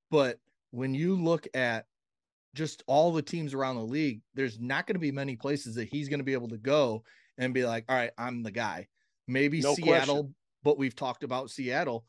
But 0.09 0.39
when 0.71 0.93
you 0.95 1.15
look 1.15 1.47
at 1.53 1.85
just 2.55 2.83
all 2.87 3.11
the 3.11 3.21
teams 3.21 3.53
around 3.53 3.75
the 3.75 3.83
league, 3.83 4.21
there's 4.33 4.59
not 4.59 4.87
going 4.87 4.95
to 4.95 4.99
be 4.99 5.11
many 5.11 5.35
places 5.35 5.75
that 5.75 5.89
he's 5.89 6.09
going 6.09 6.19
to 6.19 6.25
be 6.25 6.33
able 6.33 6.47
to 6.47 6.57
go 6.57 7.03
and 7.37 7.53
be 7.53 7.65
like, 7.65 7.85
all 7.89 7.95
right, 7.95 8.11
I'm 8.17 8.41
the 8.41 8.51
guy. 8.51 8.87
Maybe 9.27 9.61
no 9.61 9.73
Seattle, 9.73 10.15
question. 10.15 10.35
but 10.63 10.77
we've 10.77 10.95
talked 10.95 11.23
about 11.23 11.49
Seattle. 11.49 12.05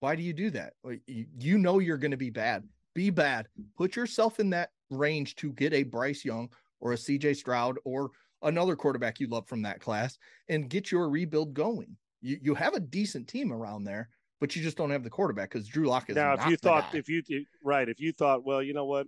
Why 0.00 0.14
do 0.14 0.22
you 0.22 0.32
do 0.32 0.50
that? 0.50 0.74
You 1.06 1.58
know 1.58 1.78
you're 1.78 1.98
going 1.98 2.12
to 2.12 2.16
be 2.16 2.30
bad. 2.30 2.64
Be 2.94 3.10
bad. 3.10 3.48
Put 3.76 3.96
yourself 3.96 4.40
in 4.40 4.50
that 4.50 4.70
range 4.90 5.34
to 5.36 5.52
get 5.52 5.72
a 5.72 5.82
Bryce 5.82 6.24
Young 6.24 6.50
or 6.80 6.92
a 6.92 6.96
CJ 6.96 7.36
Stroud 7.36 7.78
or 7.84 8.10
another 8.42 8.76
quarterback 8.76 9.18
you 9.18 9.26
love 9.26 9.48
from 9.48 9.62
that 9.62 9.80
class 9.80 10.18
and 10.48 10.68
get 10.68 10.92
your 10.92 11.08
rebuild 11.08 11.54
going. 11.54 11.96
You 12.20 12.38
you 12.42 12.54
have 12.54 12.74
a 12.74 12.80
decent 12.80 13.28
team 13.28 13.52
around 13.52 13.84
there, 13.84 14.08
but 14.40 14.54
you 14.54 14.62
just 14.62 14.76
don't 14.76 14.90
have 14.90 15.04
the 15.04 15.10
quarterback 15.10 15.50
because 15.50 15.68
Drew 15.68 15.86
Lock 15.86 16.10
is 16.10 16.16
now. 16.16 16.34
if 16.34 16.46
you 16.46 16.56
thought, 16.56 16.92
guy. 16.92 16.98
if 16.98 17.08
you 17.08 17.22
right, 17.62 17.88
if 17.88 18.00
you 18.00 18.12
thought, 18.12 18.44
well, 18.44 18.62
you 18.62 18.72
know 18.72 18.86
what, 18.86 19.06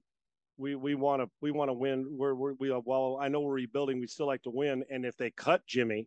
we 0.56 0.74
we 0.74 0.94
want 0.94 1.22
to 1.22 1.28
we 1.40 1.50
want 1.50 1.68
to 1.68 1.72
win. 1.72 2.06
We're, 2.10 2.34
we're 2.34 2.54
we 2.54 2.70
well, 2.84 3.18
I 3.20 3.28
know 3.28 3.40
we're 3.40 3.54
rebuilding. 3.54 3.98
We 4.00 4.06
still 4.06 4.26
like 4.26 4.42
to 4.42 4.50
win, 4.50 4.84
and 4.90 5.04
if 5.04 5.16
they 5.16 5.30
cut 5.30 5.66
Jimmy, 5.66 6.06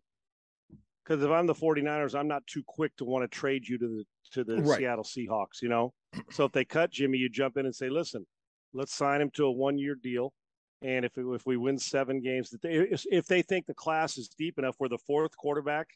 because 1.04 1.24
if 1.24 1.30
I'm 1.30 1.48
the 1.48 1.54
49ers, 1.54 2.18
I'm 2.18 2.28
not 2.28 2.46
too 2.48 2.64
quick 2.66 2.96
to 2.98 3.06
want 3.06 3.24
to 3.24 3.28
trade 3.28 3.68
you 3.68 3.78
to 3.78 3.88
the 3.88 4.04
to 4.32 4.44
the 4.44 4.62
right. 4.62 4.80
Seattle 4.80 5.04
Seahawks. 5.04 5.62
You 5.62 5.70
know, 5.70 5.94
so 6.32 6.46
if 6.46 6.52
they 6.52 6.66
cut 6.66 6.92
Jimmy, 6.92 7.18
you 7.18 7.30
jump 7.30 7.58
in 7.58 7.66
and 7.66 7.76
say, 7.76 7.90
listen, 7.90 8.26
let's 8.74 8.94
sign 8.94 9.22
him 9.22 9.30
to 9.36 9.46
a 9.46 9.52
one 9.52 9.78
year 9.78 9.96
deal. 9.96 10.34
And 10.82 11.06
if 11.06 11.14
if 11.18 11.46
we 11.46 11.58
win 11.58 11.78
seven 11.78 12.22
games, 12.22 12.50
that 12.50 12.62
they, 12.62 12.88
if 13.10 13.26
they 13.26 13.42
think 13.42 13.66
the 13.66 13.74
class 13.74 14.18
is 14.18 14.30
deep 14.30 14.60
enough 14.60 14.76
where 14.78 14.90
the 14.90 14.98
fourth 14.98 15.36
quarterback 15.38 15.88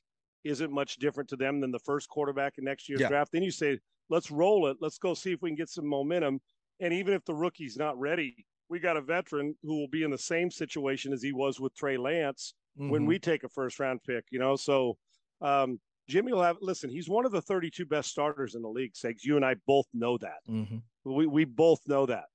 isn't 0.43 0.71
much 0.71 0.95
different 0.97 1.29
to 1.29 1.35
them 1.35 1.59
than 1.59 1.71
the 1.71 1.79
first 1.79 2.07
quarterback 2.07 2.57
in 2.57 2.63
next 2.63 2.87
year's 2.87 3.01
yeah. 3.01 3.09
draft, 3.09 3.31
then 3.33 3.43
you 3.43 3.51
say, 3.51 3.77
let's 4.09 4.31
roll 4.31 4.67
it. 4.67 4.77
Let's 4.79 4.97
go 4.97 5.13
see 5.13 5.33
if 5.33 5.41
we 5.41 5.49
can 5.49 5.57
get 5.57 5.69
some 5.69 5.85
momentum. 5.85 6.39
And 6.79 6.93
even 6.93 7.13
if 7.13 7.25
the 7.25 7.33
rookie's 7.33 7.75
not 7.75 7.99
ready, 7.99 8.45
we 8.69 8.79
got 8.79 8.95
a 8.95 9.01
veteran 9.01 9.55
who 9.63 9.77
will 9.77 9.87
be 9.89 10.03
in 10.03 10.11
the 10.11 10.17
same 10.17 10.51
situation 10.51 11.11
as 11.11 11.21
he 11.21 11.33
was 11.33 11.59
with 11.59 11.75
Trey 11.75 11.97
Lance 11.97 12.53
mm-hmm. 12.77 12.89
when 12.89 13.05
we 13.05 13.19
take 13.19 13.43
a 13.43 13.49
first 13.49 13.79
round 13.79 14.01
pick. 14.03 14.25
You 14.29 14.39
know, 14.39 14.55
so 14.55 14.97
um, 15.41 15.79
Jimmy 16.07 16.33
will 16.33 16.43
have. 16.43 16.57
Listen, 16.61 16.89
he's 16.89 17.09
one 17.09 17.25
of 17.25 17.31
the 17.31 17.41
32 17.41 17.85
best 17.85 18.09
starters 18.09 18.55
in 18.55 18.61
the 18.61 18.69
league. 18.69 18.93
Segs, 18.93 19.23
you 19.23 19.35
and 19.35 19.45
I 19.45 19.55
both 19.65 19.87
know 19.93 20.17
that. 20.19 20.39
Mm-hmm. 20.49 20.77
We 21.03 21.27
we 21.27 21.45
both 21.45 21.79
know 21.87 22.05
that. 22.05 22.25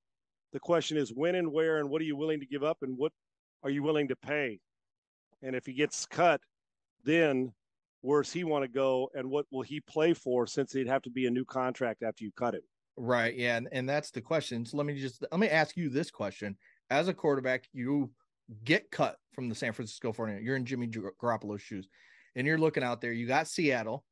The 0.53 0.61
question 0.61 0.97
is 0.97 1.13
when 1.13 1.35
and 1.35 1.51
where 1.51 1.79
and 1.79 1.89
what 1.89 2.03
are 2.03 2.05
you 2.05 2.17
willing 2.17 2.41
to 2.41 2.47
give 2.47 2.63
up 2.63 2.79
and 2.83 2.97
what 2.97 3.13
are 3.63 3.71
you 3.71 3.83
willing 3.83 4.09
to 4.09 4.17
pay? 4.17 4.61
And 5.43 5.57
if 5.57 5.67
he 5.67 5.73
gets 5.73 6.07
cut, 6.07 6.41
then 7.05 7.53
where's 8.03 8.33
he 8.33 8.45
want 8.45 8.65
to 8.65 8.69
go 8.69 9.11
and 9.15 9.31
what 9.31 9.47
will 9.51 9.63
he 9.63 9.81
play 9.81 10.13
for 10.13 10.47
since 10.47 10.75
it'd 10.75 10.89
have 10.89 11.03
to 11.03 11.11
be 11.11 11.27
a 11.27 11.31
new 11.31 11.45
contract 11.45 12.03
after 12.03 12.25
you 12.25 12.33
cut 12.37 12.55
him? 12.55 12.63
Right. 12.97 13.35
Yeah. 13.35 13.57
And, 13.57 13.69
and 13.73 13.89
that's 13.89 14.11
the 14.11 14.21
question. 14.21 14.67
So 14.67 14.77
let 14.77 14.87
me 14.87 15.01
just 15.01 15.25
let 15.31 15.41
me 15.41 15.49
ask 15.49 15.77
you 15.77 15.89
this 15.89 16.11
question. 16.11 16.57
As 16.91 17.09
a 17.09 17.15
quarterback, 17.15 17.65
you 17.73 18.11
get 18.65 18.91
cut 18.91 19.17
from 19.33 19.49
the 19.49 19.55
San 19.55 19.73
Francisco 19.73 20.13
49ers. 20.13 20.45
You're 20.45 20.57
in 20.57 20.65
Jimmy 20.65 20.89
Garoppolo's 20.89 21.63
shoes. 21.63 21.89
And 22.35 22.47
you're 22.47 22.59
looking 22.59 22.83
out 22.83 23.01
there. 23.01 23.13
You 23.13 23.27
got 23.27 23.49
Seattle, 23.49 24.05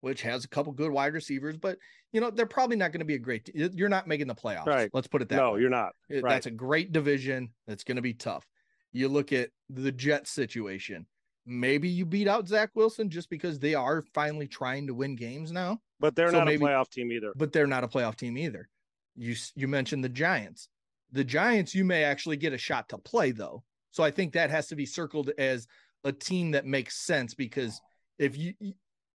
which 0.00 0.22
has 0.22 0.44
a 0.44 0.48
couple 0.48 0.72
good 0.72 0.90
wide 0.90 1.14
receivers, 1.14 1.56
but 1.56 1.78
you 2.12 2.20
know 2.20 2.30
they're 2.30 2.46
probably 2.46 2.76
not 2.76 2.92
going 2.92 3.00
to 3.00 3.06
be 3.06 3.14
a 3.14 3.18
great. 3.18 3.50
You're 3.54 3.88
not 3.88 4.08
making 4.08 4.26
the 4.26 4.34
playoffs. 4.34 4.66
Right. 4.66 4.90
Let's 4.92 5.06
put 5.06 5.22
it 5.22 5.28
that. 5.28 5.36
Way. 5.36 5.42
No, 5.44 5.52
way. 5.52 5.60
you're 5.60 5.70
not. 5.70 5.92
Right. 6.10 6.22
That's 6.24 6.46
a 6.46 6.50
great 6.50 6.92
division. 6.92 7.50
That's 7.66 7.84
going 7.84 7.96
to 7.96 8.02
be 8.02 8.14
tough. 8.14 8.46
You 8.92 9.08
look 9.08 9.32
at 9.32 9.50
the 9.70 9.92
Jets 9.92 10.30
situation. 10.30 11.06
Maybe 11.46 11.88
you 11.88 12.04
beat 12.04 12.28
out 12.28 12.46
Zach 12.46 12.70
Wilson 12.74 13.08
just 13.08 13.30
because 13.30 13.58
they 13.58 13.74
are 13.74 14.04
finally 14.12 14.46
trying 14.46 14.86
to 14.86 14.94
win 14.94 15.16
games 15.16 15.50
now. 15.50 15.80
But 16.00 16.14
they're 16.14 16.30
so 16.30 16.38
not 16.38 16.46
maybe, 16.46 16.64
a 16.64 16.68
playoff 16.68 16.90
team 16.90 17.10
either. 17.10 17.32
But 17.36 17.52
they're 17.52 17.66
not 17.66 17.84
a 17.84 17.88
playoff 17.88 18.16
team 18.16 18.36
either. 18.36 18.68
You 19.16 19.34
you 19.54 19.68
mentioned 19.68 20.04
the 20.04 20.08
Giants. 20.08 20.68
The 21.12 21.24
Giants, 21.24 21.74
you 21.74 21.84
may 21.84 22.04
actually 22.04 22.36
get 22.36 22.52
a 22.52 22.58
shot 22.58 22.88
to 22.90 22.98
play 22.98 23.30
though. 23.30 23.64
So 23.98 24.04
I 24.04 24.12
think 24.12 24.34
that 24.34 24.50
has 24.50 24.68
to 24.68 24.76
be 24.76 24.86
circled 24.86 25.32
as 25.38 25.66
a 26.04 26.12
team 26.12 26.52
that 26.52 26.64
makes 26.64 27.04
sense 27.04 27.34
because 27.34 27.80
if 28.16 28.38
you 28.38 28.54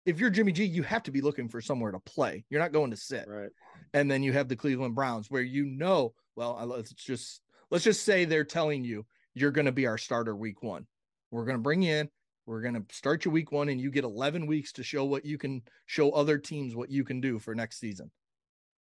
if 0.08 0.20
you're 0.20 0.32
Jimmy 0.32 0.54
G, 0.54 0.64
you 0.64 0.82
have 0.82 1.04
to 1.04 1.12
be 1.12 1.22
looking 1.22 1.50
for 1.50 1.62
somewhere 1.62 1.92
to 1.92 2.00
play. 2.00 2.46
You're 2.50 2.62
not 2.62 2.72
going 2.72 2.90
to 2.90 2.98
sit. 2.98 3.28
Right. 3.28 3.52
And 3.94 4.10
then 4.10 4.24
you 4.24 4.34
have 4.34 4.48
the 4.48 4.56
Cleveland 4.56 4.96
Browns 4.96 5.30
where 5.30 5.44
you 5.44 5.66
know, 5.66 6.16
well, 6.36 6.60
let's 6.66 6.94
just 6.94 7.42
let's 7.70 7.84
just 7.84 8.04
say 8.06 8.26
they're 8.26 8.44
telling 8.44 8.84
you 8.84 9.06
you're 9.36 9.52
going 9.52 9.68
to 9.68 9.72
be 9.72 9.86
our 9.86 10.00
starter 10.00 10.36
week 10.36 10.64
1. 10.64 10.88
We're 11.30 11.46
going 11.46 11.58
to 11.58 11.62
bring 11.62 11.84
you 11.84 11.98
in, 11.98 12.10
we're 12.48 12.62
going 12.62 12.74
to 12.74 12.84
start 12.90 13.24
you 13.24 13.30
week 13.30 13.52
1 13.52 13.70
and 13.70 13.80
you 13.80 13.92
get 13.92 14.04
11 14.04 14.48
weeks 14.48 14.72
to 14.72 14.84
show 14.84 15.06
what 15.06 15.26
you 15.26 15.38
can 15.38 15.62
show 15.86 16.10
other 16.10 16.40
teams 16.40 16.76
what 16.76 16.90
you 16.90 17.04
can 17.04 17.22
do 17.22 17.38
for 17.38 17.54
next 17.54 17.80
season. 17.80 18.10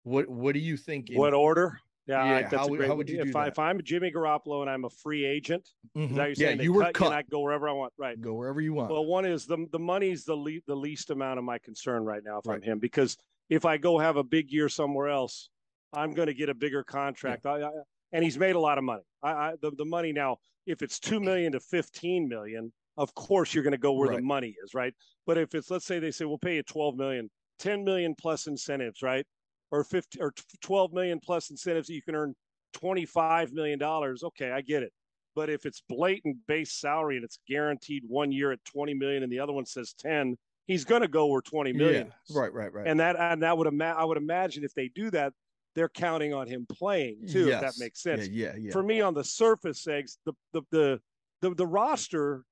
What 0.04 0.30
what 0.30 0.54
do 0.54 0.60
you 0.60 0.78
think? 0.78 1.10
In, 1.10 1.18
what 1.18 1.34
order? 1.34 1.80
Yeah, 2.12 2.26
yeah 2.26 2.42
that's 2.42 2.56
how, 2.56 2.66
a 2.66 2.78
great. 2.78 2.90
How 2.90 2.96
would 2.96 3.10
you 3.10 3.22
if, 3.22 3.36
I, 3.36 3.48
if 3.48 3.58
I'm 3.58 3.82
Jimmy 3.82 4.12
Garoppolo 4.12 4.62
and 4.62 4.70
I'm 4.70 4.86
a 4.86 4.90
free 4.90 5.26
agent, 5.26 5.70
mm-hmm. 5.98 6.12
is 6.12 6.18
that 6.18 6.26
you're 6.28 6.36
saying 6.36 6.58
yeah, 6.58 6.64
you 6.64 6.74
were 6.74 6.84
cut, 6.84 6.94
cut. 6.94 7.14
I 7.14 7.24
go 7.24 7.40
wherever 7.40 7.70
I 7.70 7.72
want? 7.72 7.94
Right, 7.98 8.20
go 8.20 8.34
wherever 8.34 8.60
you 8.60 8.74
want. 8.74 8.92
Well, 8.92 9.06
one 9.06 9.26
is 9.26 9.46
the 9.46 9.66
the 9.72 9.80
money's 9.80 10.26
the 10.26 10.36
le- 10.36 10.60
the 10.68 10.76
least 10.76 11.10
amount 11.10 11.40
of 11.40 11.46
my 11.46 11.58
concern 11.58 12.04
right 12.04 12.22
now 12.24 12.40
if 12.40 12.48
right. 12.48 12.56
I'm 12.56 12.62
him 12.62 12.80
because 12.80 13.18
if 13.50 13.66
I 13.66 13.78
go 13.78 13.98
have 13.98 14.18
a 14.18 14.24
big 14.24 14.52
year 14.52 14.70
somewhere 14.70 15.08
else, 15.08 15.50
I'm 15.94 16.14
going 16.14 16.28
to 16.28 16.34
get 16.34 16.50
a 16.50 16.54
bigger 16.54 16.84
contract. 16.84 17.44
Yeah. 17.46 17.52
I, 17.52 17.68
I, 17.68 17.70
and 18.14 18.24
he's 18.24 18.38
made 18.38 18.56
a 18.56 18.60
lot 18.60 18.78
of 18.78 18.84
money. 18.84 19.04
I, 19.24 19.54
the 19.62 19.72
the 19.72 19.86
money 19.86 20.12
now, 20.12 20.38
if 20.66 20.82
it's 20.82 21.00
two 21.00 21.20
million 21.20 21.54
to 21.54 21.60
fifteen 21.60 22.28
million, 22.28 22.74
of 22.98 23.14
course 23.16 23.54
you're 23.54 23.64
going 23.64 23.72
to 23.72 23.78
go 23.78 23.94
where 23.94 24.10
right. 24.10 24.18
the 24.18 24.24
money 24.24 24.56
is, 24.64 24.74
right? 24.74 24.94
But 25.26 25.38
if 25.38 25.56
it's 25.56 25.72
let's 25.72 25.86
say 25.86 26.00
they 26.00 26.12
say 26.12 26.26
we'll 26.26 26.38
pay 26.38 26.56
you 26.56 26.64
12 26.64 26.98
million, 26.98 27.30
10 27.60 27.84
million 27.84 28.16
plus 28.16 28.48
incentives, 28.48 29.02
right? 29.02 29.26
Or 29.72 29.84
50 29.84 30.22
or 30.22 30.34
12 30.62 30.94
million 30.94 31.20
plus 31.20 31.50
incentives 31.50 31.88
that 31.88 31.94
you 31.94 32.02
can 32.02 32.16
earn 32.16 32.36
25 32.74 33.54
million 33.54 33.80
dollars. 33.80 34.24
Okay 34.24 34.52
i 34.52 34.62
get 34.62 34.84
it. 34.84 34.92
But 35.36 35.50
if 35.50 35.66
it's 35.66 35.82
blatant 35.88 36.38
base 36.48 36.74
salary 36.74 37.16
and 37.16 37.24
it's 37.24 37.40
guaranteed 37.48 38.04
one 38.08 38.32
year 38.32 38.52
at 38.52 38.64
20 38.66 38.94
million 38.94 39.24
and 39.24 39.32
the 39.32 39.40
other 39.40 39.54
one 39.54 39.66
says 39.66 39.94
10 40.00 40.38
he's 40.68 40.86
going 40.86 41.02
to 41.02 41.08
go 41.08 41.26
where 41.28 41.42
20 41.42 41.74
million 41.74 42.12
yeah, 42.30 42.40
right 42.40 42.54
right 42.54 42.74
right. 42.74 42.88
And 42.88 43.00
that 43.00 43.16
and 43.18 43.42
that 43.44 43.58
would 43.58 43.68
ima- 43.68 43.96
i 43.98 44.04
would 44.04 44.18
imagine 44.18 44.64
if 44.64 44.74
they 44.74 44.90
do 44.90 45.10
that 45.12 45.34
they're 45.76 45.90
counting 45.90 46.34
on 46.34 46.48
him 46.48 46.66
playing 46.70 47.28
too 47.28 47.46
yes. 47.46 47.56
if 47.56 47.62
that 47.62 47.84
makes 47.84 48.02
sense. 48.02 48.28
Yeah, 48.28 48.52
yeah, 48.54 48.56
yeah. 48.60 48.72
For 48.72 48.84
me 48.84 49.02
on 49.02 49.14
the 49.14 49.24
surface 49.24 49.88
eggs 49.88 50.18
the 50.26 50.34
the 50.54 50.62
the 50.72 51.02
the, 51.42 51.56
the 51.56 51.68
roster 51.68 52.44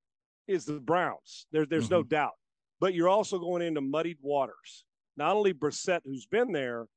is 0.48 0.66
the 0.66 0.80
browns. 0.80 1.46
There, 1.52 1.66
there's 1.66 1.86
mm-hmm. 1.86 1.96
no 1.96 2.04
doubt. 2.04 2.34
But 2.80 2.94
you're 2.94 3.10
also 3.10 3.40
going 3.40 3.62
into 3.62 3.82
muddied 3.82 4.18
waters. 4.22 4.86
Not 5.16 5.36
only 5.36 5.54
Brissett, 5.54 6.02
who's 6.06 6.26
been 6.26 6.52
there, 6.52 6.88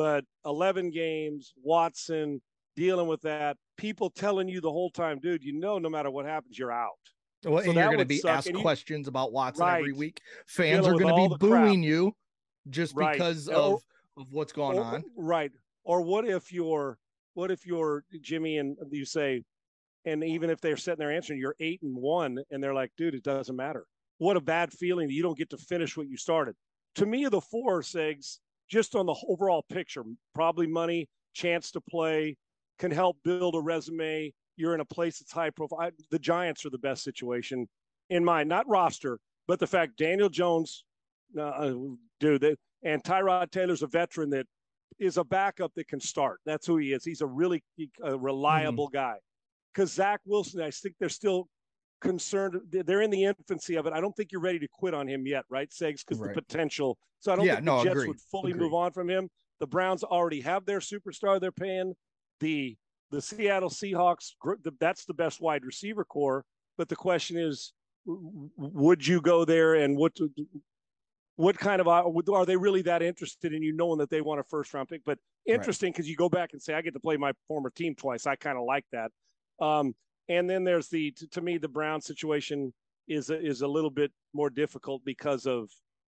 but 0.00 0.24
11 0.46 0.92
games, 0.92 1.52
Watson 1.62 2.40
dealing 2.74 3.06
with 3.06 3.20
that, 3.20 3.58
people 3.76 4.08
telling 4.08 4.48
you 4.48 4.62
the 4.62 4.70
whole 4.70 4.88
time, 4.88 5.18
dude, 5.20 5.44
you 5.44 5.52
know, 5.52 5.78
no 5.78 5.90
matter 5.90 6.10
what 6.10 6.24
happens, 6.24 6.58
you're 6.58 6.72
out. 6.72 6.92
Well, 7.44 7.62
so 7.62 7.68
and 7.68 7.78
you're 7.78 7.84
going 7.84 7.98
to 7.98 8.06
be 8.06 8.16
suck. 8.16 8.30
asked 8.30 8.46
and 8.46 8.56
questions 8.56 9.04
you, 9.04 9.10
about 9.10 9.30
Watson 9.30 9.66
right. 9.66 9.78
every 9.78 9.92
week. 9.92 10.22
Fans 10.46 10.86
are 10.86 10.94
going 10.94 11.14
to 11.14 11.28
be 11.28 11.36
booing 11.38 11.82
crap. 11.82 11.84
you 11.84 12.16
just 12.70 12.96
right. 12.96 13.12
because 13.12 13.46
or, 13.46 13.74
of 13.74 13.82
of 14.16 14.32
what's 14.32 14.54
going 14.54 14.78
or, 14.78 14.84
on. 14.84 15.04
Right. 15.18 15.52
Or 15.84 16.00
what 16.00 16.26
if 16.26 16.50
you're 16.50 16.96
what 17.34 17.50
if 17.50 17.66
you're 17.66 18.02
Jimmy 18.22 18.56
and 18.56 18.78
you 18.90 19.04
say, 19.04 19.44
And 20.06 20.24
even 20.24 20.48
if 20.48 20.62
they're 20.62 20.78
sitting 20.78 20.98
there 20.98 21.12
answering, 21.12 21.38
you're 21.38 21.56
eight 21.60 21.82
and 21.82 21.94
one, 21.94 22.38
and 22.50 22.64
they're 22.64 22.72
like, 22.72 22.92
dude, 22.96 23.14
it 23.14 23.22
doesn't 23.22 23.54
matter. 23.54 23.84
What 24.16 24.38
a 24.38 24.40
bad 24.40 24.72
feeling 24.72 25.08
that 25.08 25.14
you 25.14 25.22
don't 25.22 25.36
get 25.36 25.50
to 25.50 25.58
finish 25.58 25.94
what 25.94 26.08
you 26.08 26.16
started. 26.16 26.54
To 26.94 27.04
me, 27.04 27.26
the 27.26 27.42
four, 27.42 27.82
Segs, 27.82 28.38
just 28.70 28.94
on 28.94 29.06
the 29.06 29.14
overall 29.28 29.64
picture, 29.68 30.04
probably 30.34 30.66
money, 30.66 31.08
chance 31.34 31.70
to 31.72 31.80
play, 31.80 32.36
can 32.78 32.90
help 32.90 33.18
build 33.24 33.54
a 33.54 33.60
resume. 33.60 34.32
You're 34.56 34.74
in 34.74 34.80
a 34.80 34.84
place 34.84 35.18
that's 35.18 35.32
high 35.32 35.50
profile. 35.50 35.90
the 36.10 36.18
Giants 36.18 36.64
are 36.64 36.70
the 36.70 36.78
best 36.78 37.02
situation 37.02 37.68
in 38.08 38.24
mind, 38.24 38.48
not 38.48 38.68
roster, 38.68 39.18
but 39.46 39.58
the 39.58 39.66
fact 39.66 39.96
Daniel 39.96 40.28
Jones, 40.28 40.84
uh, 41.36 41.42
uh 41.42 41.74
dude, 42.20 42.40
they, 42.40 42.56
and 42.82 43.02
Tyrod 43.02 43.50
Taylor's 43.50 43.82
a 43.82 43.86
veteran 43.86 44.30
that 44.30 44.46
is 44.98 45.16
a 45.16 45.24
backup 45.24 45.72
that 45.74 45.88
can 45.88 46.00
start. 46.00 46.40
That's 46.46 46.66
who 46.66 46.76
he 46.76 46.92
is. 46.92 47.04
He's 47.04 47.20
a 47.20 47.26
really 47.26 47.62
a 48.02 48.16
reliable 48.16 48.88
mm-hmm. 48.88 48.96
guy. 48.96 49.16
Because 49.72 49.92
Zach 49.92 50.20
Wilson, 50.26 50.62
I 50.62 50.70
think 50.70 50.96
they're 50.98 51.08
still 51.08 51.48
concerned. 52.00 52.60
They're 52.70 53.02
in 53.02 53.10
the 53.10 53.24
infancy 53.24 53.76
of 53.76 53.86
it. 53.86 53.92
I 53.92 54.00
don't 54.00 54.14
think 54.16 54.32
you're 54.32 54.40
ready 54.40 54.58
to 54.58 54.68
quit 54.68 54.94
on 54.94 55.08
him 55.08 55.26
yet, 55.26 55.44
right, 55.48 55.70
Segs? 55.70 56.00
Because 56.06 56.18
right. 56.18 56.34
the 56.34 56.42
potential. 56.42 56.98
So 57.20 57.32
I 57.32 57.36
don't 57.36 57.44
yeah, 57.44 57.56
think 57.56 57.66
the 57.66 57.82
Jets 57.82 57.90
agreed. 57.90 58.08
would 58.08 58.20
fully 58.30 58.52
agreed. 58.52 58.62
move 58.64 58.74
on 58.74 58.92
from 58.92 59.08
him. 59.08 59.28
The 59.60 59.66
Browns 59.66 60.02
already 60.02 60.40
have 60.40 60.64
their 60.64 60.80
superstar 60.80 61.40
they're 61.40 61.52
paying. 61.52 61.94
The 62.40 62.76
the 63.10 63.20
Seattle 63.20 63.70
Seahawks, 63.70 64.32
that's 64.78 65.04
the 65.04 65.14
best 65.14 65.40
wide 65.40 65.64
receiver 65.64 66.04
corps. 66.04 66.44
But 66.78 66.88
the 66.88 66.96
question 66.96 67.36
is, 67.36 67.72
would 68.06 69.06
you 69.06 69.20
go 69.20 69.44
there 69.44 69.74
and 69.74 69.96
what 69.96 70.16
what 71.36 71.58
kind 71.58 71.80
of 71.80 71.88
uh, 71.88 72.04
are 72.32 72.46
they 72.46 72.56
really 72.56 72.82
that 72.82 73.02
interested 73.02 73.52
in 73.52 73.62
you 73.62 73.74
knowing 73.74 73.98
that 73.98 74.10
they 74.10 74.20
want 74.20 74.40
a 74.40 74.44
first 74.44 74.72
round 74.74 74.88
pick? 74.88 75.02
But 75.04 75.18
interesting 75.46 75.90
because 75.92 76.04
right. 76.04 76.10
you 76.10 76.16
go 76.16 76.28
back 76.28 76.50
and 76.52 76.62
say, 76.62 76.74
I 76.74 76.82
get 76.82 76.92
to 76.94 77.00
play 77.00 77.16
my 77.16 77.32
former 77.48 77.70
team 77.70 77.94
twice. 77.94 78.26
I 78.26 78.36
kind 78.36 78.58
of 78.58 78.64
like 78.64 78.84
that. 78.92 79.10
Um, 79.64 79.94
and 80.30 80.48
then 80.48 80.64
there's 80.64 80.88
the 80.88 81.10
to, 81.12 81.26
to, 81.28 81.40
me 81.40 81.58
the 81.58 81.68
Brown 81.68 82.00
situation 82.00 82.72
is 83.08 83.30
a, 83.30 83.38
is 83.38 83.62
a 83.62 83.68
little 83.68 83.90
bit 83.90 84.12
more 84.32 84.48
difficult 84.48 85.02
because 85.04 85.44
of 85.46 85.68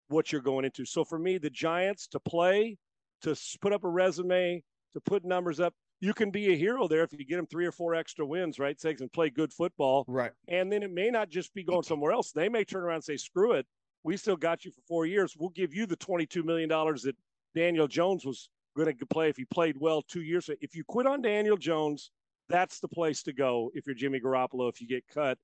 what 0.08 0.32
you're 0.32 0.42
going 0.42 0.64
into. 0.64 0.84
So 0.84 1.04
for 1.04 1.18
me, 1.18 1.38
the 1.38 1.48
Giants 1.48 2.08
to 2.08 2.20
play, 2.20 2.76
to 3.22 3.36
put 3.60 3.72
up 3.72 3.84
a 3.84 3.88
resume, 3.88 4.62
to 4.94 5.00
put 5.00 5.24
numbers 5.24 5.60
up, 5.60 5.72
you 6.00 6.12
can 6.12 6.30
be 6.30 6.52
a 6.52 6.56
hero 6.56 6.88
there 6.88 7.04
if 7.04 7.12
you 7.12 7.24
get 7.24 7.36
them 7.36 7.46
three 7.46 7.66
or 7.66 7.72
four 7.72 7.94
extra 7.94 8.26
wins, 8.26 8.58
right? 8.58 8.76
Segs 8.76 9.00
and 9.00 9.12
play 9.12 9.30
good 9.30 9.52
football, 9.52 10.04
right? 10.08 10.32
And 10.48 10.72
then 10.72 10.82
it 10.82 10.90
may 10.90 11.10
not 11.10 11.28
just 11.28 11.54
be 11.54 11.62
going 11.62 11.84
somewhere 11.84 12.12
else. 12.12 12.32
They 12.32 12.48
may 12.48 12.64
turn 12.64 12.82
around 12.82 12.96
and 12.96 13.04
say, 13.04 13.16
"Screw 13.16 13.52
it, 13.52 13.66
we 14.02 14.16
still 14.16 14.36
got 14.36 14.64
you 14.64 14.70
for 14.70 14.80
four 14.88 15.06
years. 15.06 15.36
We'll 15.38 15.50
give 15.50 15.74
you 15.74 15.86
the 15.86 15.96
$22 15.96 16.44
million 16.44 16.68
that 16.68 17.14
Daniel 17.54 17.86
Jones 17.86 18.24
was 18.24 18.48
going 18.76 18.96
to 18.96 19.06
play 19.06 19.28
if 19.28 19.36
he 19.36 19.44
played 19.44 19.76
well 19.78 20.02
two 20.02 20.22
years. 20.22 20.48
If 20.60 20.74
you 20.74 20.84
quit 20.84 21.06
on 21.06 21.22
Daniel 21.22 21.56
Jones, 21.56 22.10
that's 22.50 22.80
the 22.80 22.88
place 22.88 23.22
to 23.24 23.32
go 23.32 23.70
if 23.74 23.86
you're 23.86 23.94
Jimmy 23.94 24.20
Garoppolo, 24.20 24.68
if 24.68 24.80
you 24.80 24.86
get 24.86 25.04
cut, 25.12 25.38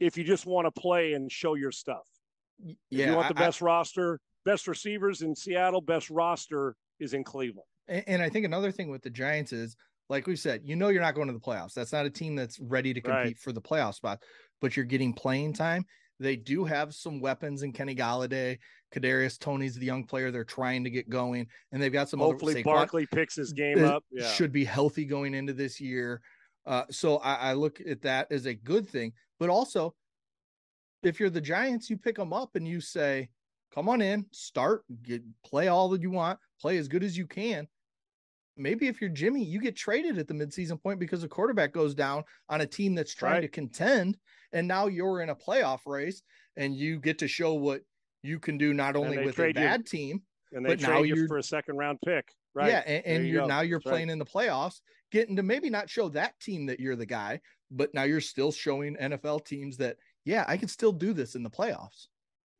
if 0.00 0.16
you 0.16 0.24
just 0.24 0.46
want 0.46 0.66
to 0.66 0.80
play 0.80 1.14
and 1.14 1.30
show 1.30 1.54
your 1.54 1.72
stuff. 1.72 2.06
Yeah, 2.58 2.74
if 2.90 3.10
you 3.10 3.16
want 3.16 3.34
the 3.34 3.40
I, 3.40 3.46
best 3.46 3.62
I, 3.62 3.66
roster, 3.66 4.20
best 4.44 4.66
receivers 4.66 5.22
in 5.22 5.34
Seattle, 5.34 5.80
best 5.80 6.10
roster 6.10 6.74
is 6.98 7.14
in 7.14 7.24
Cleveland. 7.24 7.66
And, 7.86 8.04
and, 8.06 8.22
I 8.22 8.28
think 8.28 8.44
another 8.44 8.72
thing 8.72 8.90
with 8.90 9.02
the 9.02 9.10
Giants 9.10 9.52
is, 9.52 9.76
like 10.08 10.26
we 10.26 10.36
said, 10.36 10.62
you 10.64 10.74
know 10.74 10.88
you're 10.88 11.02
not 11.02 11.14
going 11.14 11.28
to 11.28 11.32
the 11.32 11.40
playoffs. 11.40 11.74
That's 11.74 11.92
not 11.92 12.06
a 12.06 12.10
team 12.10 12.34
that's 12.34 12.58
ready 12.60 12.92
to 12.92 13.00
compete 13.00 13.24
right. 13.24 13.38
for 13.38 13.52
the 13.52 13.60
playoff 13.60 13.94
spot, 13.94 14.22
but 14.60 14.76
you're 14.76 14.86
getting 14.86 15.12
playing 15.12 15.52
time. 15.52 15.84
They 16.20 16.34
do 16.34 16.64
have 16.64 16.94
some 16.94 17.20
weapons 17.20 17.62
in 17.62 17.72
Kenny 17.72 17.94
Golladay, 17.94 18.58
Kadarius 18.92 19.38
Toney's 19.38 19.76
the 19.76 19.86
young 19.86 20.04
player 20.04 20.30
they're 20.30 20.44
trying 20.44 20.82
to 20.84 20.90
get 20.90 21.08
going, 21.08 21.46
and 21.72 21.80
they've 21.80 21.92
got 21.92 22.08
some. 22.08 22.20
Hopefully, 22.20 22.54
other, 22.54 22.62
Barkley 22.64 23.06
picks 23.06 23.36
his 23.36 23.52
game 23.52 23.84
up. 23.84 24.04
Yeah. 24.10 24.28
Should 24.32 24.52
be 24.52 24.64
healthy 24.64 25.04
going 25.04 25.34
into 25.34 25.52
this 25.52 25.80
year. 25.80 26.20
Uh, 26.68 26.84
so 26.90 27.16
I, 27.18 27.34
I 27.34 27.52
look 27.54 27.80
at 27.80 28.02
that 28.02 28.30
as 28.30 28.46
a 28.46 28.54
good 28.54 28.88
thing. 28.88 29.12
But 29.40 29.48
also, 29.48 29.94
if 31.02 31.18
you're 31.18 31.30
the 31.30 31.40
Giants, 31.40 31.88
you 31.88 31.96
pick 31.96 32.16
them 32.16 32.32
up 32.32 32.54
and 32.54 32.68
you 32.68 32.80
say, 32.80 33.30
"Come 33.74 33.88
on 33.88 34.00
in, 34.02 34.26
start, 34.30 34.84
get 35.02 35.22
play 35.44 35.68
all 35.68 35.88
that 35.88 36.02
you 36.02 36.10
want, 36.10 36.38
play 36.60 36.76
as 36.76 36.88
good 36.88 37.02
as 37.02 37.16
you 37.16 37.26
can." 37.26 37.66
maybe 38.58 38.88
if 38.88 39.00
you're 39.00 39.10
Jimmy, 39.10 39.42
you 39.42 39.60
get 39.60 39.76
traded 39.76 40.18
at 40.18 40.26
the 40.26 40.34
midseason 40.34 40.82
point 40.82 40.98
because 40.98 41.22
the 41.22 41.28
quarterback 41.28 41.72
goes 41.72 41.94
down 41.94 42.24
on 42.48 42.60
a 42.60 42.66
team 42.66 42.94
that's 42.94 43.14
trying 43.14 43.34
right. 43.34 43.40
to 43.42 43.48
contend, 43.48 44.18
and 44.52 44.66
now 44.66 44.86
you're 44.86 45.22
in 45.22 45.30
a 45.30 45.34
playoff 45.34 45.80
race, 45.86 46.22
and 46.56 46.74
you 46.74 46.98
get 46.98 47.18
to 47.18 47.28
show 47.28 47.54
what 47.54 47.82
you 48.22 48.38
can 48.38 48.58
do 48.58 48.74
not 48.74 48.96
only 48.96 49.18
with 49.18 49.38
a 49.38 49.52
bad 49.52 49.80
you, 49.80 49.84
team, 49.84 50.22
and 50.52 50.64
they 50.64 50.70
but 50.70 50.80
trade 50.80 50.92
now 50.92 51.02
you 51.02 51.26
for 51.26 51.38
a 51.38 51.42
second 51.42 51.76
round 51.76 51.98
pick, 52.04 52.34
right? 52.58 52.68
Yeah, 52.68 52.82
and, 52.86 53.06
and 53.06 53.26
you 53.26 53.32
you're 53.32 53.42
go. 53.42 53.48
now 53.48 53.60
you're 53.60 53.78
that's 53.78 53.90
playing 53.90 54.08
right. 54.08 54.12
in 54.12 54.18
the 54.18 54.24
playoffs, 54.24 54.80
getting 55.12 55.36
to 55.36 55.42
maybe 55.42 55.70
not 55.70 55.88
show 55.88 56.08
that 56.10 56.38
team 56.40 56.66
that 56.66 56.80
you're 56.80 56.96
the 56.96 57.06
guy, 57.06 57.40
but 57.70 57.92
now 57.94 58.02
you're 58.02 58.20
still 58.20 58.52
showing 58.52 58.96
NFL 58.96 59.44
teams 59.44 59.76
that 59.78 59.96
yeah, 60.24 60.44
I 60.46 60.56
can 60.56 60.68
still 60.68 60.92
do 60.92 61.12
this 61.12 61.34
in 61.34 61.42
the 61.42 61.50
playoffs. 61.50 62.08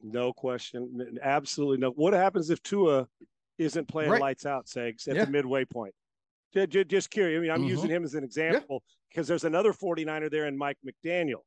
No 0.01 0.33
question, 0.33 1.19
absolutely 1.23 1.79
no. 1.79 1.91
What 1.91 2.15
happens 2.15 2.51
if 2.51 2.63
Tua 2.63 3.07
isn't 3.59 3.89
playing 3.89 4.11
right. 4.11 4.21
lights 4.21 4.47
out, 4.47 4.67
Segs, 4.67 5.09
at 5.09 5.17
yeah. 5.17 5.25
the 5.25 5.31
midway 5.31 5.65
point. 5.65 5.95
Just 6.55 7.11
curious. 7.11 7.39
I 7.39 7.43
mean, 7.43 7.51
I'm 7.51 7.59
mm-hmm. 7.59 7.69
using 7.69 7.91
him 7.91 8.05
as 8.05 8.15
an 8.15 8.25
example 8.25 8.83
because 9.11 9.27
yeah. 9.27 9.33
there's 9.33 9.45
another 9.45 9.73
49er 9.73 10.31
there 10.31 10.47
in 10.47 10.57
Mike 10.57 10.79
McDaniel, 10.87 11.43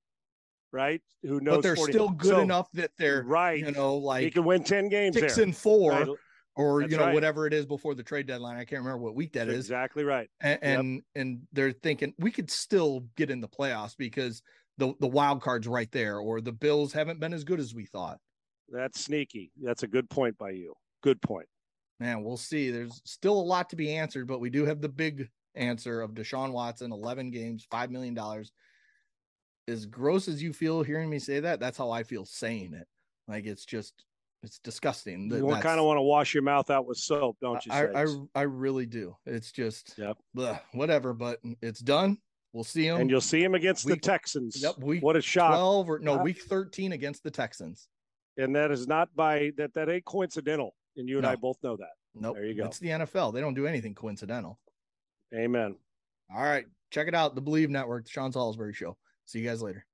right? 0.72 1.02
Who 1.24 1.40
knows? 1.40 1.58
But 1.58 1.64
they're 1.64 1.76
40. 1.76 1.94
still 1.94 2.10
good 2.10 2.36
so, 2.36 2.42
enough 2.42 2.68
that 2.74 2.92
they're 3.00 3.24
right. 3.24 3.60
You 3.60 3.72
know, 3.72 3.96
like 3.96 4.24
he 4.24 4.30
can 4.30 4.44
win 4.44 4.64
10 4.64 4.90
games. 4.90 5.16
Six 5.16 5.36
there. 5.36 5.46
and 5.46 5.56
four. 5.56 5.92
Right? 5.92 6.08
Or 6.56 6.82
That's 6.82 6.92
you 6.92 6.98
know 6.98 7.06
right. 7.06 7.14
whatever 7.14 7.48
it 7.48 7.54
is 7.54 7.66
before 7.66 7.96
the 7.96 8.04
trade 8.04 8.28
deadline. 8.28 8.58
I 8.58 8.66
can't 8.66 8.82
remember 8.82 8.98
what 8.98 9.16
week 9.16 9.34
that 9.34 9.48
That's 9.48 9.60
is. 9.60 9.66
Exactly 9.66 10.04
right. 10.04 10.30
And, 10.42 10.60
yep. 10.62 10.80
and 10.80 11.02
and 11.16 11.42
they're 11.54 11.72
thinking 11.72 12.14
we 12.20 12.30
could 12.30 12.52
still 12.52 13.06
get 13.16 13.30
in 13.30 13.40
the 13.40 13.48
playoffs 13.48 13.96
because 13.98 14.42
the 14.78 14.94
the 15.00 15.08
wild 15.08 15.42
card's 15.42 15.68
right 15.68 15.92
there, 15.92 16.18
or 16.20 16.42
the 16.42 16.52
Bills 16.52 16.92
haven't 16.92 17.22
been 17.22 17.34
as 17.34 17.46
good 17.46 17.60
as 17.62 17.74
we 17.74 17.86
thought. 17.86 18.18
That's 18.68 19.00
sneaky. 19.00 19.52
That's 19.62 19.84
a 19.84 19.88
good 19.88 20.10
point 20.10 20.38
by 20.38 20.52
you. 20.52 20.74
Good 21.02 21.22
point 21.22 21.48
man, 22.02 22.24
we'll 22.24 22.36
see. 22.36 22.72
There's 22.72 23.00
still 23.06 23.40
a 23.40 23.42
lot 23.42 23.70
to 23.70 23.76
be 23.76 23.96
answered, 23.96 24.28
but 24.28 24.42
we 24.42 24.50
do 24.50 24.66
have 24.66 24.82
the 24.82 24.90
big 24.90 25.30
answer 25.54 26.02
of 26.02 26.16
Deshaun 26.16 26.52
Watson, 26.52 26.92
11 26.92 27.30
games, 27.30 27.68
$5 27.72 27.92
million. 27.92 28.18
As 29.68 29.86
gross 29.86 30.28
as 30.28 30.42
you 30.42 30.52
feel 30.52 30.82
hearing 30.82 31.12
me 31.12 31.20
say 31.20 31.40
that, 31.42 31.60
that's 31.60 31.78
how 31.78 31.92
I 31.92 32.02
feel 32.02 32.26
saying 32.26 32.74
it. 32.74 32.88
Like 33.28 33.46
it's 33.46 33.66
just, 33.66 34.04
it's 34.44 34.60
disgusting. 34.60 35.30
You 35.32 35.48
kind 35.62 35.80
of 35.80 35.86
want 35.86 35.98
to 35.98 36.02
wash 36.02 36.34
your 36.34 36.44
mouth 36.44 36.70
out 36.70 36.88
with 36.88 36.98
soap, 36.98 37.38
don't 37.42 37.64
you? 37.66 37.72
I, 37.72 38.04
I, 38.04 38.06
I, 38.36 38.42
really 38.44 38.86
do. 38.86 39.16
It's 39.26 39.52
just, 39.52 39.94
yep. 39.98 40.18
Bleh, 40.36 40.60
whatever, 40.74 41.14
but 41.14 41.40
it's 41.62 41.80
done. 41.80 42.18
We'll 42.54 42.64
see 42.64 42.88
him. 42.88 43.00
And 43.00 43.10
you'll 43.10 43.22
see 43.22 43.42
him 43.44 43.56
against 43.56 43.86
week, 43.86 44.02
the 44.02 44.10
Texans. 44.10 44.62
Yep. 44.62 44.80
Week 44.80 45.04
what 45.04 45.16
a 45.16 45.22
shock. 45.22 45.52
12 45.52 45.90
or 45.90 46.00
no, 46.00 46.18
week 46.18 46.42
13 46.42 46.92
against 46.92 47.24
the 47.24 47.32
Texans. 47.32 47.88
And 48.38 48.56
that 48.56 48.72
is 48.72 48.88
not 48.88 49.10
by 49.16 49.52
that, 49.58 49.74
that 49.76 49.90
ain't 49.90 50.06
coincidental 50.06 50.76
and 50.98 51.08
you 51.08 51.18
and 51.18 51.24
no. 51.24 51.30
I 51.30 51.36
both 51.36 51.58
know 51.64 51.78
that. 51.78 51.92
Nope. 52.14 52.36
There 52.36 52.46
you 52.46 52.56
go. 52.56 52.66
It's 52.66 52.80
the 52.80 52.90
NFL. 52.90 53.34
They 53.34 53.42
don't 53.42 53.54
do 53.54 53.68
anything 53.68 53.96
coincidental. 53.96 54.60
Amen. 55.34 55.76
All 56.36 56.44
right. 56.44 56.66
Check 56.90 57.08
it 57.08 57.16
out. 57.16 57.36
The 57.36 57.42
Bleav 57.42 57.70
Network, 57.70 58.06
the 58.06 58.10
Sean 58.10 58.34
Salisbury 58.34 58.74
Show. 58.74 58.98
See 59.26 59.40
you 59.40 59.48
guys 59.48 59.62
later. 59.62 59.86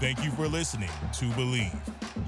Thank 0.00 0.24
you 0.24 0.32
for 0.32 0.48
listening 0.48 0.90
to 1.12 1.24
Bleav. 1.26 2.01